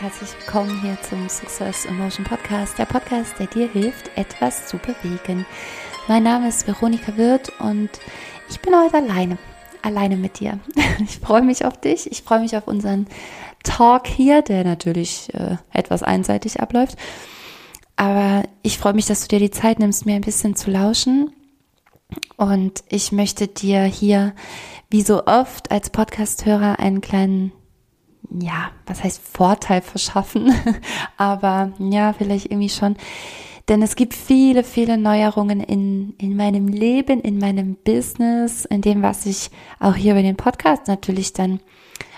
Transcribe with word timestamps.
Herzlich 0.00 0.30
willkommen 0.38 0.80
hier 0.80 0.96
zum 1.02 1.28
Success 1.28 1.84
Emotion 1.84 2.24
Podcast, 2.24 2.78
der 2.78 2.84
Podcast, 2.84 3.34
der 3.40 3.48
dir 3.48 3.68
hilft, 3.68 4.16
etwas 4.16 4.68
zu 4.68 4.78
bewegen. 4.78 5.44
Mein 6.06 6.22
Name 6.22 6.46
ist 6.46 6.68
Veronika 6.68 7.16
Wirth 7.16 7.50
und 7.58 7.90
ich 8.48 8.60
bin 8.60 8.76
heute 8.76 8.98
alleine, 8.98 9.38
alleine 9.82 10.16
mit 10.16 10.38
dir. 10.38 10.60
Ich 11.00 11.18
freue 11.18 11.42
mich 11.42 11.64
auf 11.64 11.80
dich, 11.80 12.12
ich 12.12 12.22
freue 12.22 12.38
mich 12.38 12.56
auf 12.56 12.68
unseren 12.68 13.08
Talk 13.64 14.06
hier, 14.06 14.42
der 14.42 14.62
natürlich 14.62 15.34
äh, 15.34 15.56
etwas 15.72 16.04
einseitig 16.04 16.60
abläuft. 16.60 16.96
Aber 17.96 18.44
ich 18.62 18.78
freue 18.78 18.94
mich, 18.94 19.06
dass 19.06 19.22
du 19.22 19.26
dir 19.26 19.40
die 19.40 19.50
Zeit 19.50 19.80
nimmst, 19.80 20.06
mir 20.06 20.14
ein 20.14 20.20
bisschen 20.20 20.54
zu 20.54 20.70
lauschen. 20.70 21.32
Und 22.36 22.84
ich 22.88 23.10
möchte 23.10 23.48
dir 23.48 23.82
hier, 23.82 24.32
wie 24.90 25.02
so 25.02 25.26
oft 25.26 25.72
als 25.72 25.90
Podcasthörer, 25.90 26.78
einen 26.78 27.00
kleinen 27.00 27.50
ja, 28.30 28.70
was 28.86 29.02
heißt 29.02 29.20
Vorteil 29.22 29.80
verschaffen, 29.82 30.52
aber 31.16 31.72
ja, 31.78 32.12
vielleicht 32.12 32.46
irgendwie 32.46 32.68
schon. 32.68 32.96
Denn 33.68 33.82
es 33.82 33.96
gibt 33.96 34.14
viele, 34.14 34.64
viele 34.64 34.96
Neuerungen 34.96 35.60
in, 35.60 36.14
in 36.18 36.36
meinem 36.36 36.68
Leben, 36.68 37.20
in 37.20 37.38
meinem 37.38 37.76
Business, 37.76 38.64
in 38.64 38.80
dem, 38.80 39.02
was 39.02 39.26
ich 39.26 39.50
auch 39.78 39.94
hier 39.94 40.12
über 40.12 40.22
den 40.22 40.36
Podcast 40.36 40.88
natürlich 40.88 41.34
dann 41.34 41.60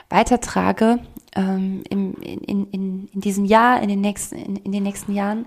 weitertrage, 0.09 1.01
ähm, 1.35 1.83
im, 1.91 2.15
in, 2.21 2.67
in, 2.67 3.09
in 3.13 3.21
diesem 3.21 3.45
Jahr, 3.45 3.83
in 3.83 3.89
den 3.89 4.01
nächsten, 4.01 4.37
in, 4.37 4.57
in 4.57 4.73
den 4.73 4.85
nächsten 4.85 5.13
Jahren. 5.13 5.47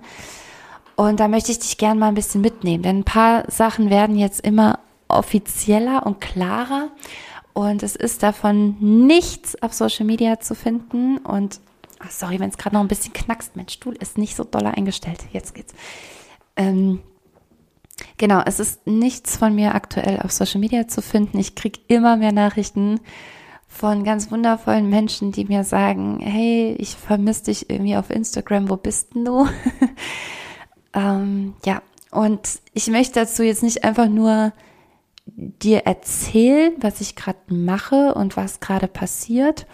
Und 0.96 1.20
da 1.20 1.28
möchte 1.28 1.52
ich 1.52 1.60
dich 1.60 1.78
gerne 1.78 2.00
mal 2.00 2.10
ein 2.10 2.16
bisschen 2.16 2.42
mitnehmen, 2.42 2.84
denn 2.84 3.00
ein 3.00 3.04
paar 3.06 3.50
Sachen 3.50 3.90
werden 3.90 4.18
jetzt 4.18 4.42
immer 4.42 4.80
offizieller 5.08 6.06
und 6.06 6.20
klarer. 6.20 6.90
Und 7.54 7.84
es 7.84 7.96
ist 7.96 8.24
davon 8.24 9.06
nichts 9.08 9.62
auf 9.62 9.74
Social 9.74 10.06
Media 10.06 10.40
zu 10.40 10.56
finden. 10.56 11.18
Und 11.18 11.60
ach, 12.00 12.12
sorry, 12.12 12.40
wenn 12.40 12.50
es 12.50 12.58
gerade 12.58 12.76
noch 12.76 12.82
ein 12.82 12.88
bisschen 12.88 13.14
knackst. 13.14 13.56
Mein 13.56 13.70
Stuhl 13.70 13.96
ist 13.96 14.18
nicht 14.18 14.36
so 14.36 14.44
doll 14.44 14.66
eingestellt. 14.66 15.20
Jetzt 15.32 15.54
geht's. 15.54 15.74
Ähm, 16.56 17.02
genau, 18.18 18.42
es 18.46 18.60
ist 18.60 18.88
nichts 18.88 19.38
von 19.38 19.54
mir 19.54 19.76
aktuell 19.76 20.20
auf 20.22 20.32
Social 20.32 20.60
Media 20.60 20.88
zu 20.88 21.02
finden. 21.02 21.38
Ich 21.40 21.56
kriege 21.56 21.80
immer 21.88 22.18
mehr 22.18 22.32
Nachrichten 22.32 23.00
von 23.68 24.04
ganz 24.04 24.32
wundervollen 24.32 24.90
Menschen, 24.90 25.32
die 25.32 25.46
mir 25.46 25.64
sagen, 25.64 26.20
hey, 26.20 26.76
ich 26.78 26.96
vermisse 26.96 27.46
dich 27.46 27.70
irgendwie 27.70 27.98
auf 27.98 28.12
Instagram, 28.12 28.70
wo 28.70 28.78
bist 28.78 29.16
denn 29.16 29.26
du? 29.26 29.48
ähm, 30.94 31.56
ja, 31.66 31.82
und 32.12 32.60
ich 32.74 32.88
möchte 32.88 33.20
dazu 33.20 33.42
jetzt 33.42 33.64
nicht 33.64 33.84
einfach 33.84 34.08
nur 34.08 34.54
dir 35.26 35.80
erzählen, 35.86 36.74
was 36.80 37.02
ich 37.02 37.16
gerade 37.16 37.40
mache 37.48 38.14
und 38.14 38.38
was 38.38 38.60
gerade 38.60 38.88
passiert, 38.88 39.66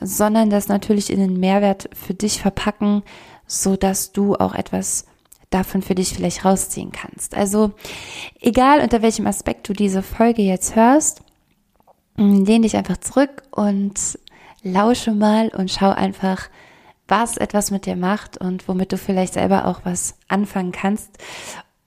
sondern 0.00 0.50
das 0.50 0.68
natürlich 0.68 1.10
in 1.10 1.20
den 1.20 1.38
Mehrwert 1.38 1.90
für 1.92 2.14
dich 2.14 2.40
verpacken, 2.40 3.02
so 3.46 3.76
dass 3.76 4.12
du 4.12 4.36
auch 4.36 4.54
etwas 4.54 5.06
davon 5.50 5.82
für 5.82 5.96
dich 5.96 6.14
vielleicht 6.14 6.44
rausziehen 6.44 6.92
kannst. 6.92 7.36
Also 7.36 7.72
egal 8.40 8.80
unter 8.80 9.02
welchem 9.02 9.26
Aspekt 9.26 9.68
du 9.68 9.72
diese 9.72 10.02
Folge 10.02 10.42
jetzt 10.42 10.76
hörst, 10.76 11.22
mm, 12.16 12.44
lehn 12.44 12.62
dich 12.62 12.76
einfach 12.76 12.98
zurück 12.98 13.42
und 13.50 14.18
lausche 14.62 15.12
mal 15.12 15.48
und 15.48 15.70
schau 15.70 15.90
einfach, 15.90 16.48
was 17.08 17.36
etwas 17.36 17.72
mit 17.72 17.86
dir 17.86 17.96
macht 17.96 18.38
und 18.38 18.68
womit 18.68 18.92
du 18.92 18.96
vielleicht 18.96 19.34
selber 19.34 19.66
auch 19.66 19.80
was 19.82 20.14
anfangen 20.28 20.70
kannst 20.70 21.18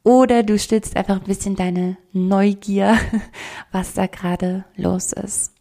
oder 0.03 0.43
du 0.43 0.59
stillst 0.59 0.95
einfach 0.95 1.15
ein 1.15 1.27
bisschen 1.27 1.55
deine 1.55 1.97
Neugier, 2.11 2.97
was 3.71 3.93
da 3.93 4.07
gerade 4.07 4.65
los 4.75 5.13
ist. 5.13 5.53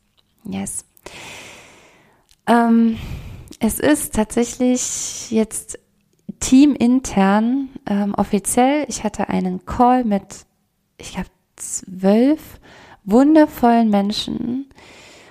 Yes. 0.44 0.84
Ähm, 2.46 2.98
es 3.60 3.78
ist 3.78 4.14
tatsächlich 4.14 5.30
jetzt 5.30 5.78
teamintern 6.40 7.68
ähm, 7.86 8.14
offiziell. 8.16 8.84
Ich 8.88 9.04
hatte 9.04 9.28
einen 9.28 9.64
Call 9.64 10.04
mit, 10.04 10.46
ich 10.98 11.12
glaube, 11.12 11.28
zwölf 11.56 12.58
wundervollen 13.04 13.90
Menschen. 13.90 14.68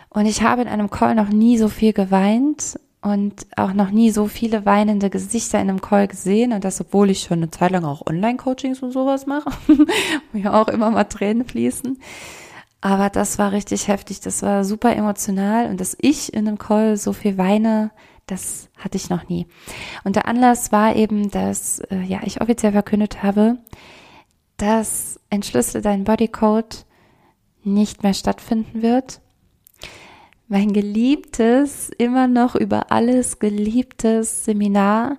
Und 0.10 0.26
ich 0.26 0.42
habe 0.42 0.62
in 0.62 0.68
einem 0.68 0.90
Call 0.90 1.16
noch 1.16 1.30
nie 1.30 1.58
so 1.58 1.68
viel 1.68 1.94
geweint 1.94 2.80
und 3.02 3.48
auch 3.58 3.74
noch 3.74 3.90
nie 3.90 4.12
so 4.12 4.28
viele 4.28 4.66
weinende 4.66 5.10
Gesichter 5.10 5.60
in 5.60 5.70
einem 5.70 5.82
Call 5.82 6.08
gesehen 6.08 6.54
und 6.54 6.64
das, 6.64 6.80
obwohl 6.82 7.10
ich 7.10 7.22
schon 7.22 7.40
eine 7.40 7.50
Zeit 7.50 7.72
lang 7.72 7.84
auch 7.84 8.06
Online-Coachings 8.06 8.84
und 8.84 8.92
sowas 8.92 9.26
mache, 9.26 9.50
wo 10.32 10.38
ja 10.38 10.62
auch 10.62 10.68
immer 10.68 10.92
mal 10.92 11.06
Tränen 11.06 11.46
fließen. 11.46 12.00
Aber 12.80 13.10
das 13.10 13.40
war 13.40 13.52
richtig 13.52 13.88
heftig, 13.88 14.22
das 14.22 14.42
war 14.44 14.64
super 14.64 14.96
emotional 14.96 15.68
und 15.70 15.80
dass 15.80 15.98
ich 16.00 16.34
in 16.34 16.48
einem 16.48 16.58
Call 16.58 16.98
so 16.98 17.14
viel 17.14 17.38
weine, 17.38 17.92
das 18.28 18.70
hatte 18.78 18.98
ich 18.98 19.10
noch 19.10 19.30
nie. 19.30 19.48
Und 20.04 20.16
der 20.16 20.28
Anlass 20.28 20.72
war 20.72 20.96
eben, 20.96 21.32
dass 21.32 21.80
äh, 21.80 22.02
ja 22.02 22.20
ich 22.24 22.42
offiziell 22.42 22.72
verkündet 22.72 23.24
habe, 23.24 23.58
dass 24.58 25.20
Entschlüssel 25.32 25.82
dein 25.82 26.04
Bodycode 26.04 26.86
nicht 27.64 28.04
mehr 28.04 28.14
stattfinden 28.14 28.82
wird 28.84 29.22
mein 30.52 30.74
geliebtes, 30.74 31.90
immer 31.98 32.28
noch 32.28 32.56
über 32.56 32.92
alles 32.92 33.40
geliebtes 33.40 34.44
Seminar, 34.44 35.18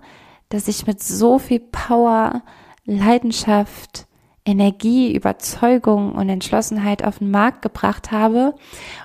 das 0.50 0.68
ich 0.68 0.86
mit 0.86 1.02
so 1.02 1.38
viel 1.38 1.58
Power, 1.58 2.42
Leidenschaft, 2.84 4.06
Energie, 4.44 5.14
Überzeugung 5.14 6.12
und 6.12 6.28
Entschlossenheit 6.28 7.02
auf 7.02 7.20
den 7.20 7.30
Markt 7.30 7.62
gebracht 7.62 8.12
habe 8.12 8.54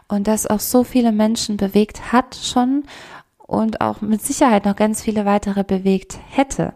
und 0.09 0.27
das 0.27 0.47
auch 0.47 0.59
so 0.59 0.83
viele 0.83 1.13
Menschen 1.13 1.55
bewegt 1.55 2.11
hat 2.11 2.35
schon 2.35 2.83
und 3.37 3.79
auch 3.79 4.01
mit 4.01 4.21
Sicherheit 4.21 4.65
noch 4.65 4.75
ganz 4.75 5.01
viele 5.01 5.23
weitere 5.23 5.63
bewegt 5.63 6.19
hätte. 6.29 6.73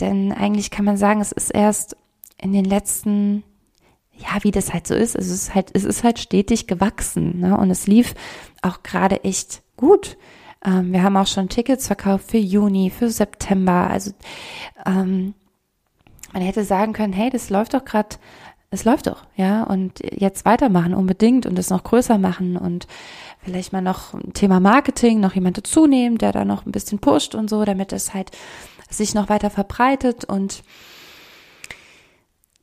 Denn 0.00 0.32
eigentlich 0.32 0.70
kann 0.70 0.84
man 0.84 0.98
sagen, 0.98 1.22
es 1.22 1.32
ist 1.32 1.48
erst 1.48 1.96
in 2.36 2.52
den 2.52 2.66
letzten 2.66 3.42
ja, 4.22 4.42
wie 4.42 4.50
das 4.50 4.72
halt 4.72 4.86
so 4.86 4.94
ist, 4.94 5.16
es 5.16 5.30
ist 5.30 5.54
halt, 5.54 5.70
es 5.72 5.84
ist 5.84 6.04
halt 6.04 6.18
stetig 6.18 6.66
gewachsen, 6.66 7.40
ne? 7.40 7.56
Und 7.56 7.70
es 7.70 7.86
lief 7.86 8.14
auch 8.62 8.82
gerade 8.82 9.24
echt 9.24 9.62
gut. 9.76 10.16
Ähm, 10.64 10.92
wir 10.92 11.02
haben 11.02 11.16
auch 11.16 11.26
schon 11.26 11.48
Tickets 11.48 11.86
verkauft 11.86 12.30
für 12.30 12.38
Juni, 12.38 12.90
für 12.90 13.10
September. 13.10 13.88
Also 13.90 14.12
ähm, 14.86 15.34
man 16.32 16.42
hätte 16.42 16.64
sagen 16.64 16.92
können, 16.92 17.12
hey, 17.12 17.30
das 17.30 17.50
läuft 17.50 17.74
doch 17.74 17.84
gerade, 17.84 18.16
es 18.70 18.84
läuft 18.84 19.06
doch, 19.06 19.26
ja, 19.36 19.64
und 19.64 20.00
jetzt 20.00 20.46
weitermachen 20.46 20.94
unbedingt 20.94 21.44
und 21.44 21.58
es 21.58 21.68
noch 21.68 21.84
größer 21.84 22.16
machen 22.16 22.56
und 22.56 22.86
vielleicht 23.42 23.72
mal 23.72 23.82
noch 23.82 24.14
ein 24.14 24.32
Thema 24.32 24.60
Marketing, 24.60 25.20
noch 25.20 25.34
jemand 25.34 25.58
dazu 25.58 25.86
der 25.86 26.32
da 26.32 26.44
noch 26.44 26.64
ein 26.64 26.72
bisschen 26.72 26.98
pusht 26.98 27.34
und 27.34 27.50
so, 27.50 27.64
damit 27.64 27.92
es 27.92 28.14
halt 28.14 28.30
sich 28.88 29.14
noch 29.14 29.28
weiter 29.28 29.50
verbreitet 29.50 30.24
und 30.24 30.62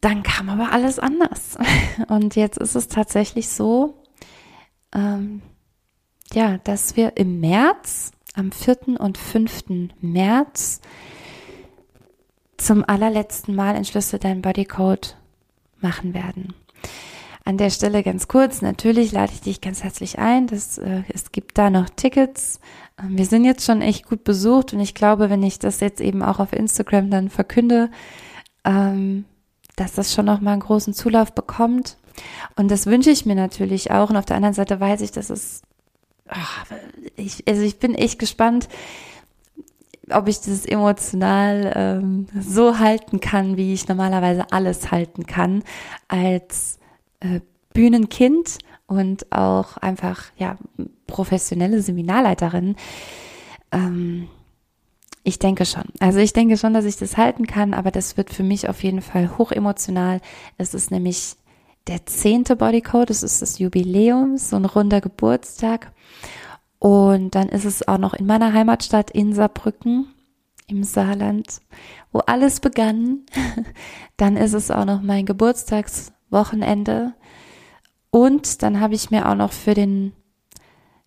dann 0.01 0.23
kam 0.23 0.49
aber 0.49 0.71
alles 0.71 0.97
anders. 0.97 1.57
Und 2.07 2.37
jetzt 2.37 2.57
ist 2.57 2.75
es 2.75 2.87
tatsächlich 2.87 3.49
so, 3.49 4.01
ähm, 4.95 5.41
ja, 6.33 6.57
dass 6.63 6.95
wir 6.95 7.17
im 7.17 7.39
März, 7.39 8.11
am 8.35 8.51
4. 8.51 8.99
und 8.99 9.17
5. 9.17 9.91
März, 10.01 10.81
zum 12.57 12.83
allerletzten 12.83 13.55
Mal 13.55 13.75
Entschlüsse 13.75 14.19
dein 14.19 14.41
Bodycode 14.41 15.15
machen 15.79 16.13
werden. 16.13 16.53
An 17.45 17.57
der 17.57 17.69
Stelle 17.69 18.03
ganz 18.03 18.27
kurz, 18.27 18.61
natürlich 18.61 19.11
lade 19.11 19.31
ich 19.33 19.41
dich 19.41 19.61
ganz 19.61 19.83
herzlich 19.83 20.19
ein. 20.19 20.45
Das, 20.47 20.77
äh, 20.77 21.03
es 21.07 21.31
gibt 21.31 21.57
da 21.57 21.69
noch 21.69 21.89
Tickets. 21.89 22.59
Ähm, 23.01 23.17
wir 23.17 23.25
sind 23.25 23.45
jetzt 23.45 23.65
schon 23.65 23.81
echt 23.81 24.05
gut 24.05 24.23
besucht 24.23 24.73
und 24.73 24.81
ich 24.81 24.93
glaube, 24.93 25.29
wenn 25.29 25.41
ich 25.41 25.57
das 25.57 25.79
jetzt 25.79 26.01
eben 26.01 26.21
auch 26.21 26.39
auf 26.39 26.53
Instagram 26.53 27.09
dann 27.09 27.29
verkünde, 27.29 27.89
ähm, 28.65 29.25
dass 29.77 29.93
das 29.93 30.13
schon 30.13 30.25
noch 30.25 30.41
mal 30.41 30.51
einen 30.51 30.61
großen 30.61 30.93
Zulauf 30.93 31.33
bekommt. 31.33 31.97
Und 32.55 32.69
das 32.69 32.85
wünsche 32.85 33.09
ich 33.09 33.25
mir 33.25 33.35
natürlich 33.35 33.91
auch. 33.91 34.09
Und 34.09 34.17
auf 34.17 34.25
der 34.25 34.35
anderen 34.35 34.53
Seite 34.53 34.79
weiß 34.79 35.01
ich, 35.01 35.11
dass 35.11 35.29
es, 35.29 35.61
ach, 36.29 36.65
ich, 37.15 37.47
also 37.47 37.61
ich 37.61 37.79
bin 37.79 37.95
echt 37.95 38.19
gespannt, 38.19 38.69
ob 40.11 40.27
ich 40.27 40.39
das 40.41 40.65
emotional 40.65 41.71
ähm, 41.75 42.27
so 42.39 42.79
halten 42.79 43.19
kann, 43.19 43.57
wie 43.57 43.73
ich 43.73 43.87
normalerweise 43.87 44.51
alles 44.51 44.91
halten 44.91 45.25
kann 45.25 45.63
als 46.07 46.79
äh, 47.19 47.41
Bühnenkind 47.73 48.57
und 48.87 49.31
auch 49.31 49.77
einfach 49.77 50.25
ja 50.37 50.57
professionelle 51.05 51.81
Seminarleiterin. 51.81 52.75
Ähm, 53.71 54.27
ich 55.23 55.37
denke 55.37 55.65
schon. 55.65 55.83
Also 55.99 56.19
ich 56.19 56.33
denke 56.33 56.57
schon, 56.57 56.73
dass 56.73 56.85
ich 56.85 56.97
das 56.97 57.17
halten 57.17 57.45
kann, 57.45 57.73
aber 57.73 57.91
das 57.91 58.17
wird 58.17 58.31
für 58.31 58.43
mich 58.43 58.67
auf 58.67 58.83
jeden 58.83 59.01
Fall 59.01 59.37
hochemotional. 59.37 60.21
Es 60.57 60.73
ist 60.73 60.89
nämlich 60.89 61.35
der 61.87 62.05
zehnte 62.05 62.55
Bodycode, 62.55 63.11
es 63.11 63.21
ist 63.21 63.41
das 63.41 63.59
Jubiläum, 63.59 64.37
so 64.37 64.55
ein 64.55 64.65
runder 64.65 65.01
Geburtstag. 65.01 65.91
Und 66.79 67.35
dann 67.35 67.49
ist 67.49 67.65
es 67.65 67.87
auch 67.87 67.97
noch 67.97 68.13
in 68.13 68.25
meiner 68.25 68.53
Heimatstadt 68.53 69.11
in 69.11 69.33
Saarbrücken 69.33 70.07
im 70.67 70.83
Saarland, 70.83 71.61
wo 72.11 72.19
alles 72.19 72.59
begann. 72.59 73.25
Dann 74.17 74.37
ist 74.37 74.53
es 74.53 74.71
auch 74.71 74.85
noch 74.85 75.01
mein 75.01 75.25
Geburtstagswochenende. 75.25 77.13
Und 78.11 78.63
dann 78.63 78.79
habe 78.79 78.95
ich 78.95 79.11
mir 79.11 79.27
auch 79.29 79.35
noch 79.35 79.51
für 79.51 79.73
den 79.73 80.13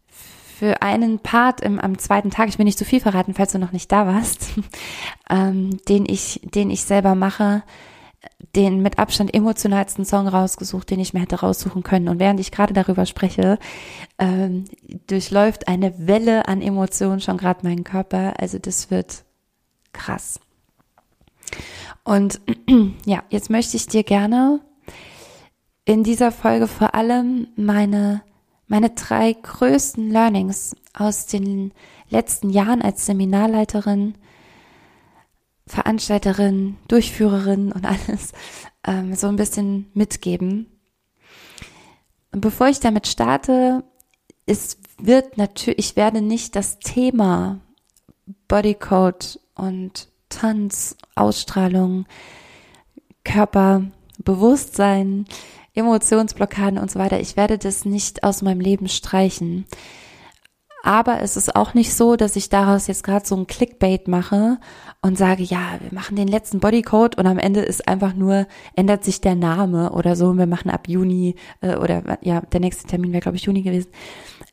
für 0.06 0.80
einen 0.80 1.18
Part 1.18 1.60
im, 1.60 1.80
am 1.80 1.98
zweiten 1.98 2.30
Tag, 2.30 2.48
ich 2.48 2.56
will 2.56 2.64
nicht 2.64 2.78
zu 2.78 2.84
viel 2.84 3.00
verraten, 3.00 3.34
falls 3.34 3.50
du 3.50 3.58
noch 3.58 3.72
nicht 3.72 3.90
da 3.90 4.06
warst, 4.06 4.52
ähm, 5.30 5.78
den 5.88 6.06
ich, 6.06 6.40
den 6.44 6.70
ich 6.70 6.84
selber 6.84 7.16
mache, 7.16 7.64
den 8.54 8.82
mit 8.82 8.98
Abstand 8.98 9.34
emotionalsten 9.34 10.04
Song 10.04 10.28
rausgesucht, 10.28 10.90
den 10.90 11.00
ich 11.00 11.14
mir 11.14 11.20
hätte 11.20 11.40
raussuchen 11.40 11.82
können. 11.82 12.08
Und 12.08 12.18
während 12.18 12.38
ich 12.40 12.52
gerade 12.52 12.74
darüber 12.74 13.06
spreche, 13.06 13.58
ähm, 14.18 14.64
durchläuft 15.06 15.68
eine 15.68 16.06
Welle 16.06 16.48
an 16.48 16.60
Emotionen 16.60 17.20
schon 17.20 17.38
gerade 17.38 17.66
meinen 17.66 17.84
Körper. 17.84 18.34
Also 18.38 18.58
das 18.58 18.90
wird 18.90 19.24
krass. 19.92 20.38
Und 22.04 22.40
ja, 23.06 23.22
jetzt 23.30 23.50
möchte 23.50 23.76
ich 23.76 23.86
dir 23.86 24.04
gerne 24.04 24.60
in 25.84 26.04
dieser 26.04 26.30
Folge 26.30 26.68
vor 26.68 26.94
allem 26.94 27.48
meine, 27.56 28.22
meine 28.66 28.90
drei 28.90 29.32
größten 29.32 30.10
Learnings 30.10 30.76
aus 30.94 31.26
den 31.26 31.72
letzten 32.08 32.50
Jahren 32.50 32.82
als 32.82 33.06
Seminarleiterin 33.06 34.14
Veranstalterin, 35.66 36.76
Durchführerin 36.88 37.72
und 37.72 37.84
alles 37.84 38.32
ähm, 38.86 39.14
so 39.14 39.28
ein 39.28 39.36
bisschen 39.36 39.90
mitgeben. 39.94 40.66
Und 42.32 42.40
bevor 42.40 42.68
ich 42.68 42.80
damit 42.80 43.06
starte, 43.06 43.84
es 44.46 44.78
wird 44.98 45.38
natürlich, 45.38 45.78
ich 45.78 45.96
werde 45.96 46.20
nicht 46.20 46.56
das 46.56 46.78
Thema 46.78 47.60
Bodycode 48.48 49.38
und 49.54 50.08
Tanz, 50.28 50.96
Ausstrahlung, 51.14 52.06
Körperbewusstsein, 53.24 55.26
Emotionsblockaden 55.74 56.78
und 56.78 56.90
so 56.90 56.98
weiter, 56.98 57.20
ich 57.20 57.36
werde 57.36 57.58
das 57.58 57.84
nicht 57.84 58.24
aus 58.24 58.42
meinem 58.42 58.60
Leben 58.60 58.88
streichen. 58.88 59.66
Aber 60.84 61.22
es 61.22 61.36
ist 61.36 61.54
auch 61.54 61.74
nicht 61.74 61.94
so, 61.94 62.16
dass 62.16 62.34
ich 62.34 62.48
daraus 62.48 62.88
jetzt 62.88 63.04
gerade 63.04 63.24
so 63.24 63.36
ein 63.36 63.46
Clickbait 63.46 64.08
mache 64.08 64.58
und 65.00 65.16
sage, 65.16 65.44
ja, 65.44 65.78
wir 65.80 65.94
machen 65.94 66.16
den 66.16 66.26
letzten 66.26 66.58
Bodycode 66.58 67.16
und 67.16 67.26
am 67.26 67.38
Ende 67.38 67.60
ist 67.60 67.86
einfach 67.86 68.14
nur, 68.14 68.48
ändert 68.74 69.04
sich 69.04 69.20
der 69.20 69.36
Name 69.36 69.92
oder 69.92 70.16
so 70.16 70.26
und 70.26 70.38
wir 70.38 70.46
machen 70.46 70.72
ab 70.72 70.88
Juni 70.88 71.36
äh, 71.60 71.76
oder 71.76 72.18
ja, 72.22 72.40
der 72.40 72.58
nächste 72.58 72.88
Termin 72.88 73.12
wäre, 73.12 73.22
glaube 73.22 73.36
ich, 73.36 73.44
Juni 73.44 73.62
gewesen, 73.62 73.92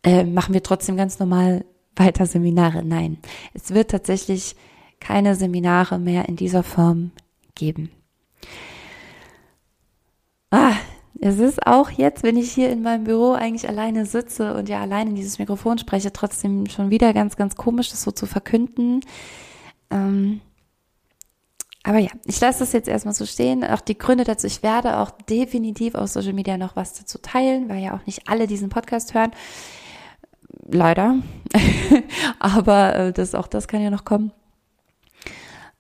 äh, 0.04 0.24
machen 0.24 0.54
wir 0.54 0.62
trotzdem 0.62 0.98
ganz 0.98 1.18
normal 1.18 1.66
weiter 1.96 2.28
Seminare. 2.28 2.86
Nein, 2.86 3.18
es 3.56 3.74
wird 3.74 3.90
tatsächlich 3.90 4.56
keine 5.00 5.34
Seminare 5.34 5.98
mehr 5.98 6.30
in 6.30 6.36
dieser 6.36 6.62
Form 6.62 7.12
geben. 7.56 7.90
Ah, 10.52 10.74
es 11.22 11.38
ist 11.40 11.66
auch 11.68 11.92
jetzt, 11.92 12.24
wenn 12.24 12.38
ich 12.38 12.52
hier 12.52 12.70
in 12.70 12.82
meinem 12.82 13.04
Büro 13.04 13.34
eigentlich 13.34 13.68
alleine 13.68 14.06
sitze 14.06 14.54
und 14.54 14.70
ja 14.70 14.80
allein 14.82 15.08
in 15.08 15.16
dieses 15.16 15.40
Mikrofon 15.40 15.78
spreche, 15.78 16.14
trotzdem 16.14 16.68
schon 16.68 16.90
wieder 16.90 17.14
ganz, 17.14 17.36
ganz 17.36 17.56
komisch, 17.56 17.90
das 17.90 18.04
so 18.04 18.12
zu 18.12 18.26
verkünden. 18.26 19.02
Ähm, 19.90 20.42
aber 21.84 22.00
ja, 22.00 22.12
ich 22.26 22.40
lasse 22.40 22.60
das 22.60 22.72
jetzt 22.72 22.88
erstmal 22.88 23.14
so 23.14 23.26
stehen. 23.26 23.64
Auch 23.64 23.82
die 23.82 23.98
Gründe 23.98 24.24
dazu, 24.24 24.48
ich 24.48 24.64
werde 24.64 24.98
auch 24.98 25.12
definitiv 25.12 25.96
auf 25.96 26.10
Social 26.10 26.34
Media 26.34 26.58
noch 26.58 26.76
was 26.76 26.94
dazu 26.94 27.18
teilen, 27.18 27.68
weil 27.70 27.84
ja 27.84 27.96
auch 27.96 28.06
nicht 28.06 28.30
alle 28.30 28.48
diesen 28.48 28.70
Podcast 28.70 29.14
hören. 29.14 29.32
Leider. 30.68 31.16
aber 32.40 32.96
äh, 32.96 33.14
das, 33.14 33.36
auch 33.36 33.48
das 33.48 33.68
kann 33.68 33.82
ja 33.82 33.90
noch 33.90 34.06
kommen. 34.06 34.32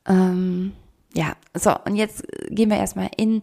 Ähm, 0.07 0.73
ja, 1.13 1.33
so, 1.53 1.75
und 1.85 1.95
jetzt 1.95 2.23
gehen 2.49 2.69
wir 2.69 2.77
erstmal 2.77 3.09
in 3.17 3.41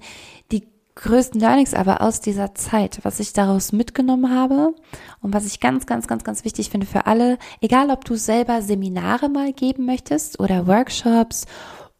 die 0.50 0.66
größten 0.96 1.40
Learnings 1.40 1.75
aber 1.75 2.00
aus 2.00 2.20
dieser 2.20 2.54
Zeit, 2.54 3.00
was 3.02 3.20
ich 3.20 3.32
daraus 3.32 3.72
mitgenommen 3.72 4.34
habe 4.34 4.75
und 5.20 5.32
was 5.34 5.46
ich 5.46 5.60
ganz, 5.60 5.87
ganz, 5.87 6.08
ganz, 6.08 6.25
ganz 6.25 6.44
wichtig 6.44 6.70
finde 6.70 6.87
für 6.87 7.06
alle, 7.06 7.38
egal 7.60 7.90
ob 7.90 8.04
du 8.04 8.16
selber 8.16 8.62
Seminare 8.62 9.28
mal 9.28 9.52
geben 9.52 9.87
möchtest 9.87 10.40
oder 10.40 10.66
Workshops 10.66 11.46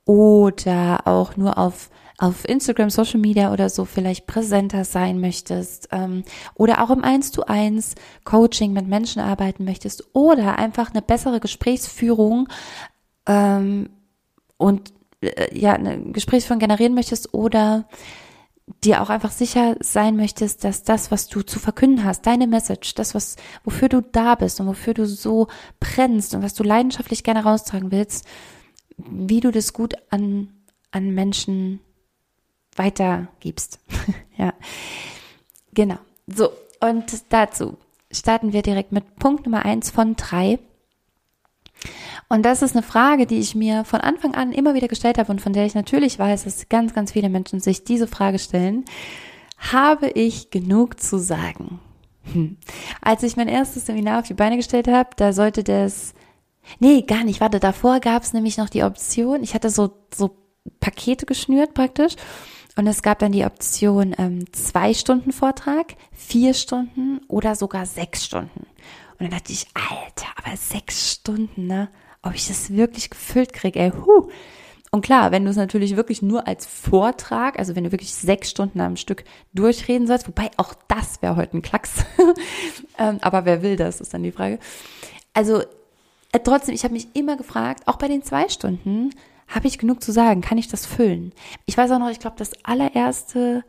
oder 0.04 1.06
auch 1.06 1.37
nur 1.37 1.58
auf 1.58 1.90
auf 2.19 2.48
Instagram, 2.48 2.88
Social 2.88 3.20
Media 3.20 3.52
oder 3.52 3.69
so 3.69 3.84
vielleicht 3.84 4.26
präsenter 4.26 4.84
sein 4.84 5.20
möchtest 5.20 5.88
ähm, 5.92 6.25
oder 6.54 6.82
auch 6.82 6.88
im 6.88 7.04
1 7.04 7.31
zu 7.31 7.46
1 7.46 7.94
Coaching 8.25 8.72
mit 8.72 8.87
Menschen 8.87 9.20
arbeiten 9.20 9.64
möchtest 9.64 10.14
oder 10.14 10.58
einfach 10.58 10.90
eine 10.90 11.02
bessere 11.02 11.40
Gesprächsführung 11.40 12.49
ähm, 13.26 13.90
und 14.56 14.94
äh, 15.20 15.58
ja, 15.58 15.75
eine 15.75 15.99
Gesprächsführung 16.12 16.58
generieren 16.58 16.94
möchtest 16.94 17.34
oder 17.34 17.87
dir 18.84 19.00
auch 19.00 19.10
einfach 19.10 19.30
sicher 19.30 19.76
sein 19.80 20.16
möchtest, 20.16 20.64
dass 20.64 20.82
das, 20.82 21.10
was 21.10 21.28
du 21.28 21.42
zu 21.42 21.58
verkünden 21.58 22.04
hast, 22.04 22.26
deine 22.26 22.46
Message, 22.46 22.94
das, 22.94 23.14
was, 23.14 23.36
wofür 23.64 23.88
du 23.88 24.00
da 24.00 24.34
bist 24.34 24.60
und 24.60 24.66
wofür 24.66 24.92
du 24.92 25.06
so 25.06 25.48
brennst 25.78 26.34
und 26.34 26.42
was 26.42 26.54
du 26.54 26.64
leidenschaftlich 26.64 27.22
gerne 27.22 27.44
raustragen 27.44 27.92
willst, 27.92 28.26
wie 28.96 29.40
du 29.40 29.52
das 29.52 29.72
gut 29.72 29.94
an, 30.10 30.52
an 30.90 31.10
Menschen 31.10 31.80
weitergibst. 32.74 33.78
ja. 34.36 34.52
Genau. 35.72 35.98
So. 36.26 36.50
Und 36.80 37.32
dazu 37.32 37.78
starten 38.10 38.52
wir 38.52 38.62
direkt 38.62 38.92
mit 38.92 39.16
Punkt 39.16 39.46
Nummer 39.46 39.64
eins 39.64 39.90
von 39.90 40.16
drei. 40.16 40.58
Und 42.28 42.43
das 42.44 42.62
ist 42.62 42.75
eine 42.75 42.82
Frage, 42.82 43.26
die 43.26 43.38
ich 43.38 43.55
mir 43.55 43.84
von 43.84 44.00
Anfang 44.00 44.34
an 44.34 44.52
immer 44.52 44.75
wieder 44.75 44.88
gestellt 44.88 45.19
habe 45.19 45.31
und 45.31 45.40
von 45.40 45.52
der 45.52 45.67
ich 45.67 45.75
natürlich 45.75 46.19
weiß, 46.19 46.44
dass 46.44 46.69
ganz, 46.69 46.93
ganz 46.93 47.12
viele 47.12 47.28
Menschen 47.28 47.61
sich 47.61 47.84
diese 47.84 48.08
Frage 48.08 48.38
stellen. 48.38 48.84
Habe 49.58 50.08
ich 50.08 50.50
genug 50.50 51.00
zu 51.00 51.19
sagen? 51.19 51.81
Hm. 52.32 52.56
Als 53.00 53.23
ich 53.23 53.37
mein 53.37 53.49
erstes 53.49 53.87
Seminar 53.87 54.20
auf 54.20 54.26
die 54.26 54.34
Beine 54.34 54.56
gestellt 54.56 54.88
habe, 54.88 55.11
da 55.17 55.32
sollte 55.32 55.62
das, 55.62 56.14
nee, 56.81 57.02
gar 57.02 57.23
nicht, 57.23 57.40
warte, 57.40 57.61
davor 57.61 58.00
gab 58.00 58.25
es 58.25 58.32
nämlich 58.32 58.58
noch 58.58 58.69
die 58.69 58.82
Option, 58.82 59.43
ich 59.43 59.55
hatte 59.55 59.70
so, 59.70 59.93
so 60.12 60.37
Pakete 60.81 61.26
geschnürt 61.26 61.75
praktisch 61.75 62.17
und 62.76 62.88
es 62.88 63.02
gab 63.02 63.20
dann 63.20 63.32
die 63.32 63.44
Option 63.44 64.14
ähm, 64.19 64.52
zwei 64.52 64.93
Stunden 64.93 65.32
Vortrag, 65.32 65.94
vier 66.12 66.55
Stunden 66.55 67.20
oder 67.28 67.55
sogar 67.55 67.87
sechs 67.87 68.25
Stunden. 68.25 68.67
Und 69.19 69.20
dann 69.20 69.31
dachte 69.31 69.52
ich, 69.52 69.67
Alter, 69.75 70.26
aber 70.37 70.56
sechs 70.56 71.12
Stunden, 71.12 71.66
ne? 71.66 71.88
Ob 72.28 72.35
ich 72.35 72.49
das 72.49 72.71
wirklich 72.71 73.11
gefüllt 73.11 73.52
kriege, 73.52 73.78
ey, 73.78 73.90
huh. 73.90 74.28
Und 74.92 75.02
klar, 75.02 75.30
wenn 75.30 75.45
du 75.45 75.50
es 75.50 75.56
natürlich 75.56 75.97
wirklich 75.97 76.23
nur 76.23 76.47
als 76.47 76.64
Vortrag, 76.64 77.59
also 77.59 77.76
wenn 77.76 77.85
du 77.85 77.92
wirklich 77.92 78.14
sechs 78.14 78.50
Stunden 78.50 78.80
am 78.80 78.97
Stück 78.97 79.25
durchreden 79.52 80.06
sollst, 80.06 80.28
wobei 80.28 80.50
auch 80.56 80.75
das 80.88 81.21
wäre 81.23 81.37
heute 81.37 81.56
ein 81.56 81.62
Klacks. 81.62 82.04
ähm, 82.99 83.18
aber 83.21 83.45
wer 83.45 83.62
will 83.62 83.76
das, 83.76 84.00
ist 84.00 84.14
dann 84.14 84.23
die 84.23 84.33
Frage. 84.33 84.59
Also 85.35 85.61
äh, 86.33 86.40
trotzdem, 86.42 86.75
ich 86.75 86.85
habe 86.85 86.95
mich 86.95 87.09
immer 87.14 87.37
gefragt, 87.37 87.83
auch 87.87 87.97
bei 87.97 88.09
den 88.09 88.23
zwei 88.23 88.49
Stunden, 88.49 89.11
habe 89.49 89.66
ich 89.68 89.78
genug 89.78 90.02
zu 90.02 90.12
sagen? 90.12 90.40
Kann 90.40 90.59
ich 90.59 90.68
das 90.68 90.87
füllen? 90.87 91.33
Ich 91.66 91.76
weiß 91.76 91.90
auch 91.90 91.99
noch, 91.99 92.11
ich 92.11 92.18
glaube, 92.18 92.37
das 92.38 92.52
allererste 92.64 93.64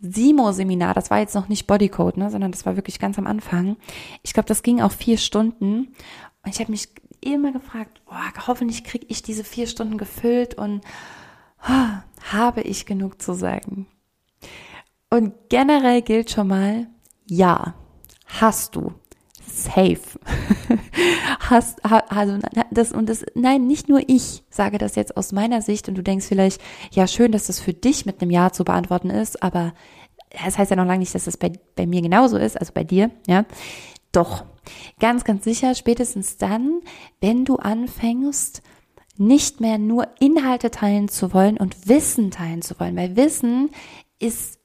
Simo-Seminar, 0.00 0.94
das 0.94 1.10
war 1.10 1.18
jetzt 1.18 1.34
noch 1.34 1.48
nicht 1.48 1.66
Bodycode, 1.66 2.18
ne, 2.18 2.30
sondern 2.30 2.52
das 2.52 2.64
war 2.64 2.76
wirklich 2.76 2.98
ganz 2.98 3.18
am 3.18 3.26
Anfang. 3.26 3.76
Ich 4.22 4.32
glaube, 4.32 4.48
das 4.48 4.62
ging 4.62 4.80
auch 4.80 4.92
vier 4.92 5.18
Stunden. 5.18 5.88
Und 6.44 6.54
ich 6.54 6.60
habe 6.60 6.70
mich 6.70 6.88
immer 7.34 7.52
gefragt, 7.52 8.00
oh, 8.06 8.46
hoffentlich 8.46 8.84
kriege 8.84 9.06
ich 9.08 9.22
diese 9.22 9.44
vier 9.44 9.66
Stunden 9.66 9.98
gefüllt 9.98 10.54
und 10.54 10.82
oh, 11.68 12.32
habe 12.32 12.62
ich 12.62 12.86
genug 12.86 13.20
zu 13.20 13.34
sagen. 13.34 13.86
Und 15.10 15.32
generell 15.48 16.02
gilt 16.02 16.30
schon 16.30 16.48
mal, 16.48 16.86
ja, 17.26 17.74
hast 18.26 18.76
du. 18.76 18.92
Safe. 19.50 19.98
hast, 21.40 21.84
also, 21.84 22.38
das, 22.70 22.92
und 22.92 23.08
das, 23.08 23.24
nein, 23.34 23.66
nicht 23.66 23.88
nur 23.88 24.02
ich 24.06 24.44
sage 24.50 24.78
das 24.78 24.94
jetzt 24.94 25.16
aus 25.16 25.32
meiner 25.32 25.62
Sicht 25.62 25.88
und 25.88 25.96
du 25.96 26.02
denkst 26.02 26.26
vielleicht, 26.26 26.60
ja, 26.92 27.06
schön, 27.06 27.32
dass 27.32 27.46
das 27.46 27.58
für 27.58 27.72
dich 27.72 28.06
mit 28.06 28.20
einem 28.20 28.30
Ja 28.30 28.52
zu 28.52 28.64
beantworten 28.64 29.10
ist, 29.10 29.42
aber 29.42 29.72
das 30.44 30.58
heißt 30.58 30.70
ja 30.70 30.76
noch 30.76 30.84
lange 30.84 31.00
nicht, 31.00 31.14
dass 31.14 31.24
das 31.24 31.36
bei, 31.36 31.52
bei 31.74 31.86
mir 31.86 32.02
genauso 32.02 32.36
ist, 32.36 32.58
also 32.60 32.72
bei 32.72 32.84
dir, 32.84 33.10
ja. 33.26 33.44
Doch, 34.12 34.44
ganz, 34.98 35.24
ganz 35.24 35.44
sicher, 35.44 35.74
spätestens 35.74 36.36
dann, 36.36 36.80
wenn 37.20 37.44
du 37.44 37.56
anfängst, 37.56 38.62
nicht 39.16 39.60
mehr 39.60 39.78
nur 39.78 40.06
Inhalte 40.20 40.70
teilen 40.70 41.08
zu 41.08 41.34
wollen 41.34 41.56
und 41.56 41.88
Wissen 41.88 42.30
teilen 42.30 42.62
zu 42.62 42.78
wollen, 42.78 42.96
weil 42.96 43.16
Wissen 43.16 43.70
ist 44.18 44.58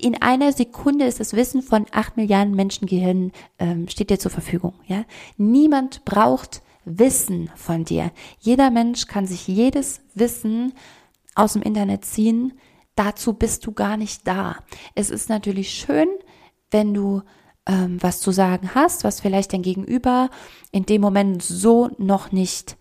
in 0.00 0.20
einer 0.20 0.52
Sekunde 0.52 1.04
ist 1.04 1.20
das 1.20 1.34
Wissen 1.34 1.62
von 1.62 1.86
acht 1.92 2.16
Milliarden 2.16 2.54
Menschengehirn 2.54 3.30
ähm, 3.60 3.86
steht 3.88 4.10
dir 4.10 4.18
zur 4.18 4.32
Verfügung. 4.32 4.74
Ja, 4.86 5.04
niemand 5.36 6.04
braucht 6.04 6.62
Wissen 6.84 7.50
von 7.54 7.84
dir. 7.84 8.10
Jeder 8.40 8.70
Mensch 8.70 9.06
kann 9.06 9.26
sich 9.26 9.46
jedes 9.46 10.00
Wissen 10.14 10.72
aus 11.34 11.52
dem 11.52 11.62
Internet 11.62 12.04
ziehen. 12.04 12.54
Dazu 12.96 13.34
bist 13.34 13.66
du 13.66 13.72
gar 13.72 13.96
nicht 13.96 14.26
da. 14.26 14.56
Es 14.94 15.10
ist 15.10 15.28
natürlich 15.28 15.70
schön, 15.70 16.08
wenn 16.70 16.92
du 16.92 17.22
ähm, 17.68 17.98
was 18.00 18.20
zu 18.20 18.32
sagen 18.32 18.70
hast, 18.74 19.04
was 19.04 19.20
vielleicht 19.20 19.52
dein 19.52 19.62
Gegenüber 19.62 20.30
in 20.72 20.86
dem 20.86 21.00
Moment 21.00 21.42
so 21.42 21.90
noch 21.98 22.32
nicht 22.32 22.76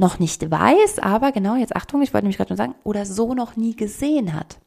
noch 0.00 0.20
nicht 0.20 0.48
weiß, 0.48 1.00
aber 1.00 1.32
genau, 1.32 1.56
jetzt 1.56 1.74
Achtung, 1.74 2.02
ich 2.02 2.14
wollte 2.14 2.24
nämlich 2.24 2.36
gerade 2.36 2.52
nur 2.52 2.56
sagen, 2.56 2.76
oder 2.84 3.04
so 3.04 3.34
noch 3.34 3.56
nie 3.56 3.74
gesehen 3.74 4.32
hat. 4.32 4.60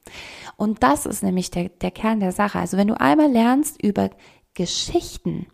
Und 0.57 0.83
das 0.83 1.05
ist 1.05 1.23
nämlich 1.23 1.49
der, 1.51 1.69
der 1.69 1.91
Kern 1.91 2.19
der 2.19 2.33
Sache. 2.33 2.59
Also 2.59 2.75
wenn 2.75 2.89
du 2.89 2.99
einmal 2.99 3.31
lernst 3.31 3.81
über 3.81 4.09
Geschichten, 4.55 5.47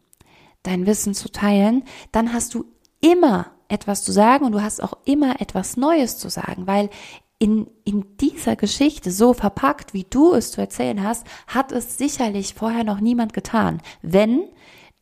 dein 0.64 0.88
Wissen 0.88 1.14
zu 1.14 1.32
teilen, 1.32 1.84
dann 2.12 2.34
hast 2.34 2.56
du 2.56 2.66
immer 3.02 3.52
etwas 3.68 4.04
zu 4.04 4.12
sagen 4.12 4.46
und 4.46 4.52
du 4.54 4.64
hast 4.64 4.82
auch 4.82 4.98
immer 5.06 5.40
etwas 5.42 5.78
Neues 5.78 6.18
zu 6.18 6.30
sagen, 6.30 6.66
weil 6.66 6.90
in, 7.39 7.67
in 7.84 8.17
dieser 8.17 8.56
Geschichte 8.56 9.12
so 9.12 9.34
verpackt, 9.34 9.94
wie 9.94 10.06
du 10.10 10.34
es 10.34 10.51
zu 10.51 10.62
erzählen 10.62 11.03
hast, 11.03 11.25
hat 11.48 11.72
es 11.72 11.98
sicherlich 11.98 12.53
vorher 12.53 12.84
noch 12.84 13.00
niemand 13.00 13.34
getan, 13.34 13.82
wenn 14.01 14.44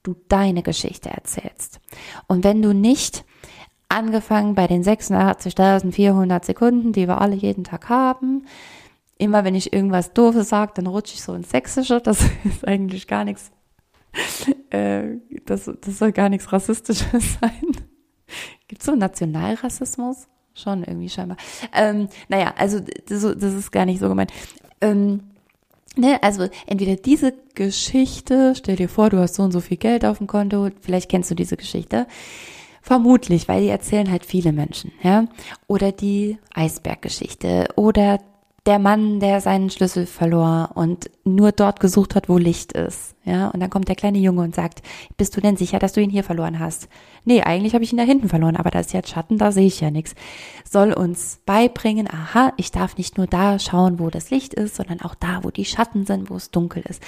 du 0.03 0.15
deine 0.27 0.61
Geschichte 0.61 1.09
erzählst. 1.09 1.79
Und 2.27 2.43
wenn 2.43 2.61
du 2.61 2.73
nicht 2.73 3.23
angefangen 3.87 4.55
bei 4.55 4.67
den 4.67 4.83
86.400 4.83 6.45
Sekunden, 6.45 6.91
die 6.91 7.07
wir 7.07 7.21
alle 7.21 7.35
jeden 7.35 7.63
Tag 7.63 7.89
haben, 7.89 8.45
immer 9.17 9.45
wenn 9.45 9.55
ich 9.55 9.71
irgendwas 9.73 10.13
Doofes 10.13 10.49
sage, 10.49 10.73
dann 10.75 10.87
rutsche 10.87 11.13
ich 11.15 11.21
so 11.21 11.33
ins 11.33 11.49
Sächsische, 11.49 12.01
das 12.01 12.21
ist 12.43 12.67
eigentlich 12.67 13.07
gar 13.07 13.23
nichts, 13.23 13.51
äh, 14.71 15.17
das, 15.45 15.71
das 15.81 15.97
soll 15.97 16.11
gar 16.11 16.29
nichts 16.29 16.51
Rassistisches 16.51 17.37
sein. 17.41 17.71
Gibt 18.67 18.81
es 18.81 18.85
so 18.85 18.95
Nationalrassismus? 18.95 20.27
Schon 20.55 20.83
irgendwie 20.83 21.09
scheinbar. 21.09 21.37
Ähm, 21.73 22.07
naja, 22.29 22.53
also 22.57 22.79
das, 22.79 23.23
ist 23.23 23.71
gar 23.71 23.85
nicht 23.85 23.99
so 23.99 24.07
gemeint. 24.07 24.31
Ähm, 24.79 25.19
ne, 25.97 26.23
also 26.23 26.47
entweder 26.65 26.95
diese 26.95 27.33
Geschichte, 27.55 28.53
stell 28.55 28.77
dir 28.77 28.87
vor, 28.87 29.09
du 29.09 29.19
hast 29.19 29.35
so 29.35 29.43
und 29.43 29.51
so 29.51 29.59
viel 29.59 29.77
Geld 29.77 30.05
auf 30.05 30.19
dem 30.19 30.27
Konto, 30.27 30.69
vielleicht 30.79 31.11
kennst 31.11 31.29
du 31.29 31.35
diese 31.35 31.57
Geschichte. 31.57 32.07
Vermutlich, 32.81 33.47
weil 33.49 33.63
die 33.63 33.67
erzählen 33.67 34.09
halt 34.09 34.25
viele 34.25 34.53
Menschen, 34.53 34.91
ja. 35.03 35.25
Oder 35.67 35.91
die 35.91 36.37
Eisberggeschichte 36.53 37.67
oder 37.75 38.19
der 38.65 38.79
Mann, 38.79 39.19
der 39.19 39.41
seinen 39.41 39.69
Schlüssel 39.69 40.07
verlor 40.07 40.71
und 40.73 41.11
nur 41.23 41.51
dort 41.51 41.79
gesucht 41.79 42.15
hat, 42.15 42.29
wo 42.29 42.39
Licht 42.39 42.71
ist. 42.71 43.13
Ja, 43.23 43.49
und 43.49 43.59
dann 43.59 43.69
kommt 43.69 43.87
der 43.87 43.95
kleine 43.95 44.17
Junge 44.17 44.41
und 44.41 44.55
sagt, 44.55 44.81
bist 45.17 45.37
du 45.37 45.41
denn 45.41 45.55
sicher, 45.55 45.77
dass 45.77 45.93
du 45.93 46.01
ihn 46.01 46.09
hier 46.09 46.23
verloren 46.23 46.59
hast? 46.59 46.87
Nee, 47.25 47.41
eigentlich 47.41 47.73
habe 47.73 47.83
ich 47.83 47.91
ihn 47.91 47.97
da 47.97 48.03
hinten 48.03 48.29
verloren, 48.29 48.55
aber 48.55 48.71
da 48.71 48.79
ist 48.79 48.93
jetzt 48.93 49.09
Schatten, 49.09 49.37
da 49.37 49.51
sehe 49.51 49.67
ich 49.67 49.81
ja 49.81 49.91
nichts. 49.91 50.15
Soll 50.67 50.93
uns 50.93 51.39
beibringen, 51.45 52.07
aha, 52.09 52.53
ich 52.57 52.71
darf 52.71 52.97
nicht 52.97 53.17
nur 53.17 53.27
da 53.27 53.59
schauen, 53.59 53.99
wo 53.99 54.09
das 54.09 54.31
Licht 54.31 54.55
ist, 54.55 54.75
sondern 54.75 55.01
auch 55.01 55.15
da, 55.15 55.43
wo 55.43 55.51
die 55.51 55.65
Schatten 55.65 56.05
sind, 56.05 56.31
wo 56.31 56.35
es 56.35 56.49
dunkel 56.49 56.83
ist. 56.87 57.03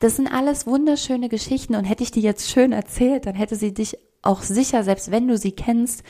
Das 0.00 0.16
sind 0.16 0.26
alles 0.32 0.66
wunderschöne 0.66 1.28
Geschichten 1.28 1.76
und 1.76 1.84
hätte 1.84 2.02
ich 2.02 2.10
die 2.10 2.22
jetzt 2.22 2.50
schön 2.50 2.72
erzählt, 2.72 3.26
dann 3.26 3.34
hätte 3.36 3.54
sie 3.54 3.72
dich 3.72 3.96
auch 4.22 4.42
sicher, 4.42 4.82
selbst 4.82 5.10
wenn 5.10 5.28
du 5.28 5.38
sie 5.38 5.52
kennst, 5.52 6.02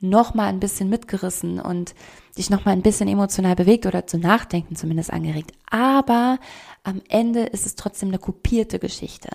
noch 0.00 0.34
mal 0.34 0.46
ein 0.46 0.60
bisschen 0.60 0.88
mitgerissen 0.88 1.60
und 1.60 1.94
dich 2.34 2.50
noch 2.50 2.64
mal 2.64 2.72
ein 2.72 2.82
bisschen 2.82 3.08
emotional 3.08 3.54
bewegt 3.54 3.86
oder 3.86 4.06
zu 4.06 4.18
nachdenken 4.18 4.76
zumindest 4.76 5.12
angeregt. 5.12 5.52
Aber 5.70 6.38
am 6.82 7.00
Ende 7.08 7.40
ist 7.44 7.66
es 7.66 7.74
trotzdem 7.74 8.08
eine 8.08 8.18
kopierte 8.18 8.78
Geschichte. 8.78 9.28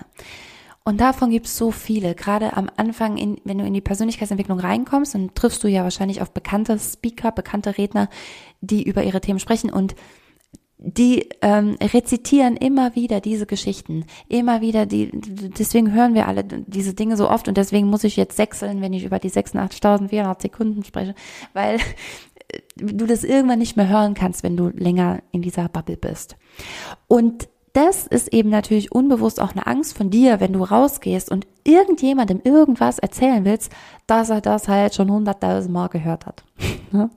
Und 0.84 1.02
davon 1.02 1.30
gibt 1.30 1.46
es 1.46 1.58
so 1.58 1.72
viele. 1.72 2.16
Gerade 2.16 2.58
am 2.58 2.70
Anfang, 2.76 3.18
in, 3.18 3.40
wenn 3.44 3.60
du 3.60 3.66
in 3.66 3.74
die 3.74 3.82
Persönlichkeitsentwicklung 3.82 4.60
reinkommst, 4.60 5.14
dann 5.14 5.34
triffst 5.36 5.64
du 5.64 5.68
ja 5.68 5.84
wahrscheinlich 5.84 6.22
auf 6.22 6.32
bekannte 6.32 6.80
Speaker, 6.80 7.32
bekannte 7.32 7.78
Redner, 7.78 8.10
die 8.62 8.84
über 8.84 9.04
ihre 9.04 9.22
Themen 9.22 9.40
sprechen 9.40 9.70
und 9.70 9.96
die 10.82 11.28
ähm, 11.42 11.76
rezitieren 11.94 12.56
immer 12.56 12.96
wieder 12.96 13.20
diese 13.20 13.46
Geschichten, 13.46 14.06
immer 14.30 14.62
wieder 14.62 14.86
die, 14.86 15.12
deswegen 15.14 15.92
hören 15.92 16.14
wir 16.14 16.26
alle 16.26 16.46
diese 16.46 16.94
Dinge 16.94 17.18
so 17.18 17.30
oft 17.30 17.50
und 17.50 17.58
deswegen 17.58 17.88
muss 17.88 18.06
ich 18.06 18.16
jetzt 18.16 18.38
sechseln, 18.38 18.82
wenn 18.82 18.94
ich 18.94 19.04
über 19.04 19.20
die 19.20 19.30
86.400 19.30 20.42
Sekunden 20.42 20.86
spreche, 20.86 21.16
weil 21.52 21.80
du 22.76 23.06
das 23.06 23.24
irgendwann 23.24 23.60
nicht 23.60 23.78
mehr 23.78 23.90
hören 23.90 24.14
kannst, 24.14 24.44
wenn 24.44 24.58
du 24.58 24.70
länger 24.70 25.22
in 25.32 25.42
dieser 25.42 25.70
Bubble 25.70 25.98
bist. 25.98 26.36
Und 27.08 27.48
das 27.74 28.08
ist 28.08 28.34
eben 28.34 28.50
natürlich 28.50 28.92
unbewusst 28.92 29.40
auch 29.40 29.52
eine 29.52 29.68
Angst 29.68 29.96
von 29.96 30.10
dir, 30.10 30.40
wenn 30.40 30.54
du 30.54 30.64
rausgehst 30.64 31.30
und 31.30 31.48
irgendjemandem 31.64 32.42
irgendwas 32.44 33.00
erzählen 33.00 33.46
willst, 33.46 33.72
dass 34.08 34.30
er 34.30 34.42
das 34.42 34.68
halt 34.68 34.96
schon 34.96 35.12
hunderttausend 35.12 35.74
Mal 35.74 35.88
gehört 35.88 36.26
hat. 36.26 36.44
Ne? 36.92 37.12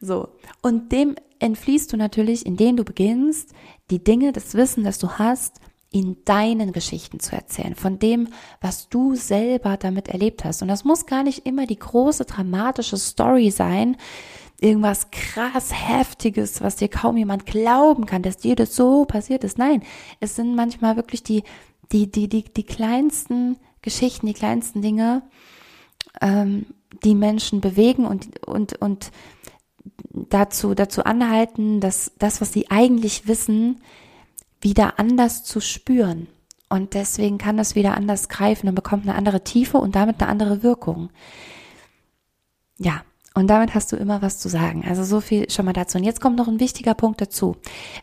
so. 0.00 0.28
Und 0.62 0.90
dem 0.90 1.16
entfliehst 1.38 1.92
du 1.92 1.98
natürlich, 1.98 2.46
indem 2.46 2.78
du 2.78 2.84
beginnst, 2.84 3.50
die 3.90 4.02
Dinge, 4.02 4.32
das 4.32 4.54
Wissen, 4.54 4.84
das 4.84 4.98
du 4.98 5.10
hast, 5.10 5.60
in 5.90 6.16
deinen 6.24 6.72
Geschichten 6.72 7.20
zu 7.20 7.36
erzählen, 7.36 7.74
von 7.74 7.98
dem, 7.98 8.28
was 8.62 8.88
du 8.88 9.14
selber 9.14 9.76
damit 9.76 10.08
erlebt 10.08 10.44
hast. 10.44 10.62
Und 10.62 10.68
das 10.68 10.84
muss 10.84 11.04
gar 11.04 11.22
nicht 11.22 11.46
immer 11.46 11.66
die 11.66 11.78
große 11.78 12.24
dramatische 12.24 12.96
Story 12.96 13.50
sein, 13.50 13.98
irgendwas 14.62 15.10
krass 15.10 15.72
heftiges, 15.72 16.60
was 16.60 16.76
dir 16.76 16.88
kaum 16.88 17.16
jemand 17.16 17.46
glauben 17.46 18.06
kann, 18.06 18.22
dass 18.22 18.36
dir 18.36 18.54
das 18.54 18.74
so 18.74 19.04
passiert 19.04 19.44
ist. 19.44 19.58
Nein, 19.58 19.82
es 20.20 20.36
sind 20.36 20.54
manchmal 20.54 20.96
wirklich 20.96 21.22
die 21.22 21.42
die 21.90 22.10
die 22.10 22.28
die 22.28 22.44
die 22.44 22.64
kleinsten 22.64 23.56
Geschichten, 23.82 24.26
die 24.26 24.34
kleinsten 24.34 24.80
Dinge, 24.80 25.22
ähm, 26.20 26.66
die 27.02 27.14
Menschen 27.14 27.60
bewegen 27.60 28.06
und 28.06 28.46
und 28.46 28.80
und 28.80 29.10
dazu, 30.12 30.74
dazu 30.74 31.04
anhalten, 31.04 31.80
dass 31.80 32.12
das, 32.18 32.40
was 32.40 32.52
sie 32.52 32.70
eigentlich 32.70 33.26
wissen, 33.26 33.80
wieder 34.60 34.98
anders 34.98 35.44
zu 35.44 35.60
spüren. 35.60 36.28
Und 36.68 36.94
deswegen 36.94 37.38
kann 37.38 37.56
das 37.56 37.74
wieder 37.74 37.94
anders 37.96 38.28
greifen 38.28 38.68
und 38.68 38.74
bekommt 38.74 39.02
eine 39.06 39.16
andere 39.16 39.44
Tiefe 39.44 39.78
und 39.78 39.94
damit 39.94 40.20
eine 40.20 40.30
andere 40.30 40.62
Wirkung. 40.62 41.10
Ja, 42.78 43.02
und 43.34 43.48
damit 43.48 43.74
hast 43.74 43.92
du 43.92 43.96
immer 43.96 44.22
was 44.22 44.38
zu 44.38 44.48
sagen. 44.48 44.84
Also 44.86 45.04
so 45.04 45.20
viel 45.20 45.50
schon 45.50 45.64
mal 45.64 45.72
dazu. 45.72 45.98
Und 45.98 46.04
jetzt 46.04 46.20
kommt 46.20 46.36
noch 46.36 46.48
ein 46.48 46.60
wichtiger 46.60 46.94
Punkt 46.94 47.20
dazu. 47.20 47.56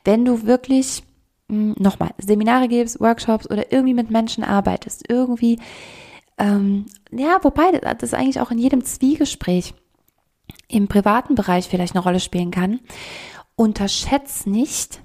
Wenn 0.04 0.26
du 0.26 0.46
wirklich 0.46 1.04
hm, 1.50 1.76
nochmal 1.78 2.12
Seminare 2.18 2.68
gibst, 2.68 3.00
Workshops 3.00 3.50
oder 3.50 3.72
irgendwie 3.72 3.94
mit 3.94 4.10
Menschen 4.10 4.44
arbeitest, 4.44 5.10
irgendwie, 5.10 5.60
ähm, 6.38 6.86
ja, 7.12 7.40
wobei 7.44 7.72
das 7.72 8.14
eigentlich 8.14 8.40
auch 8.40 8.52
in 8.52 8.58
jedem 8.58 8.84
Zwiegespräch 8.84 9.74
im 10.68 10.88
privaten 10.88 11.36
Bereich 11.36 11.68
vielleicht 11.68 11.96
eine 11.96 12.04
Rolle 12.04 12.20
spielen 12.20 12.52
kann, 12.52 12.80
unterschätz 13.56 14.46
nicht, 14.46 15.02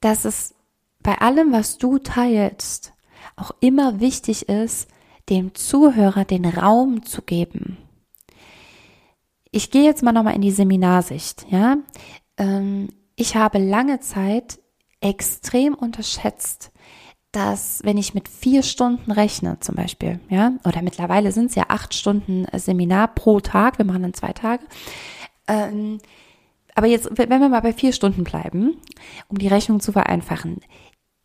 dass 0.00 0.24
es 0.24 0.54
bei 1.02 1.18
allem, 1.18 1.52
was 1.52 1.78
du 1.78 1.98
teilst, 1.98 2.92
auch 3.36 3.52
immer 3.60 4.00
wichtig 4.00 4.48
ist, 4.48 4.88
dem 5.28 5.54
Zuhörer 5.54 6.24
den 6.24 6.44
Raum 6.44 7.04
zu 7.04 7.22
geben. 7.22 7.78
Ich 9.52 9.70
gehe 9.70 9.84
jetzt 9.84 10.02
mal 10.02 10.12
nochmal 10.12 10.34
in 10.34 10.40
die 10.40 10.50
Seminarsicht, 10.50 11.46
ja. 11.50 11.76
Ähm, 12.38 12.88
ich 13.16 13.36
habe 13.36 13.58
lange 13.58 14.00
Zeit 14.00 14.58
extrem 15.00 15.74
unterschätzt, 15.74 16.72
dass 17.32 17.80
wenn 17.84 17.98
ich 17.98 18.14
mit 18.14 18.28
vier 18.28 18.62
Stunden 18.62 19.12
rechne 19.12 19.58
zum 19.60 19.74
Beispiel, 19.74 20.20
ja, 20.30 20.54
oder 20.64 20.80
mittlerweile 20.80 21.32
sind 21.32 21.50
es 21.50 21.54
ja 21.54 21.64
acht 21.68 21.92
Stunden 21.92 22.46
Seminar 22.54 23.08
pro 23.08 23.40
Tag, 23.40 23.76
wir 23.76 23.84
machen 23.84 24.02
dann 24.02 24.14
zwei 24.14 24.32
Tage, 24.32 24.64
ähm, 25.46 25.98
aber 26.74 26.86
jetzt, 26.86 27.10
wenn 27.18 27.28
wir 27.28 27.48
mal 27.50 27.60
bei 27.60 27.74
vier 27.74 27.92
Stunden 27.92 28.24
bleiben, 28.24 28.78
um 29.28 29.36
die 29.36 29.48
Rechnung 29.48 29.80
zu 29.80 29.92
vereinfachen, 29.92 30.60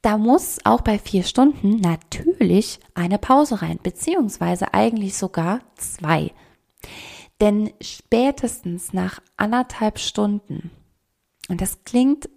da 0.02 0.18
muss 0.18 0.60
auch 0.66 0.82
bei 0.82 1.00
vier 1.00 1.24
Stunden 1.24 1.78
natürlich 1.78 2.80
eine 2.94 3.18
Pause 3.18 3.62
rein, 3.62 3.80
beziehungsweise 3.82 4.74
eigentlich 4.74 5.16
sogar 5.16 5.62
zwei. 5.76 6.32
Denn 7.40 7.72
spätestens 7.82 8.94
nach 8.94 9.22
anderthalb 9.38 10.00
Stunden, 10.00 10.72
und 11.50 11.62
das 11.62 11.84
klingt 11.84 12.30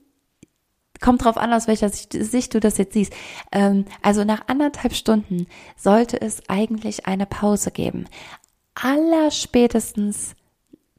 kommt 1.01 1.25
drauf 1.25 1.37
an, 1.37 1.53
aus 1.53 1.67
welcher 1.67 1.89
Sicht, 1.89 2.55
du 2.55 2.61
das 2.61 2.79
jetzt 2.79 2.93
siehst. 2.93 3.13
Ähm, 3.53 3.87
also 4.03 4.25
nach 4.25 4.49
anderthalb 4.49 4.95
Stunden 4.95 5.47
sollte 5.77 6.21
es 6.21 6.49
eigentlich 6.49 7.07
eine 7.07 7.27
Pause 7.27 7.71
geben. 7.71 8.07
Aller 8.75 9.31
spätestens 9.31 10.35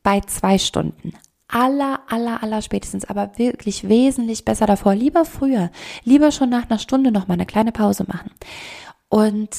bei 0.04 0.22
zwei 0.22 0.58
Stunden. 0.58 1.14
Aller, 1.48 2.02
aller, 2.08 2.42
aller 2.44 2.62
spätestens, 2.62 3.06
aber 3.06 3.38
wirklich 3.38 3.90
wesentlich 3.90 4.46
besser 4.46 4.66
davor. 4.66 4.96
Lieber 4.96 5.26
früher, 5.26 5.70
lieber 6.04 6.32
schon 6.32 6.50
nach 6.50 6.70
einer 6.70 6.80
Stunde 6.80 7.12
noch 7.12 7.28
mal 7.28 7.36
eine 7.36 7.46
kleine 7.46 7.72
Pause 7.72 8.06
machen. 8.08 8.32
Und 9.10 9.50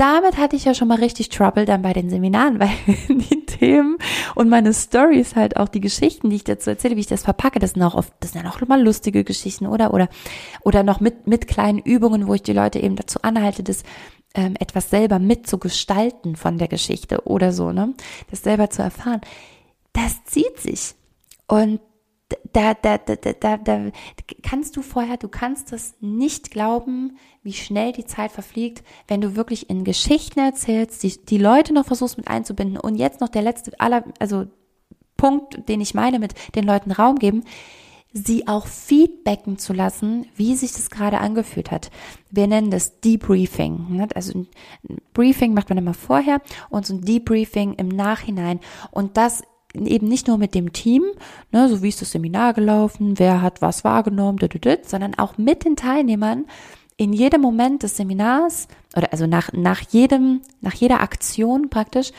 damit 0.00 0.38
hatte 0.38 0.56
ich 0.56 0.64
ja 0.64 0.72
schon 0.72 0.88
mal 0.88 0.98
richtig 0.98 1.28
Trouble 1.28 1.66
dann 1.66 1.82
bei 1.82 1.92
den 1.92 2.08
Seminaren, 2.08 2.58
weil 2.60 2.70
die 3.08 3.44
Themen 3.44 3.98
und 4.34 4.48
meine 4.48 4.72
Stories 4.72 5.36
halt 5.36 5.58
auch 5.58 5.68
die 5.68 5.80
Geschichten, 5.80 6.30
die 6.30 6.36
ich 6.36 6.44
dazu 6.44 6.70
erzähle, 6.70 6.96
wie 6.96 7.00
ich 7.00 7.06
das 7.06 7.22
verpacke, 7.22 7.58
das 7.58 7.72
sind 7.72 7.82
auch 7.82 7.94
oft, 7.94 8.12
das 8.20 8.32
sind 8.32 8.42
ja 8.42 8.50
auch 8.50 8.66
mal 8.66 8.82
lustige 8.82 9.24
Geschichten, 9.24 9.66
oder? 9.66 9.92
Oder, 9.92 10.08
oder 10.62 10.82
noch 10.82 11.00
mit, 11.00 11.26
mit 11.26 11.46
kleinen 11.46 11.78
Übungen, 11.78 12.26
wo 12.26 12.34
ich 12.34 12.42
die 12.42 12.54
Leute 12.54 12.78
eben 12.78 12.96
dazu 12.96 13.20
anhalte, 13.22 13.62
das 13.62 13.82
ähm, 14.34 14.54
etwas 14.58 14.88
selber 14.88 15.18
mitzugestalten 15.18 16.36
von 16.36 16.56
der 16.56 16.68
Geschichte 16.68 17.26
oder 17.26 17.52
so, 17.52 17.72
ne? 17.72 17.92
Das 18.30 18.42
selber 18.42 18.70
zu 18.70 18.82
erfahren. 18.82 19.20
Das 19.92 20.24
zieht 20.24 20.58
sich. 20.60 20.94
Und 21.46 21.80
da, 22.52 22.74
da, 22.74 22.98
da, 22.98 23.16
da, 23.16 23.56
da 23.56 23.90
kannst 24.42 24.76
du 24.76 24.82
vorher, 24.82 25.16
du 25.16 25.28
kannst 25.28 25.72
es 25.72 25.94
nicht 26.00 26.50
glauben, 26.50 27.16
wie 27.42 27.52
schnell 27.52 27.92
die 27.92 28.04
Zeit 28.04 28.32
verfliegt, 28.32 28.84
wenn 29.08 29.20
du 29.20 29.36
wirklich 29.36 29.70
in 29.70 29.84
Geschichten 29.84 30.40
erzählst, 30.40 31.02
die, 31.02 31.24
die 31.24 31.38
Leute 31.38 31.72
noch 31.72 31.86
versuchst 31.86 32.16
mit 32.16 32.28
einzubinden 32.28 32.78
und 32.78 32.96
jetzt 32.96 33.20
noch 33.20 33.28
der 33.28 33.42
letzte 33.42 33.78
aller, 33.80 34.04
also 34.18 34.46
Punkt, 35.16 35.68
den 35.68 35.80
ich 35.80 35.94
meine 35.94 36.18
mit 36.18 36.34
den 36.54 36.64
Leuten 36.64 36.92
Raum 36.92 37.16
geben. 37.16 37.44
sie 38.12 38.48
auch 38.48 38.66
feedbacken 38.66 39.58
zu 39.58 39.72
lassen, 39.72 40.26
wie 40.34 40.56
sich 40.56 40.72
das 40.72 40.90
gerade 40.90 41.18
angefühlt 41.18 41.70
hat. 41.70 41.90
Wir 42.30 42.48
nennen 42.48 42.70
das 42.70 43.00
Debriefing. 43.00 43.86
Ne? 43.96 44.08
Also 44.14 44.36
ein 44.36 44.48
Briefing 45.14 45.54
macht 45.54 45.68
man 45.68 45.78
immer 45.78 45.94
vorher 45.94 46.40
und 46.70 46.86
so 46.86 46.94
ein 46.94 47.02
Debriefing 47.02 47.74
im 47.74 47.88
Nachhinein. 47.88 48.58
Und 48.90 49.16
das 49.16 49.42
eben 49.74 50.08
nicht 50.08 50.26
nur 50.26 50.38
mit 50.38 50.54
dem 50.54 50.72
Team, 50.72 51.04
ne, 51.52 51.68
so 51.68 51.82
wie 51.82 51.88
ist 51.88 52.00
das 52.00 52.10
Seminar 52.10 52.54
gelaufen, 52.54 53.18
wer 53.18 53.42
hat 53.42 53.62
was 53.62 53.84
wahrgenommen, 53.84 54.38
sondern 54.84 55.14
auch 55.16 55.38
mit 55.38 55.64
den 55.64 55.76
Teilnehmern 55.76 56.46
in 56.96 57.12
jedem 57.12 57.40
Moment 57.40 57.82
des 57.82 57.96
Seminars 57.96 58.68
oder 58.96 59.12
also 59.12 59.26
nach, 59.26 59.52
nach 59.52 59.80
jedem, 59.90 60.42
nach 60.60 60.74
jeder 60.74 61.00
Aktion 61.00 61.70
praktisch 61.70 62.10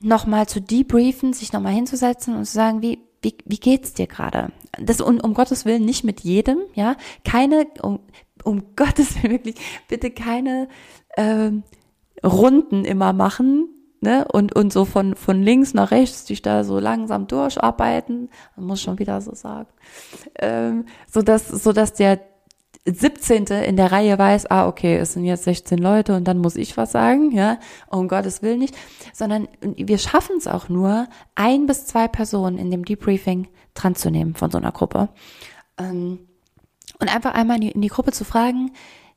nochmal 0.00 0.48
zu 0.48 0.60
debriefen, 0.60 1.32
sich 1.32 1.52
nochmal 1.52 1.72
hinzusetzen 1.72 2.36
und 2.36 2.44
zu 2.44 2.52
sagen, 2.52 2.82
wie, 2.82 2.98
wie, 3.22 3.36
wie 3.44 3.58
geht's 3.58 3.94
dir 3.94 4.06
gerade? 4.06 4.52
Das 4.80 5.00
um, 5.00 5.20
um 5.20 5.32
Gottes 5.34 5.64
Willen 5.64 5.84
nicht 5.84 6.04
mit 6.04 6.20
jedem, 6.20 6.58
ja. 6.74 6.96
Keine, 7.24 7.66
um, 7.82 8.00
um 8.42 8.62
Gottes 8.76 9.14
Willen 9.14 9.32
wirklich, 9.32 9.56
bitte 9.88 10.10
keine 10.10 10.68
ähm, 11.16 11.62
Runden 12.24 12.84
immer 12.84 13.12
machen, 13.12 13.68
ne? 14.04 14.26
Und, 14.30 14.54
und 14.54 14.72
so 14.72 14.84
von, 14.84 15.16
von 15.16 15.42
links 15.42 15.74
nach 15.74 15.90
rechts 15.90 16.24
dich 16.26 16.42
da 16.42 16.62
so 16.62 16.78
langsam 16.78 17.26
durcharbeiten, 17.26 18.30
man 18.54 18.66
muss 18.66 18.80
schon 18.80 19.00
wieder 19.00 19.20
so 19.20 19.34
sagen, 19.34 19.68
ähm, 20.38 20.84
so 21.10 21.22
dass, 21.22 21.48
so 21.48 21.72
dass 21.72 21.94
der 21.94 22.20
17. 22.86 23.46
in 23.46 23.76
der 23.76 23.92
Reihe 23.92 24.18
weiß, 24.18 24.50
ah, 24.50 24.68
okay, 24.68 24.96
es 24.96 25.14
sind 25.14 25.24
jetzt 25.24 25.44
16 25.44 25.78
Leute 25.78 26.14
und 26.14 26.28
dann 26.28 26.38
muss 26.38 26.54
ich 26.54 26.76
was 26.76 26.92
sagen, 26.92 27.30
ja, 27.32 27.58
um 27.88 28.08
Gottes 28.08 28.42
Willen 28.42 28.58
nicht, 28.58 28.76
sondern 29.14 29.48
wir 29.62 29.96
schaffen 29.96 30.36
es 30.36 30.46
auch 30.46 30.68
nur, 30.68 31.08
ein 31.34 31.66
bis 31.66 31.86
zwei 31.86 32.08
Personen 32.08 32.58
in 32.58 32.70
dem 32.70 32.84
Debriefing 32.84 33.48
dran 33.72 33.94
zu 33.94 34.10
nehmen 34.10 34.34
von 34.34 34.50
so 34.50 34.58
einer 34.58 34.72
Gruppe. 34.72 35.08
Ähm, 35.78 36.20
und 37.00 37.14
einfach 37.14 37.34
einmal 37.34 37.62
in 37.62 37.80
die 37.80 37.88
Gruppe 37.88 38.12
zu 38.12 38.24
fragen, 38.24 38.70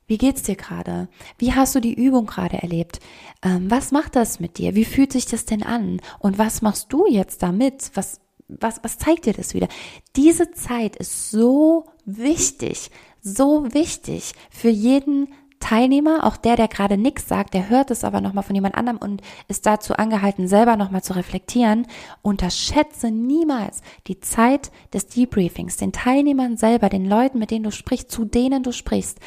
wie 0.08 0.18
geht's 0.18 0.42
dir 0.42 0.56
gerade? 0.56 1.08
Wie 1.36 1.52
hast 1.52 1.74
du 1.74 1.80
die 1.80 1.94
Übung 1.94 2.26
gerade 2.26 2.56
erlebt? 2.56 2.98
Ähm, 3.42 3.70
was 3.70 3.92
macht 3.92 4.16
das 4.16 4.40
mit 4.40 4.58
dir? 4.58 4.74
Wie 4.74 4.86
fühlt 4.86 5.12
sich 5.12 5.26
das 5.26 5.44
denn 5.44 5.62
an? 5.62 6.00
Und 6.18 6.38
was 6.38 6.62
machst 6.62 6.92
du 6.92 7.06
jetzt 7.06 7.42
damit? 7.42 7.92
Was, 7.94 8.20
was, 8.48 8.80
was 8.82 8.98
zeigt 8.98 9.26
dir 9.26 9.34
das 9.34 9.54
wieder? 9.54 9.68
Diese 10.16 10.50
Zeit 10.50 10.96
ist 10.96 11.30
so 11.30 11.84
wichtig, 12.06 12.90
so 13.20 13.66
wichtig 13.72 14.32
für 14.50 14.70
jeden 14.70 15.28
Teilnehmer, 15.60 16.24
auch 16.24 16.36
der, 16.36 16.56
der 16.56 16.68
gerade 16.68 16.96
nichts 16.96 17.28
sagt, 17.28 17.52
der 17.52 17.68
hört 17.68 17.90
es 17.90 18.04
aber 18.04 18.20
nochmal 18.20 18.44
von 18.44 18.54
jemand 18.54 18.76
anderem 18.76 18.98
und 18.98 19.22
ist 19.48 19.66
dazu 19.66 19.94
angehalten, 19.94 20.48
selber 20.48 20.76
nochmal 20.76 21.02
zu 21.02 21.14
reflektieren. 21.14 21.86
Unterschätze 22.22 23.10
niemals 23.10 23.82
die 24.06 24.20
Zeit 24.20 24.70
des 24.94 25.08
Debriefings, 25.08 25.76
den 25.76 25.92
Teilnehmern 25.92 26.56
selber, 26.56 26.88
den 26.88 27.04
Leuten, 27.04 27.38
mit 27.38 27.50
denen 27.50 27.64
du 27.64 27.72
sprichst, 27.72 28.10
zu 28.10 28.24
denen 28.24 28.62
du 28.62 28.72
sprichst, 28.72 29.18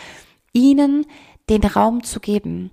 ihnen 0.53 1.05
den 1.49 1.63
Raum 1.63 2.03
zu 2.03 2.19
geben, 2.19 2.71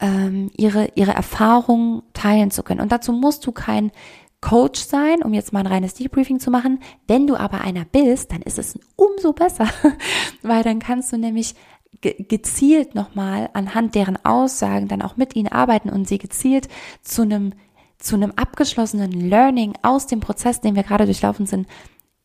ähm, 0.00 0.50
ihre, 0.56 0.88
ihre 0.94 1.12
Erfahrungen 1.12 2.02
teilen 2.12 2.50
zu 2.50 2.62
können. 2.62 2.80
Und 2.80 2.92
dazu 2.92 3.12
musst 3.12 3.46
du 3.46 3.52
kein 3.52 3.92
Coach 4.40 4.80
sein, 4.80 5.22
um 5.22 5.34
jetzt 5.34 5.52
mal 5.52 5.60
ein 5.60 5.66
reines 5.66 5.94
Debriefing 5.94 6.40
zu 6.40 6.50
machen. 6.50 6.80
Wenn 7.06 7.26
du 7.26 7.36
aber 7.36 7.60
einer 7.60 7.84
bist, 7.84 8.32
dann 8.32 8.42
ist 8.42 8.58
es 8.58 8.78
umso 8.96 9.32
besser, 9.32 9.68
weil 10.42 10.62
dann 10.62 10.78
kannst 10.78 11.12
du 11.12 11.18
nämlich 11.18 11.54
gezielt 12.00 12.94
nochmal 12.94 13.50
anhand 13.52 13.94
deren 13.94 14.24
Aussagen 14.24 14.88
dann 14.88 15.02
auch 15.02 15.16
mit 15.16 15.36
ihnen 15.36 15.48
arbeiten 15.48 15.90
und 15.90 16.08
sie 16.08 16.18
gezielt 16.18 16.68
zu 17.02 17.22
einem 17.22 17.52
zu 17.98 18.16
einem 18.16 18.32
abgeschlossenen 18.34 19.12
Learning 19.12 19.74
aus 19.82 20.06
dem 20.06 20.20
Prozess, 20.20 20.62
den 20.62 20.74
wir 20.74 20.84
gerade 20.84 21.04
durchlaufen 21.04 21.44
sind, 21.44 21.68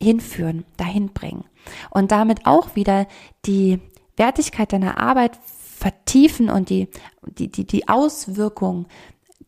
hinführen, 0.02 0.64
dahin 0.78 1.12
bringen 1.12 1.44
und 1.90 2.12
damit 2.12 2.46
auch 2.46 2.76
wieder 2.76 3.06
die 3.44 3.80
Wertigkeit 4.16 4.72
deiner 4.72 4.98
Arbeit 4.98 5.38
vertiefen 5.78 6.48
und 6.50 6.70
die 6.70 6.88
die 7.26 7.50
die 7.50 7.66
die 7.66 7.88
Auswirkung 7.88 8.86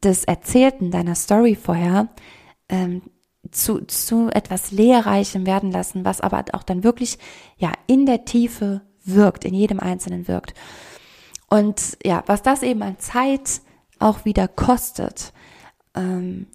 des 0.02 0.24
Erzählten 0.24 0.90
deiner 0.90 1.14
Story 1.14 1.56
vorher 1.56 2.08
ähm, 2.68 3.02
zu, 3.50 3.80
zu 3.86 4.28
etwas 4.30 4.70
Lehrreichem 4.70 5.46
werden 5.46 5.70
lassen, 5.70 6.04
was 6.04 6.20
aber 6.20 6.44
auch 6.52 6.62
dann 6.62 6.84
wirklich 6.84 7.18
ja 7.56 7.72
in 7.86 8.06
der 8.06 8.24
Tiefe 8.24 8.82
wirkt, 9.04 9.44
in 9.44 9.54
jedem 9.54 9.80
Einzelnen 9.80 10.28
wirkt. 10.28 10.54
Und 11.48 11.96
ja, 12.04 12.22
was 12.26 12.42
das 12.42 12.62
eben 12.62 12.82
an 12.82 12.98
Zeit 12.98 13.62
auch 13.98 14.24
wieder 14.24 14.48
kostet, 14.48 15.32
ähm, 15.94 16.46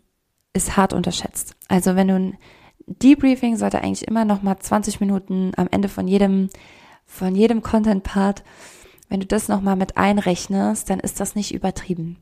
ist 0.53 0.77
hart 0.77 0.93
unterschätzt. 0.93 1.55
Also 1.67 1.95
wenn 1.95 2.07
du 2.07 2.15
ein 2.15 2.37
Debriefing 2.85 3.57
sollte 3.57 3.81
eigentlich 3.81 4.07
immer 4.07 4.25
noch 4.25 4.43
mal 4.43 4.59
20 4.59 4.99
Minuten 4.99 5.51
am 5.55 5.67
Ende 5.71 5.89
von 5.89 6.07
jedem 6.07 6.49
von 7.13 7.35
jedem 7.35 7.61
Content 7.61 8.03
Part, 8.03 8.43
wenn 9.09 9.19
du 9.19 9.25
das 9.25 9.47
noch 9.47 9.61
mal 9.61 9.75
mit 9.75 9.97
einrechnest, 9.97 10.89
dann 10.89 10.99
ist 10.99 11.19
das 11.19 11.35
nicht 11.35 11.53
übertrieben 11.53 12.17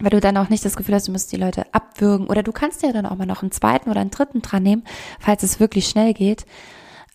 weil 0.00 0.10
du 0.10 0.20
dann 0.20 0.36
auch 0.36 0.48
nicht 0.48 0.64
das 0.64 0.76
Gefühl 0.76 0.94
hast, 0.94 1.08
du 1.08 1.12
musst 1.12 1.32
die 1.32 1.36
Leute 1.36 1.66
abwürgen 1.72 2.26
oder 2.26 2.42
du 2.42 2.52
kannst 2.52 2.82
ja 2.82 2.92
dann 2.92 3.06
auch 3.06 3.16
mal 3.16 3.26
noch 3.26 3.42
einen 3.42 3.52
zweiten 3.52 3.90
oder 3.90 4.00
einen 4.00 4.10
dritten 4.10 4.42
dran 4.42 4.62
nehmen, 4.62 4.84
falls 5.20 5.42
es 5.42 5.60
wirklich 5.60 5.86
schnell 5.86 6.14
geht. 6.14 6.46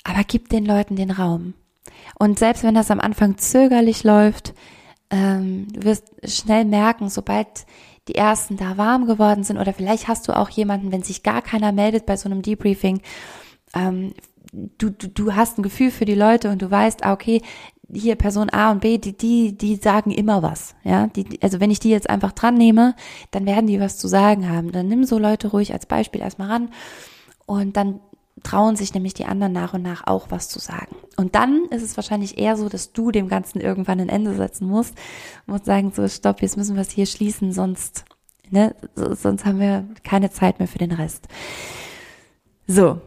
Aber 0.03 0.23
gib 0.25 0.49
den 0.49 0.65
Leuten 0.65 0.95
den 0.95 1.11
Raum. 1.11 1.53
Und 2.17 2.39
selbst 2.39 2.63
wenn 2.63 2.75
das 2.75 2.91
am 2.91 2.99
Anfang 2.99 3.37
zögerlich 3.37 4.03
läuft, 4.03 4.53
ähm, 5.09 5.67
du 5.73 5.83
wirst 5.83 6.05
schnell 6.23 6.65
merken, 6.65 7.09
sobald 7.09 7.65
die 8.07 8.15
ersten 8.15 8.55
da 8.55 8.77
warm 8.77 9.05
geworden 9.05 9.43
sind 9.43 9.57
oder 9.57 9.73
vielleicht 9.73 10.07
hast 10.07 10.27
du 10.27 10.37
auch 10.37 10.49
jemanden, 10.49 10.91
wenn 10.91 11.03
sich 11.03 11.23
gar 11.23 11.41
keiner 11.41 11.71
meldet 11.71 12.05
bei 12.05 12.15
so 12.15 12.29
einem 12.29 12.41
Debriefing, 12.41 13.01
ähm, 13.73 14.13
du, 14.51 14.89
du, 14.89 15.07
du 15.07 15.35
hast 15.35 15.57
ein 15.57 15.63
Gefühl 15.63 15.91
für 15.91 16.05
die 16.05 16.15
Leute 16.15 16.49
und 16.49 16.61
du 16.61 16.69
weißt, 16.69 17.03
ah, 17.03 17.13
okay, 17.13 17.41
hier 17.93 18.15
Person 18.15 18.49
A 18.49 18.71
und 18.71 18.81
B, 18.81 18.97
die, 18.97 19.15
die, 19.15 19.57
die 19.57 19.75
sagen 19.75 20.11
immer 20.11 20.43
was, 20.43 20.75
ja. 20.83 21.07
Die, 21.07 21.41
also 21.41 21.59
wenn 21.59 21.71
ich 21.71 21.79
die 21.79 21.89
jetzt 21.89 22.09
einfach 22.09 22.33
dran 22.33 22.55
nehme, 22.55 22.95
dann 23.31 23.45
werden 23.45 23.67
die 23.67 23.79
was 23.79 23.97
zu 23.97 24.07
sagen 24.07 24.49
haben. 24.49 24.71
Dann 24.71 24.87
nimm 24.87 25.05
so 25.05 25.17
Leute 25.17 25.49
ruhig 25.49 25.73
als 25.73 25.85
Beispiel 25.85 26.21
erstmal 26.21 26.49
ran 26.49 26.69
und 27.45 27.77
dann 27.77 28.01
trauen 28.43 28.75
sich 28.75 28.93
nämlich 28.93 29.13
die 29.13 29.25
anderen 29.25 29.53
nach 29.53 29.73
und 29.73 29.81
nach 29.81 30.05
auch 30.05 30.27
was 30.29 30.49
zu 30.49 30.59
sagen. 30.59 30.95
Und 31.15 31.35
dann 31.35 31.65
ist 31.69 31.81
es 31.81 31.97
wahrscheinlich 31.97 32.37
eher 32.37 32.55
so, 32.55 32.69
dass 32.69 32.93
du 32.93 33.11
dem 33.11 33.29
Ganzen 33.29 33.61
irgendwann 33.61 33.99
ein 33.99 34.09
Ende 34.09 34.35
setzen 34.35 34.67
musst, 34.67 34.93
musst 35.45 35.65
sagen, 35.65 35.91
so 35.93 36.07
stopp, 36.07 36.41
jetzt 36.41 36.57
müssen 36.57 36.75
wir 36.75 36.81
es 36.81 36.91
hier 36.91 37.05
schließen, 37.05 37.51
sonst, 37.51 38.05
ne, 38.49 38.75
sonst 38.95 39.45
haben 39.45 39.59
wir 39.59 39.87
keine 40.03 40.29
Zeit 40.29 40.59
mehr 40.59 40.67
für 40.67 40.77
den 40.77 40.91
Rest. 40.91 41.27
So. 42.67 43.01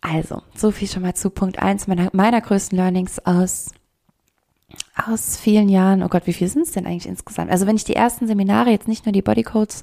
Also, 0.00 0.42
so 0.54 0.70
viel 0.70 0.88
schon 0.88 1.02
mal 1.02 1.14
zu 1.14 1.30
Punkt 1.30 1.58
eins 1.58 1.86
meiner, 1.86 2.10
meiner 2.12 2.40
größten 2.40 2.76
Learnings 2.76 3.18
aus 3.24 3.70
aus 4.94 5.36
vielen 5.36 5.68
Jahren, 5.68 6.02
oh 6.02 6.08
Gott, 6.08 6.26
wie 6.26 6.32
viel 6.32 6.48
sind 6.48 6.62
es 6.62 6.72
denn 6.72 6.86
eigentlich 6.86 7.06
insgesamt? 7.06 7.50
Also 7.50 7.66
wenn 7.66 7.76
ich 7.76 7.84
die 7.84 7.96
ersten 7.96 8.26
Seminare 8.26 8.70
jetzt 8.70 8.88
nicht 8.88 9.06
nur 9.06 9.12
die 9.12 9.22
Bodycodes 9.22 9.82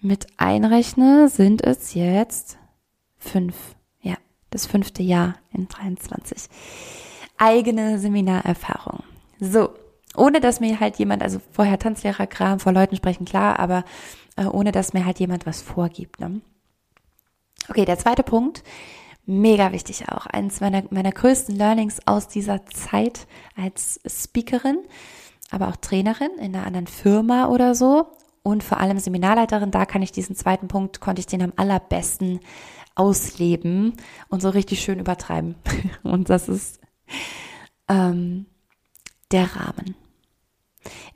mit 0.00 0.26
einrechne, 0.36 1.28
sind 1.28 1.62
es 1.62 1.94
jetzt 1.94 2.58
fünf. 3.16 3.54
Ja, 4.02 4.16
das 4.50 4.66
fünfte 4.66 5.02
Jahr 5.02 5.36
in 5.52 5.68
23. 5.68 6.50
Eigene 7.38 7.98
Seminarerfahrung. 7.98 9.02
So, 9.40 9.70
ohne 10.16 10.40
dass 10.40 10.60
mir 10.60 10.80
halt 10.80 10.96
jemand, 10.96 11.22
also 11.22 11.40
vorher 11.52 11.78
Tanzlehrerkram, 11.78 12.60
vor 12.60 12.72
Leuten 12.72 12.96
sprechen, 12.96 13.24
klar, 13.24 13.58
aber 13.58 13.84
äh, 14.36 14.44
ohne 14.44 14.72
dass 14.72 14.92
mir 14.92 15.06
halt 15.06 15.18
jemand 15.18 15.46
was 15.46 15.62
vorgibt. 15.62 16.20
Ne? 16.20 16.40
Okay, 17.68 17.84
der 17.84 17.98
zweite 17.98 18.22
Punkt 18.22 18.62
mega 19.26 19.72
wichtig 19.72 20.08
auch. 20.08 20.26
Eines 20.26 20.60
meiner, 20.60 20.84
meiner 20.90 21.12
größten 21.12 21.56
Learnings 21.56 21.98
aus 22.06 22.28
dieser 22.28 22.66
Zeit 22.66 23.26
als 23.56 24.00
Speakerin, 24.06 24.78
aber 25.50 25.68
auch 25.68 25.76
Trainerin 25.76 26.30
in 26.38 26.54
einer 26.54 26.66
anderen 26.66 26.86
Firma 26.86 27.48
oder 27.48 27.74
so 27.74 28.08
und 28.42 28.62
vor 28.62 28.78
allem 28.78 28.98
Seminarleiterin. 28.98 29.70
Da 29.70 29.86
kann 29.86 30.02
ich 30.02 30.12
diesen 30.12 30.36
zweiten 30.36 30.68
Punkt, 30.68 31.00
konnte 31.00 31.20
ich 31.20 31.26
den 31.26 31.42
am 31.42 31.52
allerbesten 31.56 32.40
ausleben 32.94 33.94
und 34.28 34.42
so 34.42 34.50
richtig 34.50 34.80
schön 34.80 35.00
übertreiben. 35.00 35.56
Und 36.04 36.30
das 36.30 36.48
ist 36.48 36.80
ähm, 37.88 38.46
der 39.32 39.56
Rahmen. 39.56 39.96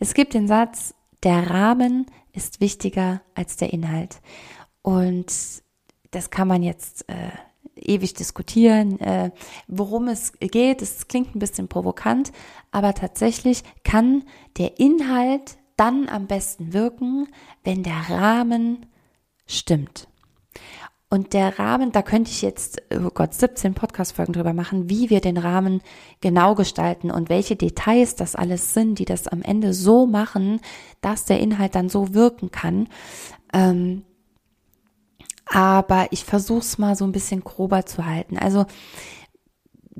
Es 0.00 0.14
gibt 0.14 0.34
den 0.34 0.48
Satz, 0.48 0.94
der 1.22 1.50
Rahmen 1.50 2.06
ist 2.32 2.60
wichtiger 2.60 3.20
als 3.34 3.56
der 3.56 3.72
Inhalt. 3.72 4.20
Und 4.82 5.32
das 6.10 6.30
kann 6.30 6.48
man 6.48 6.62
jetzt 6.62 7.08
äh, 7.08 7.30
ewig 7.82 8.14
diskutieren, 8.14 9.00
äh, 9.00 9.30
worum 9.66 10.08
es 10.08 10.32
geht. 10.40 10.82
Es 10.82 11.08
klingt 11.08 11.34
ein 11.34 11.38
bisschen 11.38 11.68
provokant, 11.68 12.32
aber 12.70 12.94
tatsächlich 12.94 13.62
kann 13.84 14.24
der 14.58 14.78
Inhalt 14.78 15.58
dann 15.76 16.08
am 16.08 16.26
besten 16.26 16.72
wirken, 16.72 17.28
wenn 17.64 17.82
der 17.82 18.10
Rahmen 18.10 18.86
stimmt. 19.46 20.08
Und 21.10 21.32
der 21.32 21.58
Rahmen, 21.58 21.90
da 21.90 22.02
könnte 22.02 22.30
ich 22.30 22.42
jetzt, 22.42 22.82
oh 22.94 23.08
Gott, 23.08 23.32
17 23.32 23.72
Podcast-Folgen 23.72 24.34
drüber 24.34 24.52
machen, 24.52 24.90
wie 24.90 25.08
wir 25.08 25.22
den 25.22 25.38
Rahmen 25.38 25.80
genau 26.20 26.54
gestalten 26.54 27.10
und 27.10 27.30
welche 27.30 27.56
Details 27.56 28.14
das 28.14 28.36
alles 28.36 28.74
sind, 28.74 28.98
die 28.98 29.06
das 29.06 29.26
am 29.26 29.40
Ende 29.40 29.72
so 29.72 30.06
machen, 30.06 30.60
dass 31.00 31.24
der 31.24 31.40
Inhalt 31.40 31.74
dann 31.74 31.88
so 31.88 32.12
wirken 32.12 32.50
kann. 32.50 32.88
Ähm, 33.54 34.04
aber 35.52 36.08
ich 36.10 36.24
versuche 36.24 36.60
es 36.60 36.78
mal 36.78 36.96
so 36.96 37.04
ein 37.04 37.12
bisschen 37.12 37.42
grober 37.42 37.86
zu 37.86 38.04
halten. 38.04 38.38
Also 38.38 38.66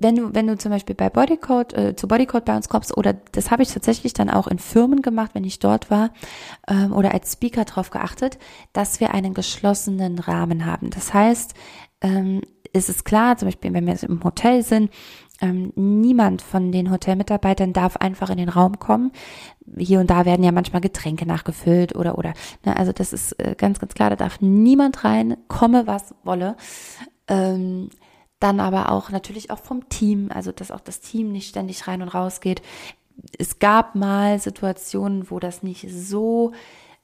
wenn 0.00 0.16
du, 0.16 0.34
wenn 0.34 0.46
du 0.46 0.56
zum 0.56 0.70
Beispiel 0.70 0.94
bei 0.94 1.10
Bodycode, 1.10 1.72
äh, 1.74 1.96
zu 1.96 2.06
Bodycode 2.06 2.44
bei 2.44 2.56
uns 2.56 2.68
kommst, 2.68 2.96
oder 2.96 3.14
das 3.32 3.50
habe 3.50 3.62
ich 3.62 3.72
tatsächlich 3.72 4.12
dann 4.12 4.30
auch 4.30 4.46
in 4.46 4.58
Firmen 4.58 5.02
gemacht, 5.02 5.32
wenn 5.34 5.44
ich 5.44 5.58
dort 5.58 5.90
war, 5.90 6.10
ähm, 6.68 6.92
oder 6.92 7.12
als 7.12 7.32
Speaker 7.32 7.64
darauf 7.64 7.90
geachtet, 7.90 8.38
dass 8.72 9.00
wir 9.00 9.12
einen 9.12 9.34
geschlossenen 9.34 10.18
Rahmen 10.18 10.66
haben. 10.66 10.90
Das 10.90 11.12
heißt, 11.12 11.54
ähm, 12.00 12.42
ist 12.72 12.88
es 12.88 13.04
klar, 13.04 13.36
zum 13.36 13.48
Beispiel, 13.48 13.72
wenn 13.72 13.86
wir 13.86 14.00
im 14.02 14.22
Hotel 14.22 14.62
sind, 14.62 14.90
ähm, 15.40 15.72
niemand 15.76 16.42
von 16.42 16.72
den 16.72 16.90
Hotelmitarbeitern 16.90 17.72
darf 17.72 17.96
einfach 17.96 18.30
in 18.30 18.38
den 18.38 18.48
Raum 18.48 18.78
kommen. 18.78 19.12
Hier 19.76 20.00
und 20.00 20.10
da 20.10 20.24
werden 20.24 20.44
ja 20.44 20.52
manchmal 20.52 20.80
Getränke 20.80 21.26
nachgefüllt 21.26 21.94
oder 21.94 22.18
oder. 22.18 22.32
Ne, 22.64 22.76
also 22.76 22.92
das 22.92 23.12
ist 23.12 23.32
äh, 23.32 23.54
ganz 23.56 23.78
ganz 23.78 23.94
klar, 23.94 24.10
da 24.10 24.16
darf 24.16 24.40
niemand 24.40 25.04
rein, 25.04 25.36
komme 25.48 25.86
was 25.86 26.14
wolle. 26.24 26.56
Ähm, 27.28 27.90
dann 28.40 28.60
aber 28.60 28.92
auch 28.92 29.10
natürlich 29.10 29.50
auch 29.50 29.60
vom 29.60 29.88
Team, 29.88 30.30
also 30.32 30.52
dass 30.52 30.70
auch 30.70 30.80
das 30.80 31.00
Team 31.00 31.32
nicht 31.32 31.48
ständig 31.48 31.86
rein 31.88 32.02
und 32.02 32.08
raus 32.08 32.40
geht. 32.40 32.62
Es 33.36 33.58
gab 33.58 33.94
mal 33.96 34.38
Situationen, 34.38 35.30
wo 35.30 35.40
das 35.40 35.62
nicht 35.64 35.86
so 35.90 36.52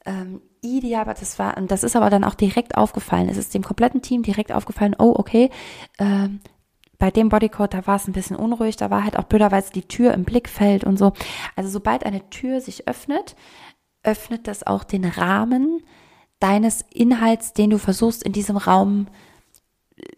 ähm, 0.06 0.40
ideal, 0.60 1.02
aber 1.02 1.14
das 1.14 1.38
war, 1.38 1.56
und 1.56 1.70
das 1.70 1.82
ist 1.82 1.96
aber 1.96 2.10
dann 2.10 2.24
auch 2.24 2.34
direkt 2.34 2.76
aufgefallen. 2.76 3.28
Es 3.28 3.36
ist 3.36 3.52
dem 3.52 3.62
kompletten 3.62 4.02
Team 4.02 4.22
direkt 4.22 4.52
aufgefallen, 4.52 4.94
oh, 4.98 5.14
okay, 5.16 5.50
ähm, 5.98 6.40
bei 6.98 7.10
dem 7.10 7.28
Bodycode, 7.28 7.74
da 7.74 7.86
war 7.86 7.96
es 7.96 8.06
ein 8.06 8.12
bisschen 8.12 8.36
unruhig, 8.36 8.76
da 8.76 8.90
war 8.90 9.04
halt 9.04 9.18
auch 9.18 9.24
blöderweise 9.24 9.72
die 9.72 9.86
Tür 9.86 10.14
im 10.14 10.24
Blickfeld 10.24 10.84
und 10.84 10.98
so. 10.98 11.12
Also 11.56 11.70
sobald 11.70 12.04
eine 12.06 12.28
Tür 12.30 12.60
sich 12.60 12.88
öffnet, 12.88 13.36
öffnet 14.02 14.46
das 14.46 14.66
auch 14.66 14.84
den 14.84 15.04
Rahmen 15.04 15.82
deines 16.40 16.84
Inhalts, 16.92 17.52
den 17.52 17.70
du 17.70 17.78
versuchst 17.78 18.22
in 18.22 18.32
diesem 18.32 18.56
Raum 18.56 19.06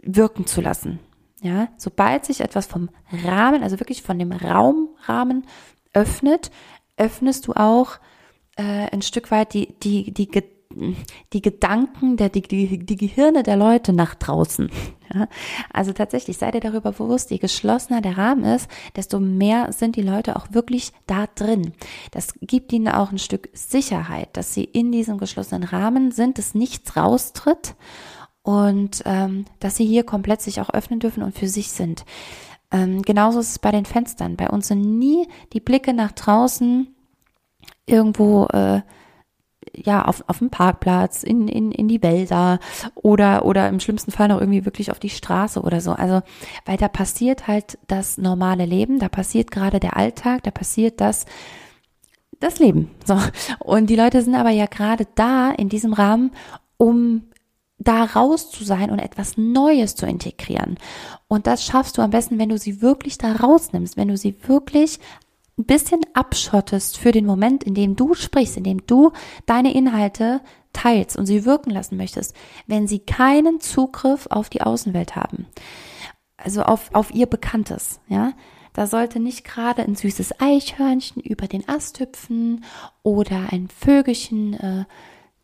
wirken 0.02 0.46
zu 0.46 0.60
lassen. 0.60 0.98
Ja, 1.42 1.68
sobald 1.76 2.24
sich 2.24 2.40
etwas 2.40 2.66
vom 2.66 2.88
Rahmen, 3.12 3.62
also 3.62 3.78
wirklich 3.78 4.02
von 4.02 4.18
dem 4.18 4.32
Raumrahmen 4.32 5.46
öffnet, 5.92 6.50
öffnest 6.96 7.46
du 7.46 7.52
auch 7.52 7.98
äh, 8.56 8.90
ein 8.90 9.02
Stück 9.02 9.30
weit 9.30 9.52
die, 9.52 9.78
die, 9.78 10.12
die, 10.12 10.28
die 11.32 11.42
Gedanken, 11.42 12.16
der, 12.16 12.28
die, 12.28 12.42
die, 12.42 12.78
die 12.78 12.96
Gehirne 12.96 13.42
der 13.42 13.56
Leute 13.56 13.92
nach 13.92 14.14
draußen. 14.14 14.70
Ja? 15.12 15.28
Also 15.72 15.92
tatsächlich, 15.92 16.38
sei 16.38 16.50
dir 16.50 16.60
darüber 16.60 16.92
bewusst, 16.92 17.30
je 17.30 17.38
geschlossener 17.38 18.00
der 18.00 18.18
Rahmen 18.18 18.44
ist, 18.44 18.68
desto 18.94 19.20
mehr 19.20 19.72
sind 19.72 19.96
die 19.96 20.02
Leute 20.02 20.36
auch 20.36 20.48
wirklich 20.52 20.92
da 21.06 21.26
drin. 21.34 21.72
Das 22.10 22.34
gibt 22.40 22.72
ihnen 22.72 22.88
auch 22.88 23.12
ein 23.12 23.18
Stück 23.18 23.48
Sicherheit, 23.52 24.36
dass 24.36 24.54
sie 24.54 24.64
in 24.64 24.92
diesem 24.92 25.18
geschlossenen 25.18 25.64
Rahmen 25.64 26.10
sind, 26.10 26.38
dass 26.38 26.54
nichts 26.54 26.96
raustritt 26.96 27.74
und 28.42 29.02
ähm, 29.06 29.44
dass 29.60 29.76
sie 29.76 29.86
hier 29.86 30.04
komplett 30.04 30.40
sich 30.40 30.60
auch 30.60 30.70
öffnen 30.70 31.00
dürfen 31.00 31.22
und 31.22 31.36
für 31.36 31.48
sich 31.48 31.70
sind. 31.70 32.04
Ähm, 32.70 33.02
genauso 33.02 33.40
ist 33.40 33.50
es 33.50 33.58
bei 33.58 33.70
den 33.70 33.84
Fenstern. 33.84 34.36
Bei 34.36 34.48
uns 34.48 34.68
sind 34.68 34.98
nie 34.98 35.26
die 35.52 35.60
Blicke 35.60 35.92
nach 35.92 36.12
draußen 36.12 36.94
irgendwo 37.86 38.46
äh, 38.46 38.82
ja, 39.74 40.04
auf, 40.04 40.24
auf 40.26 40.38
dem 40.38 40.50
Parkplatz, 40.50 41.22
in, 41.22 41.48
in, 41.48 41.72
in 41.72 41.88
die 41.88 42.02
Wälder 42.02 42.58
oder, 42.94 43.44
oder 43.44 43.68
im 43.68 43.80
schlimmsten 43.80 44.10
Fall 44.10 44.28
noch 44.28 44.40
irgendwie 44.40 44.64
wirklich 44.64 44.90
auf 44.90 44.98
die 44.98 45.10
Straße 45.10 45.60
oder 45.60 45.80
so. 45.80 45.92
Also, 45.92 46.22
weil 46.64 46.76
da 46.76 46.88
passiert 46.88 47.46
halt 47.46 47.78
das 47.86 48.18
normale 48.18 48.64
Leben, 48.64 48.98
da 48.98 49.08
passiert 49.08 49.50
gerade 49.50 49.80
der 49.80 49.96
Alltag, 49.96 50.42
da 50.44 50.50
passiert 50.50 51.00
das, 51.00 51.26
das 52.40 52.58
Leben. 52.58 52.90
So. 53.04 53.18
Und 53.60 53.88
die 53.88 53.96
Leute 53.96 54.22
sind 54.22 54.34
aber 54.34 54.50
ja 54.50 54.66
gerade 54.66 55.06
da 55.14 55.50
in 55.50 55.68
diesem 55.68 55.92
Rahmen, 55.92 56.32
um 56.76 57.22
da 57.78 58.04
raus 58.04 58.50
zu 58.50 58.64
sein 58.64 58.90
und 58.90 58.98
etwas 58.98 59.36
Neues 59.36 59.94
zu 59.94 60.06
integrieren. 60.06 60.78
Und 61.28 61.46
das 61.46 61.64
schaffst 61.64 61.98
du 61.98 62.02
am 62.02 62.10
besten, 62.10 62.38
wenn 62.38 62.48
du 62.48 62.58
sie 62.58 62.80
wirklich 62.80 63.18
da 63.18 63.32
rausnimmst, 63.32 63.96
wenn 63.96 64.08
du 64.08 64.16
sie 64.16 64.36
wirklich 64.46 64.98
ein 65.58 65.64
bisschen 65.64 66.00
abschottest 66.12 66.98
für 66.98 67.12
den 67.12 67.24
Moment, 67.26 67.64
in 67.64 67.74
dem 67.74 67.96
du 67.96 68.14
sprichst, 68.14 68.56
in 68.56 68.64
dem 68.64 68.86
du 68.86 69.12
deine 69.46 69.74
Inhalte 69.74 70.42
teilst 70.72 71.16
und 71.16 71.26
sie 71.26 71.44
wirken 71.44 71.70
lassen 71.70 71.96
möchtest, 71.96 72.34
wenn 72.66 72.86
sie 72.86 72.98
keinen 72.98 73.60
Zugriff 73.60 74.26
auf 74.28 74.50
die 74.50 74.60
Außenwelt 74.60 75.16
haben. 75.16 75.46
Also 76.36 76.62
auf, 76.62 76.90
auf 76.92 77.12
ihr 77.14 77.26
Bekanntes, 77.26 78.00
ja. 78.08 78.32
Da 78.74 78.86
sollte 78.86 79.20
nicht 79.20 79.44
gerade 79.44 79.82
ein 79.82 79.94
süßes 79.94 80.38
Eichhörnchen 80.38 81.22
über 81.22 81.46
den 81.46 81.66
Ast 81.66 81.98
hüpfen 81.98 82.62
oder 83.02 83.46
ein 83.50 83.68
Vögelchen 83.68 84.52
äh, 84.52 84.84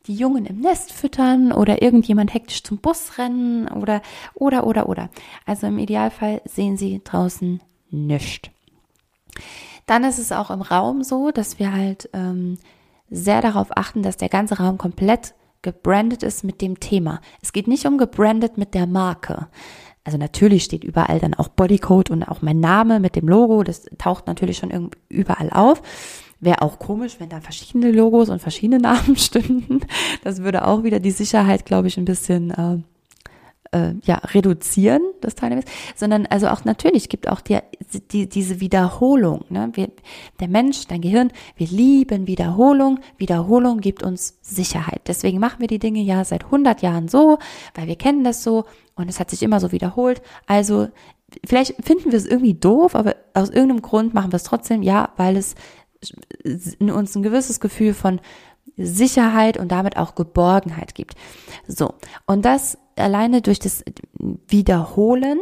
die 0.06 0.14
Jungen 0.14 0.44
im 0.44 0.60
Nest 0.60 0.92
füttern 0.92 1.50
oder 1.50 1.80
irgendjemand 1.80 2.34
hektisch 2.34 2.62
zum 2.62 2.76
Bus 2.76 3.16
rennen 3.16 3.68
oder 3.68 4.02
oder 4.34 4.66
oder 4.66 4.86
oder. 4.86 5.08
Also 5.46 5.68
im 5.68 5.78
Idealfall 5.78 6.42
sehen 6.44 6.76
sie 6.76 7.00
draußen 7.02 7.62
nichts. 7.90 8.50
Dann 9.86 10.04
ist 10.04 10.18
es 10.18 10.32
auch 10.32 10.50
im 10.50 10.62
Raum 10.62 11.02
so, 11.02 11.30
dass 11.30 11.58
wir 11.58 11.72
halt 11.72 12.08
ähm, 12.12 12.58
sehr 13.10 13.42
darauf 13.42 13.76
achten, 13.76 14.02
dass 14.02 14.16
der 14.16 14.28
ganze 14.28 14.58
Raum 14.58 14.78
komplett 14.78 15.34
gebrandet 15.60 16.22
ist 16.22 16.44
mit 16.44 16.60
dem 16.60 16.80
Thema. 16.80 17.20
Es 17.40 17.52
geht 17.52 17.68
nicht 17.68 17.86
um 17.86 17.98
gebrandet 17.98 18.58
mit 18.58 18.74
der 18.74 18.86
Marke. 18.86 19.48
Also 20.04 20.18
natürlich 20.18 20.64
steht 20.64 20.82
überall 20.82 21.20
dann 21.20 21.34
auch 21.34 21.48
Bodycode 21.48 22.10
und 22.10 22.24
auch 22.24 22.42
mein 22.42 22.58
Name 22.58 22.98
mit 22.98 23.14
dem 23.14 23.28
Logo. 23.28 23.62
Das 23.62 23.84
taucht 23.98 24.26
natürlich 24.26 24.58
schon 24.58 24.90
überall 25.08 25.50
auf. 25.50 25.80
Wäre 26.40 26.62
auch 26.62 26.80
komisch, 26.80 27.20
wenn 27.20 27.28
da 27.28 27.40
verschiedene 27.40 27.92
Logos 27.92 28.28
und 28.28 28.40
verschiedene 28.40 28.78
Namen 28.82 29.16
stünden. 29.16 29.80
Das 30.24 30.42
würde 30.42 30.66
auch 30.66 30.82
wieder 30.82 30.98
die 30.98 31.12
Sicherheit, 31.12 31.64
glaube 31.64 31.86
ich, 31.86 31.96
ein 31.96 32.04
bisschen 32.04 32.50
äh, 32.50 32.78
äh, 33.72 33.94
ja, 34.04 34.16
reduzieren, 34.16 35.02
das 35.20 35.34
Teilnehmens, 35.34 35.66
sondern 35.96 36.26
also 36.26 36.48
auch 36.48 36.64
natürlich 36.64 37.08
gibt 37.08 37.28
auch 37.28 37.40
die, 37.40 37.58
die, 38.10 38.28
diese 38.28 38.60
Wiederholung. 38.60 39.44
Ne? 39.48 39.70
Wir, 39.74 39.90
der 40.40 40.48
Mensch, 40.48 40.86
dein 40.86 41.00
Gehirn, 41.00 41.32
wir 41.56 41.66
lieben 41.66 42.26
Wiederholung. 42.26 43.00
Wiederholung 43.16 43.80
gibt 43.80 44.02
uns 44.02 44.38
Sicherheit. 44.42 45.02
Deswegen 45.06 45.38
machen 45.38 45.60
wir 45.60 45.68
die 45.68 45.78
Dinge 45.78 46.00
ja 46.00 46.24
seit 46.24 46.44
100 46.44 46.82
Jahren 46.82 47.08
so, 47.08 47.38
weil 47.74 47.86
wir 47.86 47.96
kennen 47.96 48.24
das 48.24 48.42
so 48.42 48.64
und 48.94 49.08
es 49.08 49.18
hat 49.18 49.30
sich 49.30 49.42
immer 49.42 49.58
so 49.58 49.72
wiederholt. 49.72 50.22
Also 50.46 50.88
vielleicht 51.44 51.74
finden 51.84 52.12
wir 52.12 52.18
es 52.18 52.26
irgendwie 52.26 52.54
doof, 52.54 52.94
aber 52.94 53.16
aus 53.34 53.48
irgendeinem 53.48 53.82
Grund 53.82 54.14
machen 54.14 54.32
wir 54.32 54.36
es 54.36 54.44
trotzdem, 54.44 54.82
ja, 54.82 55.10
weil 55.16 55.36
es 55.36 55.54
in 56.78 56.90
uns 56.90 57.14
ein 57.14 57.22
gewisses 57.22 57.60
Gefühl 57.60 57.94
von 57.94 58.20
Sicherheit 58.76 59.56
und 59.58 59.70
damit 59.70 59.96
auch 59.96 60.14
Geborgenheit 60.14 60.94
gibt. 60.94 61.14
So, 61.66 61.94
und 62.26 62.44
das 62.44 62.78
alleine 62.96 63.42
durch 63.42 63.58
das 63.58 63.84
Wiederholen 64.48 65.40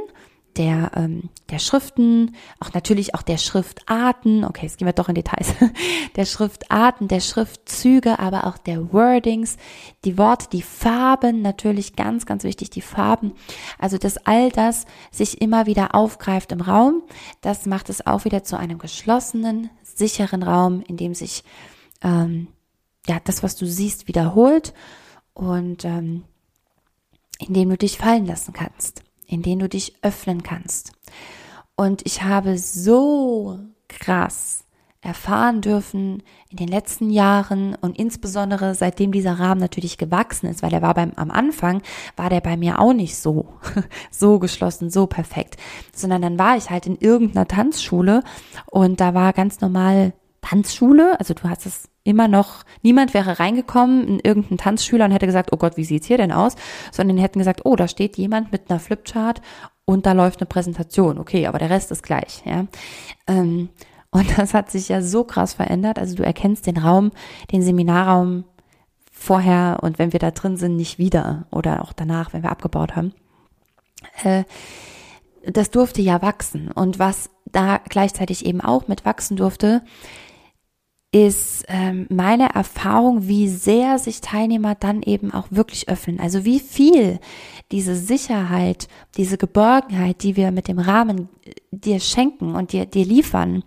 der, 0.57 0.91
ähm, 0.97 1.31
der 1.51 1.59
Schriften, 1.59 2.35
auch 2.59 2.73
natürlich 2.73 3.15
auch 3.15 3.23
der 3.23 3.39
Schriftarten, 3.39 4.45
okay, 4.45 4.67
jetzt 4.67 4.79
gehen 4.79 4.87
wir 4.87 4.93
doch 4.93 5.09
in 5.09 5.15
Details, 5.15 5.55
der 6.17 6.25
Schriftarten, 6.25 7.09
der 7.09 7.21
Schriftzüge, 7.21 8.19
aber 8.19 8.47
auch 8.47 8.59
der 8.59 8.93
Wordings, 8.93 9.57
die 10.05 10.19
Worte, 10.19 10.49
die 10.53 10.63
Farben, 10.63 11.41
natürlich 11.41 11.95
ganz, 11.95 12.27
ganz 12.27 12.45
wichtig, 12.45 12.71
die 12.71 12.81
Farben, 12.81 13.33
also 13.79 13.97
dass 13.97 14.19
all 14.27 14.51
das 14.51 14.87
sich 15.11 15.41
immer 15.41 15.67
wieder 15.67 15.95
aufgreift 15.95 16.53
im 16.53 16.61
Raum, 16.61 17.03
das 17.41 17.67
macht 17.67 17.89
es 17.89 18.07
auch 18.07 18.25
wieder 18.25 18.43
zu 18.43 18.59
einem 18.59 18.79
geschlossenen, 18.79 19.71
sicheren 19.83 20.43
Raum, 20.43 20.83
in 20.87 20.97
dem 20.97 21.15
sich 21.15 21.45
ähm, 22.03 22.49
ja 23.07 23.19
das, 23.25 23.43
was 23.43 23.57
du 23.57 23.67
siehst, 23.67 24.09
wiederholt. 24.09 24.75
Und 25.33 25.85
ähm, 25.85 26.25
in 27.41 27.55
dem 27.55 27.71
du 27.71 27.77
dich 27.77 27.99
fallen 27.99 28.27
lassen 28.27 28.53
kannst, 28.53 29.03
in 29.27 29.43
dem 29.43 29.59
du 29.59 29.69
dich 29.69 29.95
öffnen 30.03 30.43
kannst. 30.43 30.93
Und 31.77 32.03
ich 32.05 32.23
habe 32.23 32.59
so 32.59 33.59
krass 33.89 34.65
erfahren 35.03 35.63
dürfen 35.63 36.23
in 36.51 36.59
den 36.59 36.69
letzten 36.69 37.09
Jahren 37.09 37.75
und 37.81 37.99
insbesondere 37.99 38.75
seitdem 38.75 39.13
dieser 39.13 39.39
Rahmen 39.39 39.61
natürlich 39.61 39.97
gewachsen 39.97 40.47
ist, 40.47 40.63
weil 40.63 40.75
er 40.75 40.83
war 40.83 40.93
beim 40.93 41.13
am 41.17 41.31
Anfang 41.31 41.81
war 42.17 42.29
der 42.29 42.43
bei 42.43 42.59
mir 42.59 42.79
auch 42.81 42.93
nicht 42.93 43.17
so 43.17 43.55
so 44.11 44.39
geschlossen, 44.39 44.91
so 44.91 45.07
perfekt, 45.07 45.57
sondern 45.95 46.21
dann 46.21 46.39
war 46.39 46.59
ich 46.59 46.69
halt 46.69 46.87
in 46.87 46.99
irgendeiner 46.99 47.49
Tanzschule 47.49 48.23
und 48.67 49.01
da 49.01 49.15
war 49.15 49.33
ganz 49.33 49.63
normal 49.63 50.13
Tanzschule, 50.43 51.19
also 51.19 51.33
du 51.33 51.45
hast 51.45 51.65
es 51.65 51.90
immer 52.05 52.29
noch, 52.29 52.65
niemand 52.83 53.15
wäre 53.15 53.39
reingekommen 53.39 54.07
in 54.07 54.21
irgendeinen 54.21 54.59
Tanzschüler 54.59 55.05
und 55.05 55.11
hätte 55.13 55.27
gesagt, 55.27 55.53
oh 55.53 55.57
Gott, 55.57 55.77
wie 55.77 55.85
sieht's 55.85 56.07
hier 56.07 56.19
denn 56.19 56.33
aus? 56.33 56.57
Sondern 56.93 57.17
die 57.17 57.23
hätten 57.23 57.39
gesagt, 57.39 57.63
oh, 57.65 57.77
da 57.77 57.89
steht 57.89 58.17
jemand 58.17 58.53
mit 58.53 58.71
einer 58.71 58.81
Flipchart 58.81 59.43
und 59.85 60.07
da 60.07 60.13
läuft 60.13 60.41
eine 60.41 60.47
Präsentation. 60.47 61.19
Okay, 61.19 61.47
aber 61.47 61.59
der 61.59 61.71
Rest 61.71 61.91
ist 61.91 62.03
gleich, 62.03 62.43
ja. 62.45 62.67
Ähm, 63.27 63.69
und 64.11 64.27
das 64.39 64.55
hat 64.55 64.71
sich 64.71 64.89
ja 64.89 65.03
so 65.03 65.25
krass 65.25 65.55
verändert. 65.55 65.99
Also 65.99 66.17
du 66.17 66.25
erkennst 66.25 66.67
den 66.67 66.79
Raum, 66.79 67.13
den 67.53 67.63
Seminarraum 67.63 68.45
vorher 69.13 69.79
und 69.83 69.99
wenn 69.99 70.13
wir 70.13 70.21
da 70.21 70.31
drin 70.31 70.57
sind, 70.57 70.77
nicht 70.77 70.99
wieder 70.99 71.47
oder 71.51 71.83
auch 71.83 71.93
danach, 71.93 72.33
wenn 72.33 72.43
wir 72.43 72.51
abgebaut 72.51 72.97
haben. 72.97 73.13
Äh, 74.23 74.45
das 75.47 75.71
durfte 75.71 76.03
ja 76.03 76.23
wachsen. 76.23 76.71
Und 76.71 76.99
was 76.99 77.31
da 77.47 77.81
gleichzeitig 77.89 78.47
eben 78.47 78.61
auch 78.61 78.89
mit 78.89 79.05
wachsen 79.05 79.37
durfte, 79.37 79.83
ist 81.13 81.65
ähm, 81.67 82.07
meine 82.09 82.55
Erfahrung, 82.55 83.27
wie 83.27 83.49
sehr 83.49 83.99
sich 83.99 84.21
Teilnehmer 84.21 84.77
dann 84.77 85.03
eben 85.03 85.33
auch 85.35 85.49
wirklich 85.51 85.89
öffnen. 85.89 86.21
Also 86.21 86.45
wie 86.45 86.61
viel 86.61 87.19
diese 87.73 87.97
Sicherheit, 87.97 88.87
diese 89.17 89.37
Geborgenheit, 89.37 90.23
die 90.23 90.37
wir 90.37 90.53
mit 90.53 90.69
dem 90.69 90.79
Rahmen 90.79 91.29
äh, 91.45 91.53
dir 91.73 91.99
schenken 91.99 92.55
und 92.55 92.73
dir, 92.73 92.87
dir 92.87 93.05
liefern, 93.05 93.65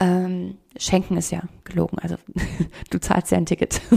ähm, 0.00 0.58
schenken 0.76 1.16
ist 1.16 1.30
ja 1.30 1.42
gelogen, 1.64 1.98
also 1.98 2.16
du 2.90 3.00
zahlst 3.00 3.30
ja 3.30 3.38
ein 3.38 3.46
Ticket. 3.46 3.80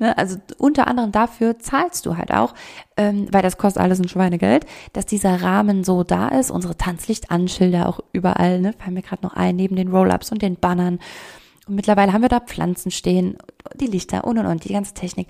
Ne? 0.00 0.16
also 0.18 0.36
unter 0.58 0.88
anderem 0.88 1.12
dafür 1.12 1.58
zahlst 1.58 2.04
du 2.04 2.16
halt 2.16 2.32
auch, 2.32 2.52
ähm, 2.96 3.28
weil 3.30 3.42
das 3.42 3.58
kostet 3.58 3.82
alles 3.82 4.00
ein 4.00 4.08
Schweinegeld, 4.08 4.66
dass 4.92 5.06
dieser 5.06 5.40
Rahmen 5.40 5.84
so 5.84 6.02
da 6.02 6.28
ist, 6.28 6.50
unsere 6.50 6.76
Tanzlichtanschilder 6.76 7.88
auch 7.88 8.00
überall, 8.12 8.60
ne, 8.60 8.72
fallen 8.72 8.94
mir 8.94 9.02
gerade 9.02 9.22
noch 9.22 9.34
ein, 9.34 9.56
neben 9.56 9.76
den 9.76 9.88
Roll-Ups 9.88 10.32
und 10.32 10.42
den 10.42 10.56
Bannern. 10.56 10.98
Und 11.66 11.76
mittlerweile 11.76 12.12
haben 12.12 12.22
wir 12.22 12.28
da 12.28 12.40
Pflanzen 12.40 12.90
stehen, 12.90 13.38
die 13.74 13.86
Lichter 13.86 14.24
und 14.24 14.38
und 14.38 14.46
und, 14.46 14.64
die 14.64 14.72
ganze 14.72 14.94
Technik. 14.94 15.28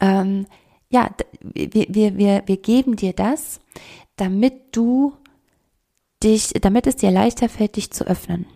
Ähm, 0.00 0.46
ja, 0.88 1.10
wir, 1.42 1.86
wir, 1.88 2.16
wir, 2.16 2.42
wir 2.46 2.56
geben 2.56 2.96
dir 2.96 3.12
das, 3.12 3.60
damit 4.16 4.76
du 4.76 5.14
dich, 6.22 6.52
damit 6.60 6.86
es 6.86 6.96
dir 6.96 7.10
leichter 7.10 7.48
fällt, 7.48 7.76
dich 7.76 7.90
zu 7.90 8.06
öffnen. 8.06 8.46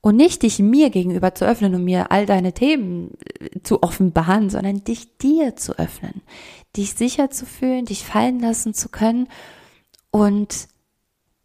Und 0.00 0.16
nicht 0.16 0.42
dich 0.42 0.58
mir 0.60 0.90
gegenüber 0.90 1.34
zu 1.34 1.46
öffnen 1.46 1.74
und 1.74 1.84
mir 1.84 2.12
all 2.12 2.26
deine 2.26 2.52
Themen 2.52 3.14
äh, 3.40 3.60
zu 3.62 3.82
offenbaren, 3.82 4.50
sondern 4.50 4.84
dich 4.84 5.16
dir 5.18 5.56
zu 5.56 5.78
öffnen, 5.78 6.22
dich 6.76 6.94
sicher 6.94 7.30
zu 7.30 7.44
fühlen, 7.44 7.86
dich 7.86 8.04
fallen 8.04 8.38
lassen 8.38 8.72
zu 8.72 8.88
können 8.88 9.28
und 10.10 10.68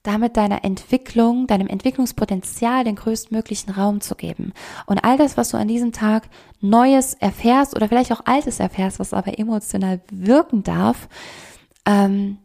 damit 0.03 0.35
deiner 0.35 0.63
Entwicklung, 0.63 1.47
deinem 1.47 1.67
Entwicklungspotenzial 1.67 2.83
den 2.83 2.95
größtmöglichen 2.95 3.73
Raum 3.73 4.01
zu 4.01 4.15
geben. 4.15 4.53
Und 4.87 5.03
all 5.03 5.17
das, 5.17 5.37
was 5.37 5.49
du 5.49 5.57
an 5.57 5.67
diesem 5.67 5.91
Tag 5.91 6.27
Neues 6.59 7.13
erfährst 7.13 7.75
oder 7.75 7.87
vielleicht 7.87 8.11
auch 8.11 8.25
Altes 8.25 8.59
erfährst, 8.59 8.99
was 8.99 9.13
aber 9.13 9.37
emotional 9.37 10.01
wirken 10.11 10.63
darf, 10.63 11.07
ähm, 11.85 12.37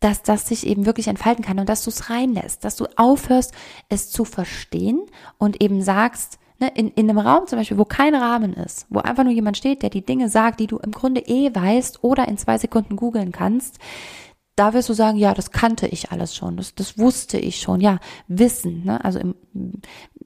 dass 0.00 0.22
das 0.22 0.46
sich 0.46 0.66
eben 0.66 0.84
wirklich 0.84 1.08
entfalten 1.08 1.44
kann 1.44 1.58
und 1.58 1.68
dass 1.68 1.84
du 1.84 1.90
es 1.90 2.10
reinlässt, 2.10 2.64
dass 2.64 2.76
du 2.76 2.86
aufhörst, 2.96 3.52
es 3.88 4.10
zu 4.10 4.24
verstehen 4.24 5.00
und 5.38 5.62
eben 5.62 5.80
sagst, 5.80 6.38
ne, 6.58 6.70
in, 6.74 6.90
in 6.90 7.08
einem 7.08 7.18
Raum 7.18 7.46
zum 7.46 7.58
Beispiel, 7.58 7.78
wo 7.78 7.84
kein 7.84 8.14
Rahmen 8.14 8.52
ist, 8.52 8.86
wo 8.90 8.98
einfach 9.00 9.24
nur 9.24 9.32
jemand 9.32 9.56
steht, 9.56 9.82
der 9.82 9.90
die 9.90 10.04
Dinge 10.04 10.28
sagt, 10.28 10.60
die 10.60 10.66
du 10.66 10.78
im 10.78 10.92
Grunde 10.92 11.22
eh 11.22 11.54
weißt 11.54 12.04
oder 12.04 12.28
in 12.28 12.36
zwei 12.36 12.58
Sekunden 12.58 12.96
googeln 12.96 13.32
kannst, 13.32 13.78
da 14.56 14.72
wirst 14.72 14.88
du 14.88 14.94
sagen, 14.94 15.18
ja, 15.18 15.34
das 15.34 15.50
kannte 15.50 15.86
ich 15.86 16.10
alles 16.10 16.34
schon, 16.34 16.56
das, 16.56 16.74
das 16.74 16.98
wusste 16.98 17.38
ich 17.38 17.60
schon, 17.60 17.80
ja, 17.80 17.98
Wissen, 18.26 18.84
ne? 18.84 19.04
also 19.04 19.18
im, 19.18 19.34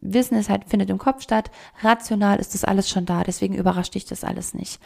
Wissen 0.00 0.38
ist 0.38 0.48
halt, 0.48 0.68
findet 0.68 0.88
im 0.88 0.98
Kopf 0.98 1.22
statt, 1.22 1.50
rational 1.82 2.38
ist 2.38 2.54
das 2.54 2.64
alles 2.64 2.88
schon 2.88 3.06
da, 3.06 3.24
deswegen 3.24 3.54
überrascht 3.54 3.94
dich 3.94 4.06
das 4.06 4.24
alles 4.24 4.54
nicht. 4.54 4.80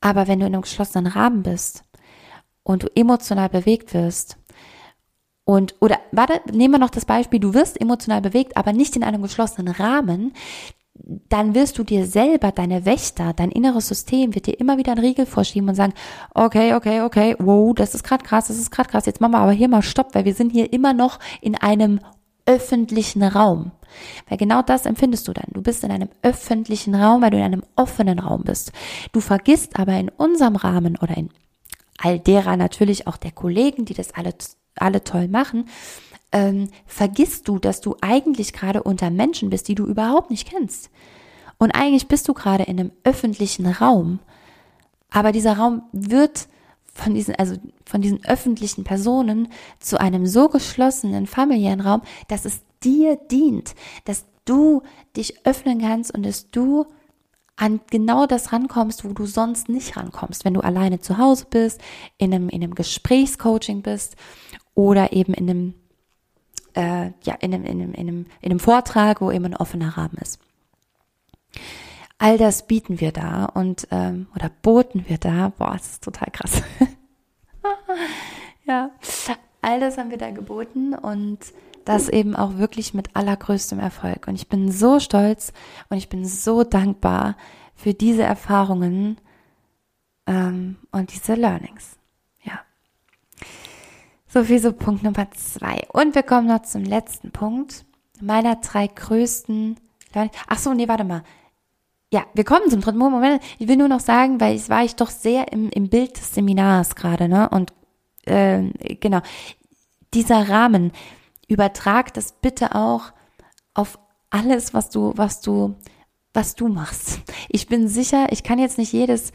Aber 0.00 0.28
wenn 0.28 0.40
du 0.40 0.46
in 0.46 0.54
einem 0.54 0.62
geschlossenen 0.62 1.12
Rahmen 1.12 1.42
bist 1.42 1.84
und 2.62 2.84
du 2.84 2.88
emotional 2.94 3.48
bewegt 3.48 3.92
wirst, 3.92 4.38
und, 5.44 5.74
oder, 5.80 5.98
warte, 6.12 6.40
nehmen 6.52 6.74
wir 6.74 6.78
noch 6.78 6.90
das 6.90 7.04
Beispiel, 7.04 7.40
du 7.40 7.52
wirst 7.52 7.80
emotional 7.80 8.20
bewegt, 8.20 8.56
aber 8.56 8.72
nicht 8.72 8.94
in 8.94 9.02
einem 9.02 9.22
geschlossenen 9.22 9.74
Rahmen, 9.74 10.32
dann 11.28 11.54
wirst 11.54 11.78
du 11.78 11.84
dir 11.84 12.06
selber, 12.06 12.52
deine 12.52 12.84
Wächter, 12.84 13.32
dein 13.32 13.50
inneres 13.50 13.88
System 13.88 14.34
wird 14.34 14.46
dir 14.46 14.58
immer 14.60 14.78
wieder 14.78 14.92
einen 14.92 15.04
Riegel 15.04 15.26
vorschieben 15.26 15.68
und 15.68 15.74
sagen, 15.74 15.94
okay, 16.34 16.74
okay, 16.74 17.00
okay, 17.00 17.36
wow, 17.38 17.74
das 17.74 17.94
ist 17.94 18.04
gerade 18.04 18.24
krass, 18.24 18.48
das 18.48 18.58
ist 18.58 18.70
gerade 18.70 18.88
krass, 18.88 19.06
jetzt 19.06 19.20
machen 19.20 19.32
wir 19.32 19.38
aber 19.38 19.52
hier 19.52 19.68
mal 19.68 19.82
Stopp, 19.82 20.14
weil 20.14 20.24
wir 20.24 20.34
sind 20.34 20.52
hier 20.52 20.72
immer 20.72 20.92
noch 20.92 21.18
in 21.40 21.56
einem 21.56 22.00
öffentlichen 22.46 23.22
Raum. 23.22 23.72
Weil 24.28 24.38
genau 24.38 24.62
das 24.62 24.86
empfindest 24.86 25.28
du 25.28 25.32
dann. 25.32 25.46
Du 25.52 25.62
bist 25.62 25.84
in 25.84 25.90
einem 25.90 26.08
öffentlichen 26.22 26.94
Raum, 26.94 27.22
weil 27.22 27.30
du 27.30 27.36
in 27.36 27.42
einem 27.42 27.62
offenen 27.76 28.18
Raum 28.18 28.42
bist. 28.44 28.72
Du 29.12 29.20
vergisst 29.20 29.78
aber 29.78 29.94
in 29.94 30.08
unserem 30.08 30.56
Rahmen 30.56 30.96
oder 30.96 31.16
in 31.16 31.28
all 31.98 32.18
derer 32.18 32.56
natürlich 32.56 33.06
auch 33.06 33.16
der 33.16 33.32
Kollegen, 33.32 33.84
die 33.84 33.94
das 33.94 34.14
alle, 34.14 34.34
alle 34.76 35.04
toll 35.04 35.28
machen, 35.28 35.66
ähm, 36.32 36.68
vergisst 36.86 37.48
du, 37.48 37.58
dass 37.58 37.80
du 37.80 37.96
eigentlich 38.00 38.52
gerade 38.52 38.82
unter 38.82 39.10
Menschen 39.10 39.50
bist, 39.50 39.68
die 39.68 39.74
du 39.74 39.86
überhaupt 39.86 40.30
nicht 40.30 40.48
kennst. 40.48 40.90
Und 41.58 41.72
eigentlich 41.72 42.08
bist 42.08 42.28
du 42.28 42.34
gerade 42.34 42.64
in 42.64 42.80
einem 42.80 42.92
öffentlichen 43.04 43.66
Raum. 43.66 44.18
Aber 45.10 45.32
dieser 45.32 45.58
Raum 45.58 45.82
wird 45.92 46.48
von 46.92 47.14
diesen, 47.14 47.34
also 47.36 47.56
von 47.84 48.02
diesen 48.02 48.24
öffentlichen 48.24 48.84
Personen 48.84 49.48
zu 49.78 50.00
einem 50.00 50.26
so 50.26 50.48
geschlossenen 50.48 51.26
familiären 51.26 51.80
Raum, 51.80 52.02
dass 52.28 52.44
es 52.44 52.62
dir 52.82 53.16
dient, 53.30 53.74
dass 54.04 54.26
du 54.44 54.82
dich 55.16 55.46
öffnen 55.46 55.80
kannst 55.80 56.12
und 56.12 56.24
dass 56.24 56.50
du 56.50 56.86
an 57.56 57.80
genau 57.90 58.26
das 58.26 58.52
rankommst, 58.52 59.04
wo 59.04 59.12
du 59.12 59.26
sonst 59.26 59.68
nicht 59.68 59.96
rankommst, 59.96 60.44
wenn 60.44 60.54
du 60.54 60.60
alleine 60.60 61.00
zu 61.00 61.18
Hause 61.18 61.46
bist, 61.48 61.80
in 62.18 62.34
einem, 62.34 62.48
in 62.48 62.62
einem 62.62 62.74
Gesprächscoaching 62.74 63.82
bist 63.82 64.16
oder 64.74 65.12
eben 65.12 65.34
in 65.34 65.48
einem 65.48 65.74
äh, 66.74 67.10
ja, 67.22 67.34
in 67.40 67.54
einem, 67.54 67.64
in, 67.64 67.80
einem, 67.80 67.94
in, 67.94 68.08
einem, 68.08 68.26
in 68.40 68.50
einem 68.50 68.60
Vortrag, 68.60 69.20
wo 69.20 69.30
eben 69.30 69.46
ein 69.46 69.56
offener 69.56 69.96
Rahmen 69.96 70.18
ist. 70.20 70.38
All 72.18 72.38
das 72.38 72.66
bieten 72.66 73.00
wir 73.00 73.12
da 73.12 73.46
und 73.46 73.88
ähm, 73.90 74.28
oder 74.34 74.50
boten 74.62 75.08
wir 75.08 75.18
da. 75.18 75.52
Boah, 75.58 75.72
das 75.72 75.92
ist 75.92 76.04
total 76.04 76.28
krass. 76.32 76.62
ja, 78.64 78.90
all 79.60 79.80
das 79.80 79.98
haben 79.98 80.10
wir 80.10 80.18
da 80.18 80.30
geboten 80.30 80.94
und 80.94 81.38
das 81.84 82.08
eben 82.08 82.36
auch 82.36 82.58
wirklich 82.58 82.94
mit 82.94 83.16
allergrößtem 83.16 83.78
Erfolg. 83.78 84.28
Und 84.28 84.36
ich 84.36 84.48
bin 84.48 84.70
so 84.70 85.00
stolz 85.00 85.52
und 85.88 85.96
ich 85.96 86.08
bin 86.08 86.24
so 86.24 86.62
dankbar 86.62 87.36
für 87.74 87.94
diese 87.94 88.22
Erfahrungen 88.22 89.18
ähm, 90.26 90.76
und 90.92 91.12
diese 91.12 91.34
Learnings. 91.34 91.96
So 94.32 94.44
viel 94.44 94.60
so 94.60 94.72
Punkt 94.72 95.02
Nummer 95.02 95.30
zwei. 95.32 95.82
Und 95.92 96.14
wir 96.14 96.22
kommen 96.22 96.46
noch 96.46 96.62
zum 96.62 96.84
letzten 96.84 97.32
Punkt 97.32 97.84
meiner 98.18 98.56
drei 98.56 98.86
größten. 98.86 99.78
Ach 100.46 100.58
so, 100.58 100.72
nee, 100.72 100.88
warte 100.88 101.04
mal. 101.04 101.22
Ja, 102.10 102.24
wir 102.32 102.44
kommen 102.44 102.70
zum 102.70 102.80
dritten 102.80 102.96
Moment. 102.96 103.42
Ich 103.58 103.68
will 103.68 103.76
nur 103.76 103.88
noch 103.88 104.00
sagen, 104.00 104.40
weil 104.40 104.56
es 104.56 104.70
war 104.70 104.84
ich 104.84 104.96
doch 104.96 105.10
sehr 105.10 105.52
im, 105.52 105.68
im 105.68 105.90
Bild 105.90 106.16
des 106.16 106.34
Seminars 106.34 106.94
gerade, 106.94 107.28
ne? 107.28 107.50
Und 107.50 107.74
äh, 108.24 108.70
genau, 109.00 109.20
dieser 110.14 110.48
Rahmen, 110.48 110.92
übertrag 111.46 112.14
das 112.14 112.32
bitte 112.32 112.74
auch 112.74 113.12
auf 113.74 113.98
alles, 114.30 114.72
was 114.72 114.88
du, 114.88 115.12
was 115.14 115.42
du, 115.42 115.74
was 116.32 116.54
du 116.54 116.68
machst. 116.68 117.20
Ich 117.50 117.66
bin 117.66 117.86
sicher, 117.86 118.28
ich 118.30 118.42
kann 118.42 118.58
jetzt 118.58 118.78
nicht 118.78 118.94
jedes 118.94 119.32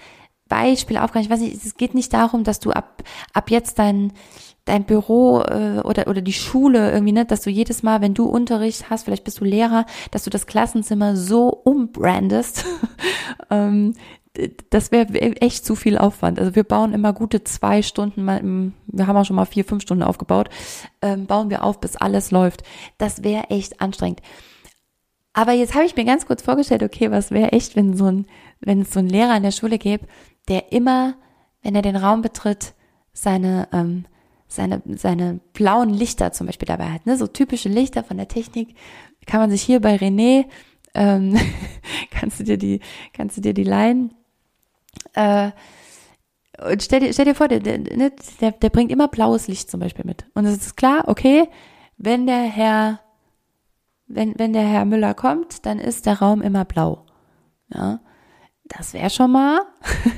Beispiel 0.48 0.98
aufgreifen. 0.98 1.26
Ich 1.26 1.30
weiß 1.30 1.42
nicht, 1.42 1.64
es 1.64 1.78
geht 1.78 1.94
nicht 1.94 2.14
darum, 2.14 2.44
dass 2.44 2.60
du 2.60 2.72
ab, 2.72 3.04
ab 3.34 3.52
jetzt 3.52 3.78
dein, 3.80 4.14
dein 4.68 4.84
Büro 4.84 5.42
äh, 5.42 5.80
oder, 5.84 6.08
oder 6.08 6.22
die 6.22 6.34
Schule 6.34 6.92
irgendwie, 6.92 7.14
ne, 7.14 7.26
dass 7.26 7.42
du 7.42 7.50
jedes 7.50 7.84
Mal, 7.84 8.02
wenn 8.02 8.14
du 8.14 8.26
Unterricht 8.26 8.90
hast, 8.90 9.04
vielleicht 9.04 9.24
bist 9.24 9.40
du 9.40 9.46
Lehrer, 9.46 9.86
dass 10.12 10.24
du 10.24 10.30
das 10.30 10.46
Klassenzimmer 10.46 11.16
so 11.16 11.50
umbrandest. 11.50 12.66
ähm, 13.50 13.94
das 14.70 14.92
wäre 14.92 15.12
echt 15.42 15.66
zu 15.66 15.76
viel 15.76 15.98
Aufwand. 15.98 16.40
Also 16.40 16.56
wir 16.56 16.64
bauen 16.64 16.94
immer 16.94 17.14
gute 17.14 17.44
zwei 17.44 17.82
Stunden, 17.82 18.24
mal 18.24 18.42
wir 18.44 19.08
haben 19.08 19.18
auch 19.18 19.26
schon 19.26 19.36
mal 19.36 19.46
vier, 19.46 19.66
fünf 19.66 19.82
Stunden 19.82 20.04
aufgebaut, 20.04 20.50
ähm, 21.02 21.26
bauen 21.26 21.50
wir 21.50 21.64
auf, 21.64 21.80
bis 21.80 21.96
alles 21.96 22.30
läuft. 22.30 22.64
Das 22.98 23.24
wäre 23.24 23.50
echt 23.50 23.82
anstrengend. 23.82 24.22
Aber 25.34 25.54
jetzt 25.54 25.76
habe 25.76 25.86
ich 25.86 25.96
mir 25.96 26.06
ganz 26.06 26.26
kurz 26.26 26.42
vorgestellt, 26.42 26.84
okay, 26.84 27.10
was 27.10 27.32
wäre 27.32 27.52
echt, 27.52 27.76
wenn 27.76 27.96
so 27.96 28.06
ein, 28.06 28.26
wenn 28.60 28.82
es 28.82 28.92
so 28.92 29.00
ein 29.00 29.08
Lehrer 29.08 29.38
in 29.38 29.44
der 29.44 29.52
Schule 29.52 29.78
gäbe, 29.78 30.06
der 30.48 30.72
immer, 30.72 31.16
wenn 31.62 31.76
er 31.76 31.82
den 31.82 31.96
Raum 31.96 32.22
betritt, 32.22 32.74
seine 33.14 33.68
ähm, 33.72 34.06
seine, 34.48 34.82
seine 34.96 35.40
blauen 35.54 35.90
Lichter 35.90 36.32
zum 36.32 36.48
Beispiel 36.48 36.68
dabei 36.68 36.90
hat, 36.90 37.06
ne? 37.06 37.18
so 37.18 37.28
typische 37.28 37.70
Lichter 37.70 38.04
von 38.04 38.18
der 38.18 38.28
Technik, 38.28 38.76
kann 39.26 39.42
man 39.42 39.50
sich 39.50 39.62
hier 39.62 39.82
bei 39.82 39.96
René, 39.96 40.46
ähm, 40.94 41.38
kannst 42.12 42.40
du 42.40 42.44
dir 42.44 42.58
die, 42.58 42.80
kannst 43.14 43.38
du 43.38 43.42
dir 43.42 43.54
die 43.54 43.64
leihen, 43.64 44.14
äh, 45.14 45.52
und 46.60 46.82
stell 46.82 47.02
dir, 47.02 47.14
stell 47.14 47.26
dir 47.26 47.36
vor, 47.36 47.48
der, 47.48 47.60
der, 47.60 47.78
der, 47.78 48.52
der 48.52 48.70
bringt 48.70 48.92
immer 48.92 49.08
blaues 49.08 49.48
Licht 49.48 49.70
zum 49.70 49.80
Beispiel 49.80 50.06
mit. 50.06 50.26
Und 50.34 50.46
es 50.46 50.58
ist 50.58 50.76
klar, 50.76 51.04
okay, 51.08 51.50
wenn 51.98 52.26
der 52.26 52.42
Herr, 52.42 53.00
wenn, 54.08 54.38
wenn 54.40 54.54
der 54.54 54.64
Herr 54.64 54.86
Müller 54.86 55.14
kommt, 55.14 55.66
dann 55.66 55.78
ist 55.78 56.08
der 56.08 56.20
Raum 56.20 56.42
immer 56.42 56.66
blau. 56.66 57.06
Ja, 57.72 58.00
das 58.66 58.94
wäre 58.94 59.10
schon 59.10 59.32
mal, 59.32 59.62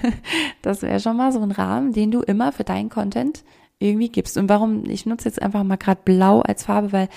das 0.61 0.81
wäre 0.81 0.99
schon 0.99 1.17
mal 1.17 1.31
so 1.31 1.41
ein 1.41 1.51
Rahmen, 1.51 1.91
den 1.91 2.11
du 2.11 2.21
immer 2.21 2.51
für 2.51 2.63
deinen 2.63 2.89
Content 2.89 3.43
irgendwie 3.79 4.09
gibst. 4.09 4.37
Und 4.37 4.49
warum, 4.49 4.83
ich 4.89 5.05
nutze 5.05 5.27
jetzt 5.27 5.41
einfach 5.41 5.63
mal 5.63 5.77
gerade 5.77 6.01
Blau 6.03 6.41
als 6.41 6.65
Farbe, 6.65 6.91
weil 6.91 7.09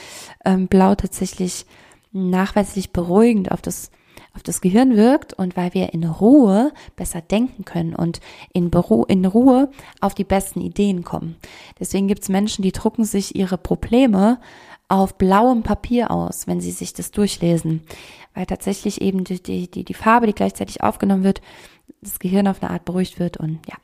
ähm, 0.45 0.69
Blau 0.69 0.95
tatsächlich 0.95 1.67
nachweislich 2.13 2.93
beruhigend 2.93 3.51
auf 3.51 3.63
das 3.63 3.91
auf 4.35 4.43
das 4.43 4.61
Gehirn 4.61 4.97
wirkt 4.97 5.35
und 5.35 5.57
weil 5.57 5.75
wir 5.75 5.93
in 5.93 6.05
Ruhe 6.05 6.73
besser 6.97 7.21
denken 7.21 7.65
können 7.65 7.95
und 7.95 8.21
in, 8.53 8.71
Beru 8.71 9.05
in 9.05 9.25
Ruhe 9.27 9.71
auf 10.01 10.15
die 10.15 10.25
besten 10.25 10.61
Ideen 10.61 11.05
kommen. 11.05 11.37
Deswegen 11.79 12.09
gibt 12.09 12.23
es 12.23 12.29
Menschen, 12.29 12.63
die 12.63 12.73
drucken 12.73 13.05
sich 13.05 13.37
ihre 13.37 13.59
Probleme 13.59 14.41
auf 14.89 15.17
blauem 15.17 15.63
Papier 15.63 16.11
aus, 16.11 16.47
wenn 16.47 16.61
sie 16.61 16.71
sich 16.71 16.93
das 16.93 17.11
durchlesen, 17.11 17.83
weil 18.35 18.47
tatsächlich 18.47 19.01
eben 19.01 19.25
die, 19.25 19.43
die, 19.43 19.71
die, 19.71 19.85
die 19.85 19.95
Farbe, 19.95 20.27
die 20.27 20.35
gleichzeitig 20.35 20.83
aufgenommen 20.83 21.25
wird, 21.25 21.41
das 22.01 22.19
Gehirn 22.19 22.49
auf 22.49 22.63
eine 22.63 22.71
Art 22.71 22.85
beruhigt 22.85 23.19
wird 23.19 23.37
und 23.37 23.61
ja, 23.69 23.77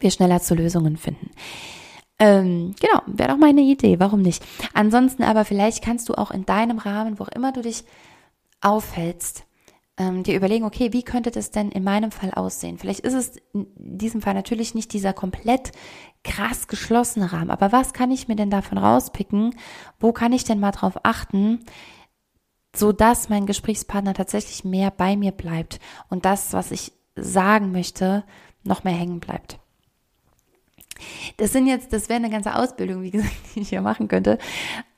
wir 0.00 0.10
schneller 0.10 0.40
zu 0.40 0.54
Lösungen 0.54 0.96
finden. 0.96 1.30
Ähm, 2.24 2.74
genau, 2.80 3.02
wäre 3.04 3.28
doch 3.28 3.36
meine 3.36 3.60
Idee, 3.60 4.00
warum 4.00 4.22
nicht? 4.22 4.42
Ansonsten 4.72 5.24
aber 5.24 5.44
vielleicht 5.44 5.84
kannst 5.84 6.08
du 6.08 6.14
auch 6.14 6.30
in 6.30 6.46
deinem 6.46 6.78
Rahmen, 6.78 7.18
wo 7.18 7.24
auch 7.24 7.28
immer 7.28 7.52
du 7.52 7.60
dich 7.60 7.84
aufhältst, 8.62 9.44
ähm, 9.98 10.22
dir 10.22 10.34
überlegen, 10.34 10.64
okay, 10.64 10.94
wie 10.94 11.02
könnte 11.02 11.30
das 11.30 11.50
denn 11.50 11.70
in 11.70 11.84
meinem 11.84 12.10
Fall 12.10 12.30
aussehen? 12.30 12.78
Vielleicht 12.78 13.00
ist 13.00 13.12
es 13.12 13.36
in 13.52 13.66
diesem 13.76 14.22
Fall 14.22 14.32
natürlich 14.32 14.74
nicht 14.74 14.94
dieser 14.94 15.12
komplett 15.12 15.72
krass 16.22 16.66
geschlossene 16.66 17.30
Rahmen, 17.30 17.50
aber 17.50 17.72
was 17.72 17.92
kann 17.92 18.10
ich 18.10 18.26
mir 18.26 18.36
denn 18.36 18.48
davon 18.48 18.78
rauspicken? 18.78 19.54
Wo 20.00 20.12
kann 20.12 20.32
ich 20.32 20.44
denn 20.44 20.60
mal 20.60 20.72
drauf 20.72 20.94
achten, 21.02 21.60
so 22.74 22.92
dass 22.92 23.28
mein 23.28 23.44
Gesprächspartner 23.44 24.14
tatsächlich 24.14 24.64
mehr 24.64 24.90
bei 24.90 25.14
mir 25.14 25.32
bleibt 25.32 25.78
und 26.08 26.24
das, 26.24 26.54
was 26.54 26.70
ich 26.70 26.92
sagen 27.16 27.70
möchte, 27.70 28.24
noch 28.62 28.82
mehr 28.82 28.94
hängen 28.94 29.20
bleibt? 29.20 29.58
Das 31.36 31.52
sind 31.52 31.66
jetzt, 31.66 31.92
das 31.92 32.08
wäre 32.08 32.18
eine 32.18 32.30
ganze 32.30 32.54
Ausbildung, 32.54 33.02
wie 33.02 33.10
gesagt, 33.10 33.34
die 33.54 33.60
ich 33.60 33.68
hier 33.68 33.82
machen 33.82 34.08
könnte, 34.08 34.38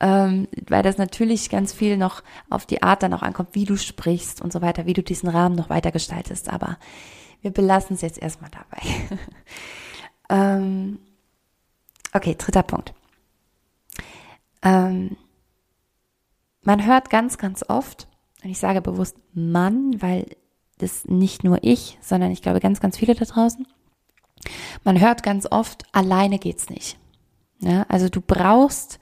ähm, 0.00 0.48
weil 0.68 0.82
das 0.82 0.98
natürlich 0.98 1.50
ganz 1.50 1.72
viel 1.72 1.96
noch 1.96 2.22
auf 2.50 2.66
die 2.66 2.82
Art 2.82 3.02
dann 3.02 3.14
auch 3.14 3.22
ankommt, 3.22 3.50
wie 3.52 3.64
du 3.64 3.76
sprichst 3.76 4.40
und 4.40 4.52
so 4.52 4.62
weiter, 4.62 4.86
wie 4.86 4.92
du 4.92 5.02
diesen 5.02 5.28
Rahmen 5.28 5.56
noch 5.56 5.70
weiter 5.70 5.92
gestaltest. 5.92 6.50
Aber 6.50 6.78
wir 7.42 7.50
belassen 7.50 7.94
es 7.94 8.02
jetzt 8.02 8.20
erstmal 8.20 8.50
dabei. 8.50 9.18
ähm, 10.30 10.98
okay, 12.12 12.34
dritter 12.36 12.62
Punkt. 12.62 12.92
Ähm, 14.62 15.16
man 16.62 16.84
hört 16.84 17.10
ganz, 17.10 17.38
ganz 17.38 17.64
oft, 17.68 18.08
und 18.42 18.50
ich 18.50 18.58
sage 18.58 18.82
bewusst 18.82 19.16
Mann, 19.32 20.02
weil 20.02 20.26
das 20.78 21.04
nicht 21.06 21.44
nur 21.44 21.58
ich, 21.62 21.98
sondern 22.00 22.32
ich 22.32 22.42
glaube 22.42 22.60
ganz, 22.60 22.80
ganz 22.80 22.98
viele 22.98 23.14
da 23.14 23.24
draußen, 23.24 23.66
man 24.84 25.00
hört 25.00 25.22
ganz 25.22 25.46
oft, 25.50 25.84
alleine 25.92 26.38
geht's 26.38 26.70
nicht. 26.70 26.98
Ja, 27.60 27.84
also 27.88 28.08
du 28.08 28.20
brauchst 28.20 28.98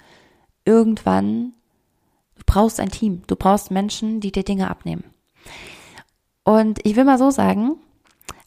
irgendwann, 0.65 1.53
du 2.37 2.43
brauchst 2.47 2.81
ein 2.81 2.91
Team, 2.91 3.23
du 3.27 3.37
brauchst 3.37 3.71
Menschen, 3.71 4.21
die 4.21 4.33
dir 4.33 4.45
Dinge 4.45 4.71
abnehmen. 4.71 5.05
Und 6.45 6.85
ich 6.85 6.97
will 6.97 7.05
mal 7.05 7.19
so 7.19 7.31
sagen, 7.31 7.77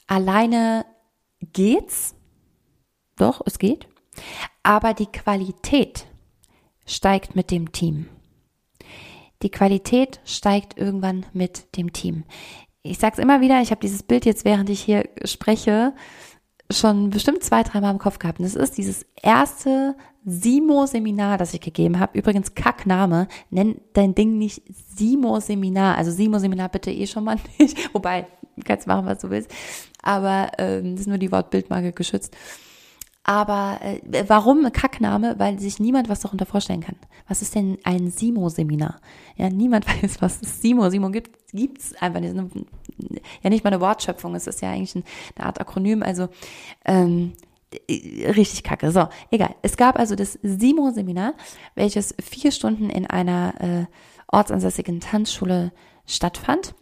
alleine 0.05 0.85
geht's, 1.53 2.15
doch, 3.17 3.41
es 3.45 3.59
geht, 3.59 3.87
aber 4.63 4.93
die 4.93 5.07
Qualität 5.07 6.05
steigt 6.85 7.35
mit 7.35 7.51
dem 7.51 7.71
Team. 7.71 8.07
Die 9.41 9.51
Qualität 9.51 10.19
steigt 10.25 10.77
irgendwann 10.77 11.25
mit 11.33 11.77
dem 11.77 11.93
Team. 11.93 12.23
Ich 12.81 12.97
sag's 12.97 13.19
immer 13.19 13.41
wieder, 13.41 13.61
ich 13.61 13.71
habe 13.71 13.81
dieses 13.81 14.03
Bild 14.03 14.25
jetzt, 14.25 14.45
während 14.45 14.69
ich 14.69 14.81
hier 14.81 15.07
spreche, 15.25 15.93
schon 16.71 17.09
bestimmt 17.09 17.43
zwei, 17.43 17.63
dreimal 17.63 17.91
im 17.91 17.99
Kopf 17.99 18.19
gehabt. 18.19 18.39
Und 18.39 18.45
es 18.45 18.55
ist 18.55 18.77
dieses 18.77 19.05
erste 19.21 19.95
Simo-Seminar, 20.25 21.37
das 21.37 21.53
ich 21.53 21.61
gegeben 21.61 21.99
habe. 21.99 22.17
Übrigens, 22.17 22.53
Kackname. 22.53 23.27
Nenn 23.49 23.79
dein 23.93 24.13
Ding 24.13 24.37
nicht 24.37 24.61
Simo-Seminar. 24.95 25.97
Also 25.97 26.11
Simo-Seminar 26.11 26.69
bitte 26.69 26.91
eh 26.91 27.07
schon 27.07 27.23
mal 27.23 27.37
nicht. 27.59 27.93
Wobei, 27.93 28.27
kannst 28.65 28.87
machen, 28.87 29.05
was 29.05 29.19
du 29.19 29.29
willst. 29.29 29.49
Aber 30.01 30.51
ähm, 30.57 30.91
das 30.91 31.01
ist 31.01 31.07
nur 31.07 31.17
die 31.17 31.31
Wortbildmarke 31.31 31.93
geschützt. 31.93 32.35
Aber 33.29 33.79
äh, 33.81 34.23
warum 34.27 34.71
Kackname? 34.71 35.35
Weil 35.37 35.59
sich 35.59 35.79
niemand 35.79 36.07
was 36.07 36.21
darunter 36.21 36.45
vorstellen 36.45 36.79
kann. 36.79 36.95
Was 37.27 37.41
ist 37.41 37.55
denn 37.55 37.77
ein 37.83 38.09
Simo-Seminar? 38.09 39.01
Ja, 39.35 39.49
niemand 39.49 39.85
weiß, 40.01 40.21
was 40.21 40.41
es 40.41 40.61
Simo. 40.61 40.89
Simo 40.89 41.11
gibt 41.11 41.37
gibt's 41.51 41.93
einfach 41.95 42.21
nicht. 42.21 42.33
Ja, 43.43 43.49
nicht 43.49 43.65
mal 43.65 43.73
eine 43.73 43.81
Wortschöpfung. 43.81 44.33
Es 44.33 44.47
ist 44.47 44.61
ja 44.61 44.71
eigentlich 44.71 44.95
eine 45.35 45.45
Art 45.45 45.59
Akronym. 45.59 46.03
Also 46.03 46.29
ähm, 46.85 47.33
richtig 47.89 48.63
kacke. 48.63 48.91
So, 48.91 49.09
egal. 49.29 49.55
Es 49.61 49.75
gab 49.75 49.99
also 49.99 50.15
das 50.15 50.39
Simo-Seminar, 50.41 51.33
welches 51.75 52.15
vier 52.23 52.51
Stunden 52.51 52.89
in 52.89 53.07
einer 53.07 53.53
äh, 53.59 53.85
ortsansässigen 54.27 55.01
Tanzschule 55.01 55.73
stattfand. 56.05 56.75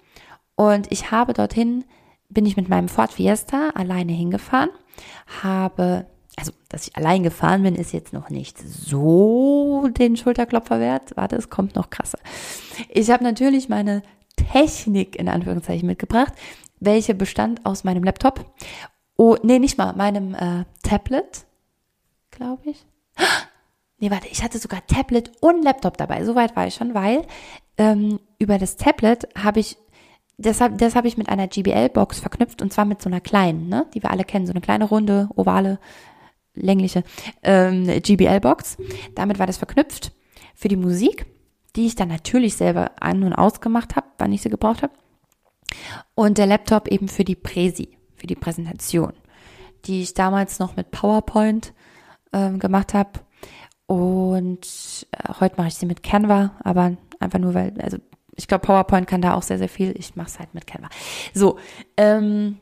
Und 0.54 0.92
ich 0.92 1.10
habe 1.10 1.34
dorthin, 1.34 1.86
bin 2.30 2.46
ich 2.46 2.56
mit 2.56 2.70
meinem 2.70 2.88
Ford 2.88 3.12
Fiesta 3.12 3.70
alleine 3.70 4.12
hingefahren, 4.12 4.70
habe 5.42 6.06
also, 6.38 6.52
dass 6.70 6.88
ich 6.88 6.96
allein 6.96 7.24
gefahren 7.24 7.64
bin, 7.64 7.76
ist 7.76 7.94
jetzt 7.94 8.14
noch 8.14 8.30
nicht 8.30 8.58
so 8.60 9.88
den 9.98 10.18
Schulterklopfer 10.18 10.80
wert. 10.80 11.14
Warte, 11.16 11.36
es 11.36 11.50
kommt 11.50 11.76
noch 11.76 11.90
krasser. 11.90 12.20
Ich 12.90 13.10
habe 13.10 13.24
natürlich 13.24 13.70
meine 13.70 14.02
Technik 14.36 15.16
in 15.16 15.30
Anführungszeichen 15.30 15.88
mitgebracht, 15.88 16.34
welche 16.80 17.16
bestand 17.16 17.66
aus 17.66 17.84
meinem 17.84 18.04
Laptop. 18.04 18.46
Oh, 19.18 19.38
nee, 19.44 19.60
nicht 19.60 19.78
mal, 19.78 19.94
meinem 19.96 20.36
äh, 20.36 20.66
Tablet, 20.84 21.46
glaube 22.32 22.70
ich. 22.70 22.86
Nee, 23.98 24.12
warte, 24.12 24.28
ich 24.28 24.44
hatte 24.44 24.60
sogar 24.60 24.86
Tablet 24.88 25.32
und 25.40 25.64
Laptop 25.64 25.96
dabei. 25.96 26.26
Soweit 26.26 26.54
war 26.58 26.68
ich 26.68 26.76
schon, 26.76 26.94
weil 26.94 27.26
ähm, 27.78 28.20
über 28.40 28.58
das 28.58 28.76
Tablet 28.76 29.26
habe 29.42 29.62
ich 29.62 29.78
das 30.38 30.60
habe 30.60 30.76
das 30.76 30.96
hab 30.96 31.06
ich 31.06 31.18
mit 31.18 31.30
einer 31.30 31.48
GBL-Box 31.48 32.20
verknüpft 32.20 32.62
und 32.62 32.74
zwar 32.74 32.84
mit 32.84 33.02
so 33.02 33.10
einer 33.10 33.22
kleinen, 33.22 33.70
ne, 33.70 33.86
die 33.94 34.04
wir 34.04 34.12
alle 34.12 34.26
kennen, 34.26 34.48
so 34.48 34.52
eine 34.52 34.60
kleine 34.60 34.84
runde, 34.84 35.30
ovale 35.36 35.80
längliche 36.56 37.04
ähm, 37.44 37.86
GBL-Box. 37.86 38.78
Damit 39.16 39.40
war 39.40 39.48
das 39.48 39.58
verknüpft 39.58 40.12
für 40.56 40.68
die 40.68 40.76
Musik, 40.76 41.26
die 41.76 41.88
ich 41.88 41.96
dann 41.96 42.10
natürlich 42.10 42.56
selber 42.56 42.92
an- 43.00 43.24
und 43.24 43.34
ausgemacht 43.34 43.96
habe, 43.96 44.08
wann 44.18 44.34
ich 44.34 44.42
sie 44.42 44.50
gebraucht 44.50 44.82
habe. 44.82 44.94
Und 46.16 46.38
der 46.38 46.48
Laptop 46.48 46.88
eben 46.88 47.08
für 47.08 47.24
die 47.24 47.36
Präsi, 47.36 47.98
für 48.16 48.28
die 48.28 48.36
Präsentation, 48.36 49.14
die 49.86 50.02
ich 50.02 50.14
damals 50.14 50.60
noch 50.60 50.76
mit 50.76 50.92
PowerPoint 50.92 51.74
ähm, 52.34 52.60
gemacht 52.60 52.94
habe. 52.94 53.12
Und 53.88 55.08
äh, 55.12 55.34
heute 55.40 55.58
mache 55.58 55.68
ich 55.68 55.76
sie 55.76 55.86
mit 55.86 56.02
Canva, 56.02 56.52
aber 56.64 56.96
einfach 57.20 57.40
nur, 57.40 57.54
weil, 57.54 57.74
also 57.82 57.98
ich 58.36 58.48
glaube, 58.48 58.66
PowerPoint 58.66 59.08
kann 59.08 59.22
da 59.22 59.34
auch 59.36 59.44
sehr, 59.44 59.58
sehr 59.58 59.70
viel. 59.70 59.94
Ich 59.98 60.16
mache 60.16 60.28
es 60.28 60.40
halt 60.40 60.54
mit 60.54 60.68
Canva. 60.68 60.90
So, 61.34 61.58
ähm, 61.98 62.58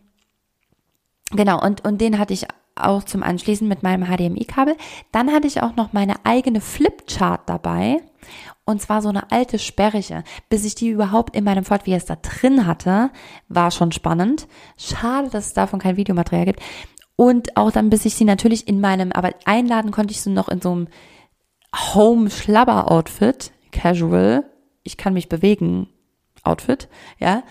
genau, 1.31 1.61
und, 1.63 1.85
und 1.85 2.01
den 2.01 2.19
hatte 2.19 2.33
ich 2.33 2.47
auch 2.75 3.03
zum 3.03 3.23
Anschließen 3.23 3.67
mit 3.67 3.83
meinem 3.83 4.05
HDMI-Kabel. 4.05 4.75
Dann 5.11 5.31
hatte 5.31 5.47
ich 5.47 5.61
auch 5.61 5.75
noch 5.75 5.93
meine 5.93 6.15
eigene 6.25 6.61
Flipchart 6.61 7.47
dabei. 7.47 8.01
Und 8.65 8.81
zwar 8.81 9.01
so 9.01 9.09
eine 9.09 9.31
alte 9.31 9.59
sperrige. 9.59 10.23
Bis 10.49 10.65
ich 10.65 10.75
die 10.75 10.89
überhaupt 10.89 11.35
in 11.35 11.43
meinem 11.43 11.65
Ford 11.65 11.83
Fiesta 11.83 12.15
drin 12.15 12.65
hatte, 12.65 13.11
war 13.49 13.71
schon 13.71 13.91
spannend. 13.91 14.47
Schade, 14.77 15.29
dass 15.29 15.47
es 15.47 15.53
davon 15.53 15.79
kein 15.79 15.97
Videomaterial 15.97 16.45
gibt. 16.45 16.61
Und 17.15 17.57
auch 17.57 17.71
dann, 17.71 17.89
bis 17.89 18.05
ich 18.05 18.15
sie 18.15 18.25
natürlich 18.25 18.67
in 18.67 18.81
meinem, 18.81 19.11
aber 19.11 19.31
einladen 19.45 19.91
konnte 19.91 20.13
ich 20.13 20.21
sie 20.21 20.31
noch 20.31 20.49
in 20.49 20.61
so 20.61 20.71
einem 20.71 20.87
Home-Schlabber-Outfit, 21.75 23.51
Casual, 23.71 24.45
ich 24.83 24.97
kann 24.97 25.13
mich 25.13 25.29
bewegen, 25.29 25.89
Outfit, 26.43 26.89
ja. 27.19 27.43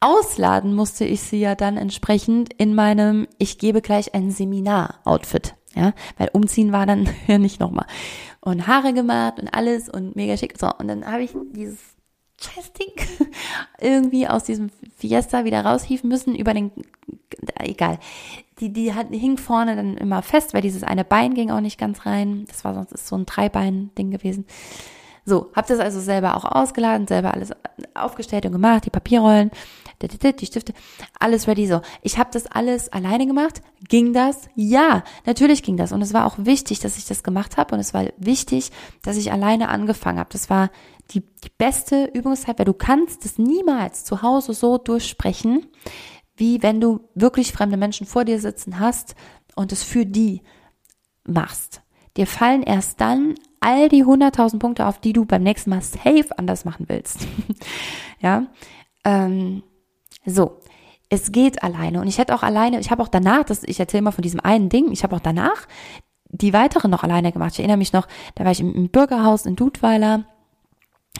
Ausladen 0.00 0.74
musste 0.74 1.04
ich 1.04 1.20
sie 1.20 1.40
ja 1.40 1.54
dann 1.54 1.76
entsprechend 1.76 2.54
in 2.54 2.74
meinem 2.74 3.28
Ich 3.38 3.58
gebe 3.58 3.82
gleich 3.82 4.14
ein 4.14 4.30
Seminar-Outfit. 4.30 5.54
Ja, 5.76 5.92
weil 6.18 6.30
umziehen 6.32 6.72
war 6.72 6.84
dann 6.84 7.08
ja 7.28 7.38
nicht 7.38 7.60
nochmal. 7.60 7.86
Und 8.40 8.66
Haare 8.66 8.92
gemacht 8.92 9.38
und 9.38 9.48
alles 9.54 9.88
und 9.88 10.16
mega 10.16 10.36
schick. 10.36 10.58
So, 10.58 10.68
und 10.78 10.88
dann 10.88 11.06
habe 11.06 11.22
ich 11.22 11.30
dieses 11.52 11.78
Chesting 12.38 12.92
irgendwie 13.80 14.26
aus 14.26 14.44
diesem 14.44 14.70
Fiesta 14.96 15.44
wieder 15.44 15.64
raushieven 15.64 16.08
müssen 16.08 16.34
über 16.34 16.54
den, 16.54 16.72
egal. 17.58 17.98
Die, 18.58 18.72
die 18.72 18.94
hat, 18.94 19.08
hing 19.10 19.36
vorne 19.36 19.76
dann 19.76 19.96
immer 19.96 20.22
fest, 20.22 20.54
weil 20.54 20.62
dieses 20.62 20.82
eine 20.82 21.04
Bein 21.04 21.34
ging 21.34 21.50
auch 21.50 21.60
nicht 21.60 21.78
ganz 21.78 22.04
rein. 22.06 22.46
Das 22.48 22.64
war 22.64 22.74
sonst 22.74 22.92
ist 22.92 23.06
so 23.06 23.16
ein 23.16 23.26
Dreibein-Ding 23.26 24.10
gewesen. 24.10 24.46
So, 25.24 25.50
habe 25.54 25.68
das 25.68 25.78
also 25.78 26.00
selber 26.00 26.36
auch 26.36 26.44
ausgeladen, 26.44 27.06
selber 27.06 27.34
alles 27.34 27.52
aufgestellt 27.94 28.46
und 28.46 28.52
gemacht, 28.52 28.86
die 28.86 28.90
Papierrollen, 28.90 29.50
die 30.08 30.46
Stifte, 30.46 30.72
alles 31.18 31.46
ready 31.46 31.66
so. 31.66 31.82
Ich 32.02 32.18
habe 32.18 32.30
das 32.32 32.46
alles 32.46 32.90
alleine 32.90 33.26
gemacht. 33.26 33.62
Ging 33.88 34.12
das? 34.12 34.48
Ja, 34.54 35.04
natürlich 35.26 35.62
ging 35.62 35.76
das. 35.76 35.92
Und 35.92 36.02
es 36.02 36.14
war 36.14 36.26
auch 36.26 36.36
wichtig, 36.38 36.80
dass 36.80 36.96
ich 36.96 37.06
das 37.06 37.22
gemacht 37.22 37.56
habe. 37.56 37.74
Und 37.74 37.80
es 37.80 37.92
war 37.92 38.06
wichtig, 38.16 38.70
dass 39.02 39.16
ich 39.16 39.32
alleine 39.32 39.68
angefangen 39.68 40.18
habe. 40.18 40.30
Das 40.32 40.48
war 40.50 40.70
die, 41.12 41.20
die 41.20 41.50
beste 41.56 42.10
Übungszeit, 42.12 42.58
weil 42.58 42.66
du 42.66 42.72
kannst 42.72 43.24
es 43.24 43.38
niemals 43.38 44.04
zu 44.04 44.22
Hause 44.22 44.54
so 44.54 44.78
durchsprechen, 44.78 45.66
wie 46.36 46.62
wenn 46.62 46.80
du 46.80 47.08
wirklich 47.14 47.52
fremde 47.52 47.76
Menschen 47.76 48.06
vor 48.06 48.24
dir 48.24 48.40
sitzen 48.40 48.80
hast 48.80 49.14
und 49.54 49.72
es 49.72 49.82
für 49.82 50.06
die 50.06 50.42
machst. 51.24 51.82
Dir 52.16 52.26
fallen 52.26 52.62
erst 52.62 53.00
dann 53.00 53.34
all 53.60 53.88
die 53.88 54.04
100.000 54.04 54.58
Punkte 54.58 54.86
auf, 54.86 54.98
die 54.98 55.12
du 55.12 55.26
beim 55.26 55.42
nächsten 55.42 55.70
Mal 55.70 55.82
safe 55.82 56.26
anders 56.36 56.64
machen 56.64 56.86
willst. 56.88 57.26
ja, 58.20 58.46
ähm, 59.04 59.62
so. 60.24 60.58
Es 61.08 61.32
geht 61.32 61.62
alleine 61.62 62.00
und 62.00 62.06
ich 62.06 62.18
hätte 62.18 62.34
auch 62.34 62.44
alleine, 62.44 62.78
ich 62.78 62.90
habe 62.92 63.02
auch 63.02 63.08
danach, 63.08 63.42
das, 63.44 63.64
ich 63.64 63.80
erzähle 63.80 64.02
mal 64.02 64.12
von 64.12 64.22
diesem 64.22 64.40
einen 64.40 64.68
Ding, 64.68 64.92
ich 64.92 65.02
habe 65.02 65.16
auch 65.16 65.20
danach 65.20 65.66
die 66.32 66.52
weiteren 66.52 66.90
noch 66.90 67.02
alleine 67.02 67.32
gemacht. 67.32 67.52
Ich 67.54 67.58
erinnere 67.58 67.76
mich 67.76 67.92
noch, 67.92 68.06
da 68.36 68.44
war 68.44 68.52
ich 68.52 68.60
im, 68.60 68.74
im 68.74 68.88
Bürgerhaus 68.88 69.46
in 69.46 69.56
Dudweiler. 69.56 70.24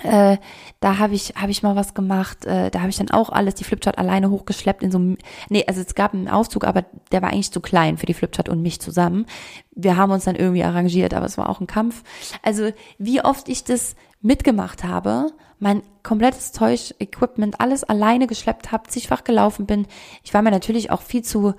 Äh, 0.05 0.39
da 0.79 0.99
habe 0.99 1.15
ich 1.15 1.35
habe 1.35 1.51
ich 1.51 1.63
mal 1.63 1.75
was 1.75 1.95
gemacht. 1.95 2.47
Äh, 2.47 2.71
da 2.71 2.81
habe 2.81 2.91
ich 2.91 2.97
dann 2.97 3.11
auch 3.11 3.29
alles 3.31 3.57
die 3.57 3.65
Flipchart 3.65 3.99
alleine 3.99 4.31
hochgeschleppt 4.31 4.83
in 4.83 4.93
so 4.93 4.99
einem. 4.99 5.19
Nee, 5.49 5.65
also 5.67 5.81
es 5.81 5.95
gab 5.95 6.15
einen 6.15 6.29
Aufzug, 6.29 6.65
aber 6.65 6.85
der 7.11 7.23
war 7.23 7.31
eigentlich 7.31 7.51
zu 7.51 7.61
klein 7.61 7.99
für 7.99 8.07
die 8.07 8.15
Flipchart 8.15 8.49
und 8.49 8.63
mich 8.63 8.81
zusammen. 8.81 9.27
Wir 9.73 9.97
haben 9.97 10.13
uns 10.13 10.25
dann 10.25 10.37
irgendwie 10.37 10.63
arrangiert, 10.63 11.13
aber 11.13 11.27
es 11.27 11.37
war 11.37 11.49
auch 11.49 11.61
ein 11.61 11.67
Kampf. 11.67 12.05
Also 12.43 12.71
wie 12.99 13.21
oft 13.23 13.49
ich 13.49 13.65
das 13.65 13.97
mitgemacht 14.23 14.85
habe, 14.85 15.33
mein 15.61 15.83
komplettes 16.03 16.53
Zeug-Equipment, 16.53 17.61
alles 17.61 17.85
alleine 17.85 18.27
geschleppt 18.27 18.73
habe, 18.73 18.89
zigfach 18.89 19.25
gelaufen 19.25 19.67
bin. 19.67 19.87
Ich 20.25 20.35
war 20.35 20.43
mir 20.43 20.51
natürlich 20.51 20.91
auch 20.91 21.03
viel 21.03 21.23
zu 21.23 21.55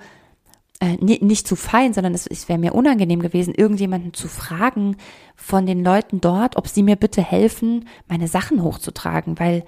äh, 0.80 0.96
nicht 0.96 1.46
zu 1.46 1.54
fein, 1.54 1.94
sondern 1.94 2.12
es, 2.12 2.26
es 2.26 2.48
wäre 2.48 2.58
mir 2.58 2.74
unangenehm 2.74 3.20
gewesen, 3.20 3.54
irgendjemanden 3.54 4.12
zu 4.14 4.26
fragen 4.26 4.96
von 5.36 5.64
den 5.64 5.84
Leuten 5.84 6.20
dort, 6.20 6.56
ob 6.56 6.66
sie 6.66 6.82
mir 6.82 6.96
bitte 6.96 7.22
helfen, 7.22 7.88
meine 8.08 8.26
Sachen 8.26 8.62
hochzutragen, 8.64 9.38
weil 9.38 9.64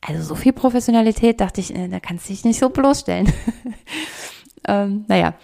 also 0.00 0.22
so 0.22 0.34
viel 0.34 0.52
Professionalität 0.52 1.40
dachte 1.40 1.60
ich, 1.60 1.74
äh, 1.74 1.88
da 1.88 2.00
kannst 2.00 2.26
du 2.26 2.32
dich 2.32 2.44
nicht 2.44 2.58
so 2.58 2.70
bloßstellen. 2.70 3.30
ähm, 4.68 5.04
naja, 5.08 5.34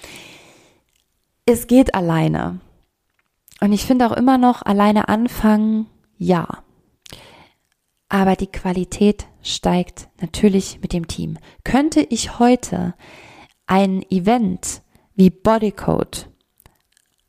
es 1.45 1.67
geht 1.67 1.95
alleine. 1.95 2.61
Und 3.61 3.73
ich 3.73 3.85
finde 3.85 4.07
auch 4.07 4.17
immer 4.17 4.39
noch, 4.39 4.63
alleine 4.63 5.09
anfangen, 5.09 5.87
ja. 6.17 6.47
Aber 8.11 8.35
die 8.35 8.49
Qualität 8.49 9.27
steigt 9.41 10.09
natürlich 10.21 10.81
mit 10.83 10.93
dem 10.93 11.07
Team. 11.07 11.39
Könnte 11.65 12.01
ich 12.01 12.41
heute 12.41 12.95
ein 13.67 14.03
Event 14.11 14.83
wie 15.15 15.31
Bodycode 15.31 16.29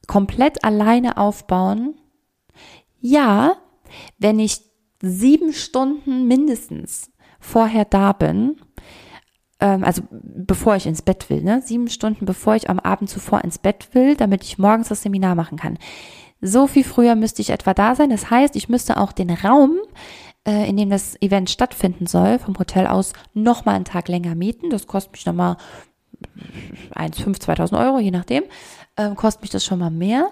komplett 0.08 0.64
alleine 0.64 1.18
aufbauen? 1.18 1.94
Ja, 3.00 3.58
wenn 4.18 4.40
ich 4.40 4.62
sieben 5.02 5.54
Stunden 5.54 6.28
mindestens 6.28 7.12
vorher 7.40 7.86
da 7.86 8.12
bin, 8.14 8.60
ähm, 9.60 9.84
also 9.84 10.02
bevor 10.10 10.76
ich 10.76 10.88
ins 10.88 11.04
Bett 11.04 11.30
will, 11.30 11.44
ne? 11.44 11.62
sieben 11.62 11.90
Stunden 11.90 12.26
bevor 12.26 12.56
ich 12.56 12.72
am 12.72 12.80
Abend 12.80 13.08
zuvor 13.08 13.44
ins 13.44 13.60
Bett 13.60 13.90
will, 13.94 14.16
damit 14.16 14.44
ich 14.44 14.58
morgens 14.58 14.88
das 14.88 15.04
Seminar 15.04 15.36
machen 15.36 15.60
kann. 15.60 15.78
So 16.42 16.66
viel 16.66 16.84
früher 16.84 17.14
müsste 17.14 17.44
ich 17.44 17.52
etwa 17.52 17.76
da 17.76 17.94
sein. 17.94 18.10
Das 18.10 18.32
heißt, 18.32 18.56
ich 18.56 18.68
müsste 18.68 18.98
auch 18.98 19.12
den 19.12 19.30
Raum, 19.30 19.78
äh, 20.48 20.68
in 20.68 20.78
dem 20.78 20.89
das 20.89 21.22
Event 21.22 21.50
stattfinden 21.50 22.08
soll, 22.08 22.39
vom 22.39 22.58
Hotel 22.58 22.88
aus 22.88 23.14
nochmal 23.34 23.76
einen 23.76 23.86
Tag 23.86 24.08
länger 24.08 24.36
mieten. 24.36 24.70
Das 24.70 24.88
kostet 24.88 25.14
mich 25.14 25.26
nochmal 25.26 25.58
1,5, 26.96 27.39
2000 27.39 27.80
Euro, 27.80 28.00
je 28.00 28.12
nachdem, 28.12 28.44
äh, 28.96 29.14
kostet 29.16 29.44
mich 29.44 29.52
das 29.52 29.66
schon 29.66 29.80
mal 29.80 29.92
mehr. 29.92 30.30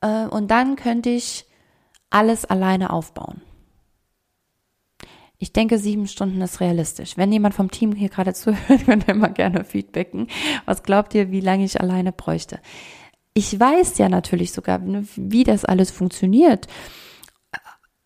Äh, 0.00 0.26
und 0.26 0.50
dann 0.50 0.76
könnte 0.76 1.10
ich 1.10 1.46
alles 2.10 2.44
alleine 2.44 2.90
aufbauen. 2.90 3.42
Ich 5.38 5.52
denke, 5.52 5.78
sieben 5.78 6.06
Stunden 6.06 6.40
ist 6.40 6.60
realistisch. 6.60 7.16
Wenn 7.18 7.32
jemand 7.32 7.54
vom 7.54 7.70
Team 7.70 7.92
hier 7.92 8.08
gerade 8.08 8.34
zuhört, 8.34 8.86
könnt 8.86 9.08
ihr 9.08 9.14
immer 9.14 9.28
gerne 9.28 9.64
feedbacken. 9.64 10.28
Was 10.64 10.82
glaubt 10.82 11.14
ihr, 11.14 11.30
wie 11.30 11.40
lange 11.40 11.64
ich 11.64 11.80
alleine 11.80 12.12
bräuchte? 12.12 12.60
Ich 13.34 13.58
weiß 13.58 13.98
ja 13.98 14.08
natürlich 14.08 14.52
sogar, 14.52 14.80
wie 14.82 15.44
das 15.44 15.66
alles 15.66 15.90
funktioniert. 15.90 16.68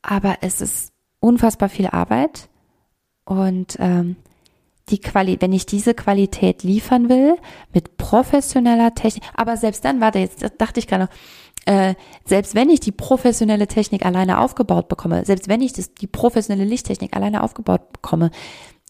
Aber 0.03 0.39
es 0.41 0.61
ist 0.61 0.90
unfassbar 1.21 1.69
viel 1.69 1.87
Arbeit. 1.87 2.49
Und 3.25 3.77
ähm, 3.79 4.17
die 4.89 5.01
Quali 5.01 5.37
wenn 5.41 5.53
ich 5.53 5.67
diese 5.67 5.95
Qualität 5.95 6.63
liefern 6.63 7.09
will, 7.09 7.37
mit 7.73 7.97
professioneller 7.97 8.95
Technik, 8.95 9.25
aber 9.35 9.57
selbst 9.57 9.85
dann, 9.85 10.01
warte, 10.01 10.19
jetzt 10.19 10.45
dachte 10.59 10.81
ich 10.81 10.89
gerade 10.89 11.05
noch, 11.05 11.11
äh, 11.67 11.95
selbst 12.25 12.55
wenn 12.55 12.71
ich 12.71 12.81
die 12.81 12.93
professionelle 12.93 13.69
Technik 13.69 14.05
alleine 14.05 14.39
aufgebaut 14.39 14.89
bekomme, 14.89 15.25
selbst 15.25 15.49
wenn 15.49 15.61
ich 15.61 15.73
das, 15.73 15.95
die 15.95 16.07
professionelle 16.07 16.69
Lichttechnik 16.69 17.15
alleine 17.15 17.43
aufgebaut 17.43 17.93
bekomme, 17.93 18.31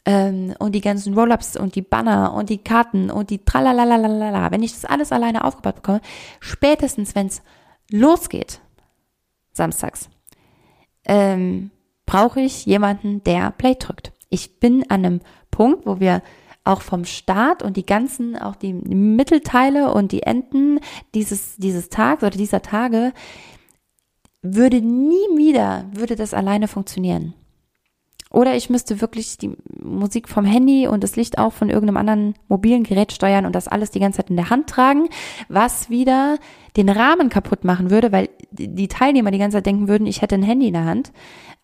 ähm, 0.06 0.54
und 0.58 0.74
die 0.74 0.80
ganzen 0.80 1.14
Roll-ups 1.14 1.56
und 1.56 1.74
die 1.74 1.82
Banner 1.82 2.32
und 2.32 2.48
die 2.48 2.58
Karten 2.58 3.10
und 3.10 3.30
die 3.30 3.44
tralalalalala, 3.44 4.50
wenn 4.50 4.62
ich 4.62 4.72
das 4.72 4.84
alles 4.84 5.12
alleine 5.12 5.44
aufgebaut 5.44 5.76
bekomme, 5.76 6.00
spätestens 6.40 7.14
wenn 7.14 7.26
es 7.26 7.42
losgeht, 7.90 8.60
samstags, 9.52 10.08
ähm, 11.04 11.70
brauche 12.10 12.40
ich 12.40 12.66
jemanden, 12.66 13.22
der 13.22 13.52
Play 13.52 13.76
drückt. 13.78 14.12
Ich 14.30 14.58
bin 14.58 14.82
an 14.90 15.04
einem 15.04 15.20
Punkt, 15.52 15.86
wo 15.86 16.00
wir 16.00 16.22
auch 16.64 16.82
vom 16.82 17.04
Start 17.04 17.62
und 17.62 17.76
die 17.76 17.86
ganzen, 17.86 18.36
auch 18.36 18.56
die 18.56 18.72
Mittelteile 18.72 19.92
und 19.94 20.10
die 20.10 20.24
Enden 20.24 20.80
dieses, 21.14 21.56
dieses 21.56 21.88
Tags 21.88 22.24
oder 22.24 22.36
dieser 22.36 22.62
Tage, 22.62 23.12
würde 24.42 24.80
nie 24.80 25.36
wieder, 25.36 25.84
würde 25.92 26.16
das 26.16 26.34
alleine 26.34 26.66
funktionieren. 26.66 27.34
Oder 28.28 28.56
ich 28.56 28.70
müsste 28.70 29.00
wirklich 29.00 29.38
die 29.38 29.56
Musik 29.80 30.28
vom 30.28 30.44
Handy 30.44 30.88
und 30.88 31.04
das 31.04 31.14
Licht 31.14 31.38
auch 31.38 31.52
von 31.52 31.68
irgendeinem 31.68 31.96
anderen 31.96 32.34
mobilen 32.48 32.82
Gerät 32.82 33.12
steuern 33.12 33.46
und 33.46 33.54
das 33.54 33.68
alles 33.68 33.90
die 33.92 34.00
ganze 34.00 34.18
Zeit 34.18 34.30
in 34.30 34.36
der 34.36 34.50
Hand 34.50 34.68
tragen, 34.68 35.08
was 35.48 35.90
wieder 35.90 36.38
den 36.76 36.88
Rahmen 36.88 37.28
kaputt 37.28 37.64
machen 37.64 37.90
würde, 37.90 38.10
weil 38.10 38.30
die 38.50 38.88
Teilnehmer 38.88 39.30
die 39.30 39.38
ganze 39.38 39.58
Zeit 39.58 39.66
denken 39.66 39.86
würden, 39.86 40.06
ich 40.06 40.22
hätte 40.22 40.34
ein 40.34 40.42
Handy 40.42 40.68
in 40.68 40.74
der 40.74 40.84
Hand. 40.84 41.12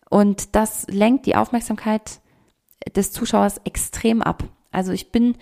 Und 0.09 0.55
das 0.55 0.87
lenkt 0.87 1.25
die 1.25 1.35
Aufmerksamkeit 1.35 2.21
des 2.95 3.11
Zuschauers 3.11 3.59
extrem 3.63 4.21
ab. 4.21 4.43
Also 4.71 4.91
ich 4.91 5.11
bin, 5.11 5.35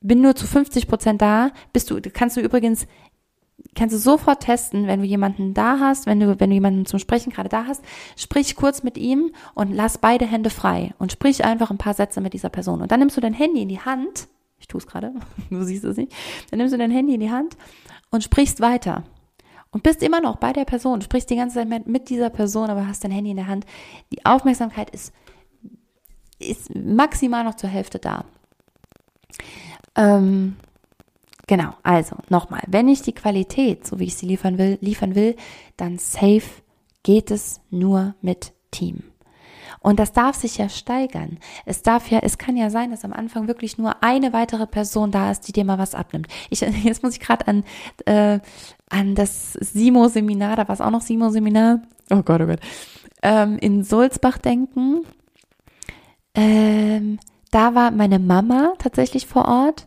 bin 0.00 0.20
nur 0.20 0.36
zu 0.36 0.46
50 0.46 0.86
Prozent 0.86 1.22
da. 1.22 1.50
Bist 1.72 1.90
du, 1.90 2.00
kannst 2.00 2.36
du 2.36 2.40
übrigens, 2.40 2.86
kannst 3.74 3.94
du 3.94 3.98
sofort 3.98 4.40
testen, 4.40 4.86
wenn 4.86 5.00
du 5.00 5.06
jemanden 5.06 5.54
da 5.54 5.78
hast, 5.80 6.06
wenn 6.06 6.20
du, 6.20 6.38
wenn 6.38 6.50
du 6.50 6.54
jemanden 6.54 6.86
zum 6.86 6.98
Sprechen 6.98 7.32
gerade 7.32 7.48
da 7.48 7.66
hast, 7.66 7.84
sprich 8.16 8.56
kurz 8.56 8.82
mit 8.82 8.98
ihm 8.98 9.32
und 9.54 9.72
lass 9.72 9.98
beide 9.98 10.26
Hände 10.26 10.50
frei 10.50 10.94
und 10.98 11.12
sprich 11.12 11.44
einfach 11.44 11.70
ein 11.70 11.78
paar 11.78 11.94
Sätze 11.94 12.20
mit 12.20 12.34
dieser 12.34 12.50
Person. 12.50 12.82
Und 12.82 12.92
dann 12.92 13.00
nimmst 13.00 13.16
du 13.16 13.20
dein 13.20 13.34
Handy 13.34 13.62
in 13.62 13.68
die 13.68 13.80
Hand. 13.80 14.28
Ich 14.58 14.68
tue 14.68 14.78
es 14.78 14.86
gerade, 14.86 15.12
du 15.50 15.62
siehst 15.64 15.84
es 15.84 15.96
nicht. 15.96 16.12
Dann 16.50 16.58
nimmst 16.58 16.74
du 16.74 16.78
dein 16.78 16.90
Handy 16.90 17.14
in 17.14 17.20
die 17.20 17.30
Hand 17.30 17.56
und 18.10 18.22
sprichst 18.22 18.60
weiter 18.60 19.02
und 19.74 19.82
bist 19.82 20.02
immer 20.02 20.20
noch 20.20 20.36
bei 20.36 20.54
der 20.54 20.64
Person, 20.64 21.02
sprichst 21.02 21.28
die 21.28 21.36
ganze 21.36 21.56
Zeit 21.56 21.86
mit 21.86 22.08
dieser 22.08 22.30
Person, 22.30 22.70
aber 22.70 22.86
hast 22.86 23.04
dein 23.04 23.10
Handy 23.10 23.32
in 23.32 23.36
der 23.36 23.48
Hand. 23.48 23.66
Die 24.10 24.24
Aufmerksamkeit 24.24 24.88
ist 24.90 25.12
ist 26.38 26.74
maximal 26.74 27.44
noch 27.44 27.54
zur 27.54 27.70
Hälfte 27.70 27.98
da. 27.98 28.24
Ähm, 29.96 30.56
genau, 31.46 31.74
also 31.82 32.16
nochmal, 32.28 32.62
wenn 32.66 32.88
ich 32.88 33.02
die 33.02 33.14
Qualität, 33.14 33.86
so 33.86 33.98
wie 33.98 34.04
ich 34.04 34.16
sie 34.16 34.26
liefern 34.26 34.58
will, 34.58 34.78
liefern 34.80 35.14
will, 35.14 35.36
dann 35.76 35.98
safe 35.98 36.62
geht 37.02 37.30
es 37.30 37.60
nur 37.70 38.14
mit 38.20 38.52
Team. 38.70 39.02
Und 39.84 39.98
das 39.98 40.12
darf 40.12 40.34
sich 40.34 40.56
ja 40.56 40.70
steigern. 40.70 41.36
Es 41.66 41.82
darf 41.82 42.10
ja, 42.10 42.20
es 42.20 42.38
kann 42.38 42.56
ja 42.56 42.70
sein, 42.70 42.90
dass 42.90 43.04
am 43.04 43.12
Anfang 43.12 43.48
wirklich 43.48 43.76
nur 43.76 44.02
eine 44.02 44.32
weitere 44.32 44.66
Person 44.66 45.10
da 45.10 45.30
ist, 45.30 45.42
die 45.46 45.52
dir 45.52 45.66
mal 45.66 45.76
was 45.76 45.94
abnimmt. 45.94 46.26
Ich, 46.48 46.60
jetzt 46.84 47.02
muss 47.02 47.12
ich 47.12 47.20
gerade 47.20 47.46
an, 47.46 47.64
äh, 48.06 48.40
an 48.88 49.14
das 49.14 49.52
Simo-Seminar, 49.52 50.56
da 50.56 50.66
war 50.68 50.72
es 50.72 50.80
auch 50.80 50.90
noch 50.90 51.02
Simo-Seminar, 51.02 51.82
oh 52.10 52.22
Gott, 52.22 52.40
oh 52.40 52.46
Gott, 52.46 52.60
ähm, 53.22 53.58
in 53.58 53.84
Sulzbach 53.84 54.38
denken. 54.38 55.02
Ähm, 56.34 57.18
da 57.50 57.74
war 57.74 57.90
meine 57.90 58.18
Mama 58.18 58.72
tatsächlich 58.78 59.26
vor 59.26 59.44
Ort 59.44 59.86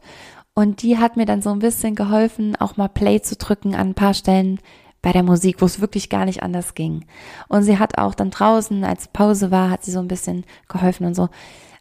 und 0.53 0.83
die 0.83 0.99
hat 0.99 1.17
mir 1.17 1.25
dann 1.25 1.41
so 1.41 1.49
ein 1.49 1.59
bisschen 1.59 1.95
geholfen, 1.95 2.55
auch 2.55 2.77
mal 2.77 2.87
Play 2.87 3.23
zu 3.23 3.35
drücken 3.35 3.73
an 3.73 3.89
ein 3.89 3.95
paar 3.95 4.13
Stellen 4.13 4.59
bei 5.01 5.11
der 5.11 5.23
Musik, 5.23 5.61
wo 5.61 5.65
es 5.65 5.79
wirklich 5.81 6.09
gar 6.09 6.25
nicht 6.25 6.43
anders 6.43 6.73
ging. 6.73 7.05
Und 7.47 7.63
sie 7.63 7.79
hat 7.79 7.97
auch 7.97 8.15
dann 8.15 8.31
draußen, 8.31 8.83
als 8.83 9.07
Pause 9.07 9.51
war, 9.51 9.69
hat 9.69 9.83
sie 9.83 9.91
so 9.91 9.99
ein 9.99 10.07
bisschen 10.07 10.45
geholfen 10.67 11.05
und 11.05 11.15
so. 11.15 11.29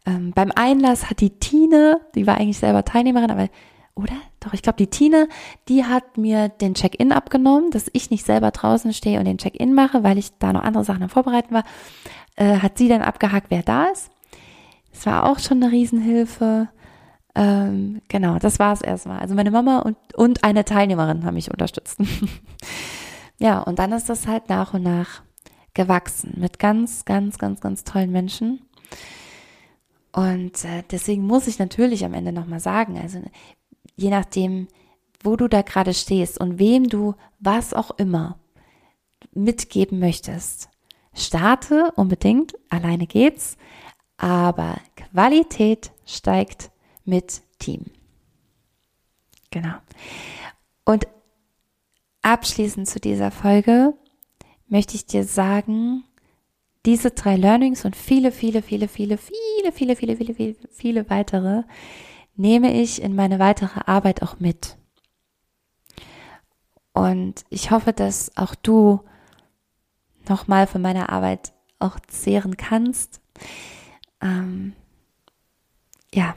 Ähm, 0.06 0.32
beim 0.34 0.52
Einlass 0.54 1.10
hat 1.10 1.20
die 1.20 1.30
Tine, 1.30 2.00
die 2.14 2.26
war 2.26 2.36
eigentlich 2.36 2.58
selber 2.58 2.84
Teilnehmerin, 2.84 3.30
aber 3.30 3.48
oder? 3.96 4.14
Doch, 4.40 4.52
ich 4.52 4.60
glaube, 4.60 4.76
die 4.76 4.88
Tine, 4.88 5.26
die 5.68 5.84
hat 5.84 6.18
mir 6.18 6.50
den 6.50 6.74
Check-in 6.74 7.12
abgenommen, 7.12 7.70
dass 7.70 7.90
ich 7.94 8.10
nicht 8.10 8.26
selber 8.26 8.50
draußen 8.50 8.92
stehe 8.92 9.18
und 9.18 9.24
den 9.24 9.38
Check-in 9.38 9.72
mache, 9.72 10.04
weil 10.04 10.18
ich 10.18 10.36
da 10.38 10.52
noch 10.52 10.62
andere 10.62 10.84
Sachen 10.84 11.02
am 11.02 11.08
Vorbereiten 11.08 11.54
war. 11.54 11.64
Äh, 12.36 12.58
hat 12.58 12.76
sie 12.76 12.88
dann 12.88 13.00
abgehakt, 13.00 13.46
wer 13.48 13.62
da 13.62 13.86
ist. 13.86 14.10
Das 14.92 15.06
war 15.06 15.24
auch 15.30 15.38
schon 15.38 15.62
eine 15.62 15.72
Riesenhilfe. 15.72 16.68
Ähm, 17.34 18.02
genau, 18.08 18.38
das 18.38 18.58
war 18.58 18.74
es 18.74 18.82
erstmal. 18.82 19.18
Also 19.18 19.34
meine 19.34 19.50
Mama 19.50 19.78
und, 19.78 19.96
und 20.14 20.44
eine 20.44 20.64
Teilnehmerin 20.66 21.24
haben 21.24 21.34
mich 21.34 21.50
unterstützt. 21.50 21.98
ja, 23.38 23.60
und 23.60 23.78
dann 23.78 23.92
ist 23.92 24.08
das 24.08 24.26
halt 24.26 24.48
nach 24.48 24.74
und 24.74 24.82
nach 24.82 25.22
gewachsen 25.74 26.34
mit 26.36 26.58
ganz, 26.58 27.04
ganz, 27.04 27.38
ganz, 27.38 27.60
ganz 27.60 27.84
tollen 27.84 28.10
Menschen. 28.10 28.62
Und 30.12 30.64
äh, 30.64 30.82
deswegen 30.90 31.26
muss 31.26 31.46
ich 31.46 31.58
natürlich 31.58 32.04
am 32.04 32.14
Ende 32.14 32.32
nochmal 32.32 32.60
sagen, 32.60 32.98
also 32.98 33.20
je 33.96 34.08
nachdem, 34.08 34.68
wo 35.22 35.36
du 35.36 35.48
da 35.48 35.62
gerade 35.62 35.92
stehst 35.92 36.40
und 36.40 36.58
wem 36.58 36.88
du 36.88 37.14
was 37.38 37.74
auch 37.74 37.90
immer 37.98 38.38
mitgeben 39.32 39.98
möchtest, 39.98 40.70
starte 41.14 41.92
unbedingt, 41.96 42.54
alleine 42.70 43.06
geht's, 43.06 43.58
aber 44.16 44.78
Qualität 44.96 45.92
steigt 46.06 46.70
mit 47.04 47.42
Team. 47.58 47.84
Genau. 49.50 49.74
Und 50.84 51.06
abschließend 52.26 52.88
zu 52.88 52.98
dieser 52.98 53.30
Folge 53.30 53.94
möchte 54.66 54.96
ich 54.96 55.06
dir 55.06 55.24
sagen, 55.24 56.02
diese 56.84 57.12
drei 57.12 57.36
Learnings 57.36 57.84
und 57.84 57.94
viele, 57.94 58.32
viele, 58.32 58.62
viele, 58.62 58.88
viele, 58.88 59.16
viele, 59.16 59.72
viele, 59.72 59.96
viele, 59.96 60.16
viele, 60.16 60.34
viele, 60.34 60.56
viele 60.70 61.10
weitere 61.10 61.62
nehme 62.34 62.74
ich 62.74 63.00
in 63.00 63.14
meine 63.14 63.38
weitere 63.38 63.80
Arbeit 63.86 64.22
auch 64.22 64.40
mit. 64.40 64.76
Und 66.92 67.44
ich 67.48 67.70
hoffe, 67.70 67.92
dass 67.92 68.36
auch 68.36 68.56
du 68.56 69.00
nochmal 70.28 70.66
von 70.66 70.82
meiner 70.82 71.10
Arbeit 71.10 71.52
auch 71.78 72.00
zehren 72.08 72.56
kannst. 72.56 73.20
Ähm, 74.20 74.74
ja, 76.12 76.34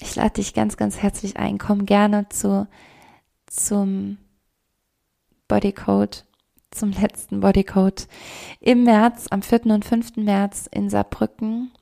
ich 0.00 0.16
lade 0.16 0.34
dich 0.34 0.54
ganz, 0.54 0.76
ganz 0.76 0.98
herzlich 0.98 1.36
ein. 1.36 1.58
Komm 1.58 1.86
gerne 1.86 2.28
zu, 2.30 2.66
zum 3.46 4.18
Bodycode, 5.48 6.24
zum 6.70 6.92
letzten 6.92 7.40
Bodycode 7.40 8.06
im 8.60 8.84
März, 8.84 9.26
am 9.30 9.42
4. 9.42 9.66
und 9.66 9.84
5. 9.84 10.16
März 10.16 10.68
in 10.70 10.90
Saarbrücken. 10.90 11.72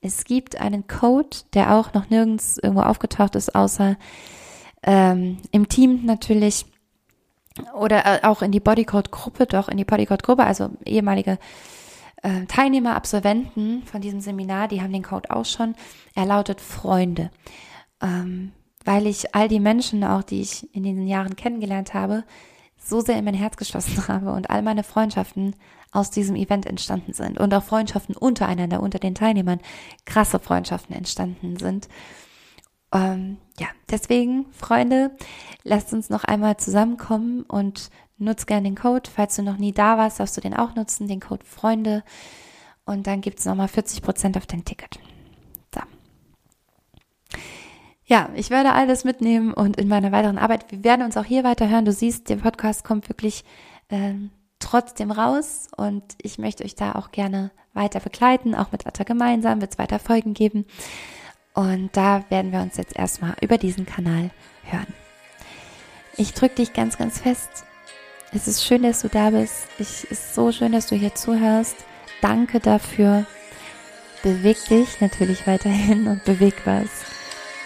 Es 0.00 0.24
gibt 0.24 0.60
einen 0.60 0.86
Code, 0.86 1.36
der 1.52 1.74
auch 1.74 1.92
noch 1.92 2.08
nirgends 2.08 2.58
irgendwo 2.58 2.82
aufgetaucht 2.82 3.36
ist, 3.36 3.54
außer 3.54 3.96
ähm, 4.82 5.36
im 5.52 5.68
Team 5.68 6.06
natürlich 6.06 6.64
oder 7.74 8.06
äh, 8.06 8.26
auch 8.26 8.42
in 8.42 8.52
die 8.52 8.60
Bodycode-Gruppe, 8.60 9.46
doch 9.46 9.68
in 9.68 9.76
die 9.76 9.84
Bodycode-Gruppe, 9.84 10.44
also 10.44 10.70
ehemalige 10.86 11.38
äh, 12.22 12.46
Teilnehmer, 12.46 12.96
Absolventen 12.96 13.82
von 13.84 14.00
diesem 14.00 14.20
Seminar, 14.20 14.68
die 14.68 14.80
haben 14.80 14.92
den 14.92 15.02
Code 15.02 15.30
auch 15.30 15.44
schon. 15.44 15.74
Er 16.14 16.26
lautet 16.26 16.60
Freunde. 16.60 17.30
Ähm, 18.00 18.52
weil 18.84 19.06
ich 19.06 19.34
all 19.34 19.48
die 19.48 19.60
Menschen 19.60 20.04
auch, 20.04 20.22
die 20.22 20.40
ich 20.40 20.74
in 20.74 20.82
diesen 20.82 21.06
Jahren 21.06 21.36
kennengelernt 21.36 21.92
habe, 21.92 22.24
so 22.90 23.00
sehr 23.00 23.18
in 23.18 23.24
mein 23.24 23.34
Herz 23.34 23.56
geschlossen 23.56 24.06
habe 24.08 24.32
und 24.32 24.50
all 24.50 24.62
meine 24.62 24.82
Freundschaften 24.82 25.56
aus 25.92 26.10
diesem 26.10 26.36
Event 26.36 26.66
entstanden 26.66 27.12
sind 27.12 27.38
und 27.38 27.52
auch 27.54 27.64
Freundschaften 27.64 28.16
untereinander, 28.16 28.80
unter 28.82 28.98
den 28.98 29.14
Teilnehmern, 29.14 29.60
krasse 30.04 30.38
Freundschaften 30.38 30.94
entstanden 30.94 31.56
sind. 31.56 31.88
Ähm, 32.92 33.38
ja, 33.58 33.68
deswegen, 33.90 34.46
Freunde, 34.52 35.12
lasst 35.62 35.92
uns 35.92 36.10
noch 36.10 36.24
einmal 36.24 36.56
zusammenkommen 36.58 37.42
und 37.42 37.90
nutzt 38.18 38.46
gerne 38.46 38.64
den 38.64 38.76
Code. 38.76 39.08
Falls 39.12 39.36
du 39.36 39.42
noch 39.42 39.56
nie 39.56 39.72
da 39.72 39.96
warst, 39.98 40.20
darfst 40.20 40.36
du 40.36 40.40
den 40.40 40.54
auch 40.54 40.74
nutzen, 40.74 41.08
den 41.08 41.20
Code 41.20 41.44
Freunde. 41.44 42.04
Und 42.84 43.06
dann 43.06 43.20
gibt's 43.20 43.44
nochmal 43.44 43.68
40 43.68 44.02
Prozent 44.02 44.36
auf 44.36 44.46
dein 44.46 44.64
Ticket. 44.64 44.98
So. 45.74 45.80
Ja, 48.10 48.28
ich 48.34 48.50
werde 48.50 48.72
alles 48.72 49.04
mitnehmen 49.04 49.54
und 49.54 49.76
in 49.76 49.86
meiner 49.86 50.10
weiteren 50.10 50.36
Arbeit, 50.36 50.72
wir 50.72 50.82
werden 50.82 51.02
uns 51.04 51.16
auch 51.16 51.24
hier 51.24 51.44
weiterhören. 51.44 51.84
Du 51.84 51.92
siehst, 51.92 52.28
der 52.28 52.36
Podcast 52.36 52.82
kommt 52.82 53.08
wirklich 53.08 53.44
äh, 53.88 54.14
trotzdem 54.58 55.12
raus 55.12 55.68
und 55.76 56.02
ich 56.20 56.36
möchte 56.38 56.64
euch 56.64 56.74
da 56.74 56.96
auch 56.96 57.12
gerne 57.12 57.52
weiter 57.72 58.00
begleiten, 58.00 58.56
auch 58.56 58.72
mit 58.72 58.84
Atta 58.84 59.04
gemeinsam, 59.04 59.60
wird 59.60 59.72
es 59.72 59.78
weiter 59.78 60.00
Folgen 60.00 60.34
geben. 60.34 60.66
Und 61.54 61.90
da 61.96 62.24
werden 62.30 62.50
wir 62.50 62.60
uns 62.60 62.76
jetzt 62.76 62.96
erstmal 62.96 63.36
über 63.42 63.58
diesen 63.58 63.86
Kanal 63.86 64.30
hören. 64.64 64.92
Ich 66.16 66.34
drücke 66.34 66.56
dich 66.56 66.72
ganz, 66.72 66.98
ganz 66.98 67.20
fest 67.20 67.64
es 68.32 68.46
ist 68.46 68.64
schön, 68.64 68.84
dass 68.84 69.02
du 69.02 69.08
da 69.08 69.30
bist. 69.30 69.66
Es 69.78 70.04
ist 70.04 70.34
so 70.34 70.52
schön, 70.52 70.72
dass 70.72 70.86
du 70.86 70.94
hier 70.94 71.14
zuhörst. 71.14 71.76
Danke 72.20 72.60
dafür. 72.60 73.26
Beweg 74.22 74.56
dich 74.68 75.00
natürlich 75.00 75.46
weiterhin 75.48 76.06
und 76.06 76.24
beweg 76.24 76.54
was. 76.64 76.88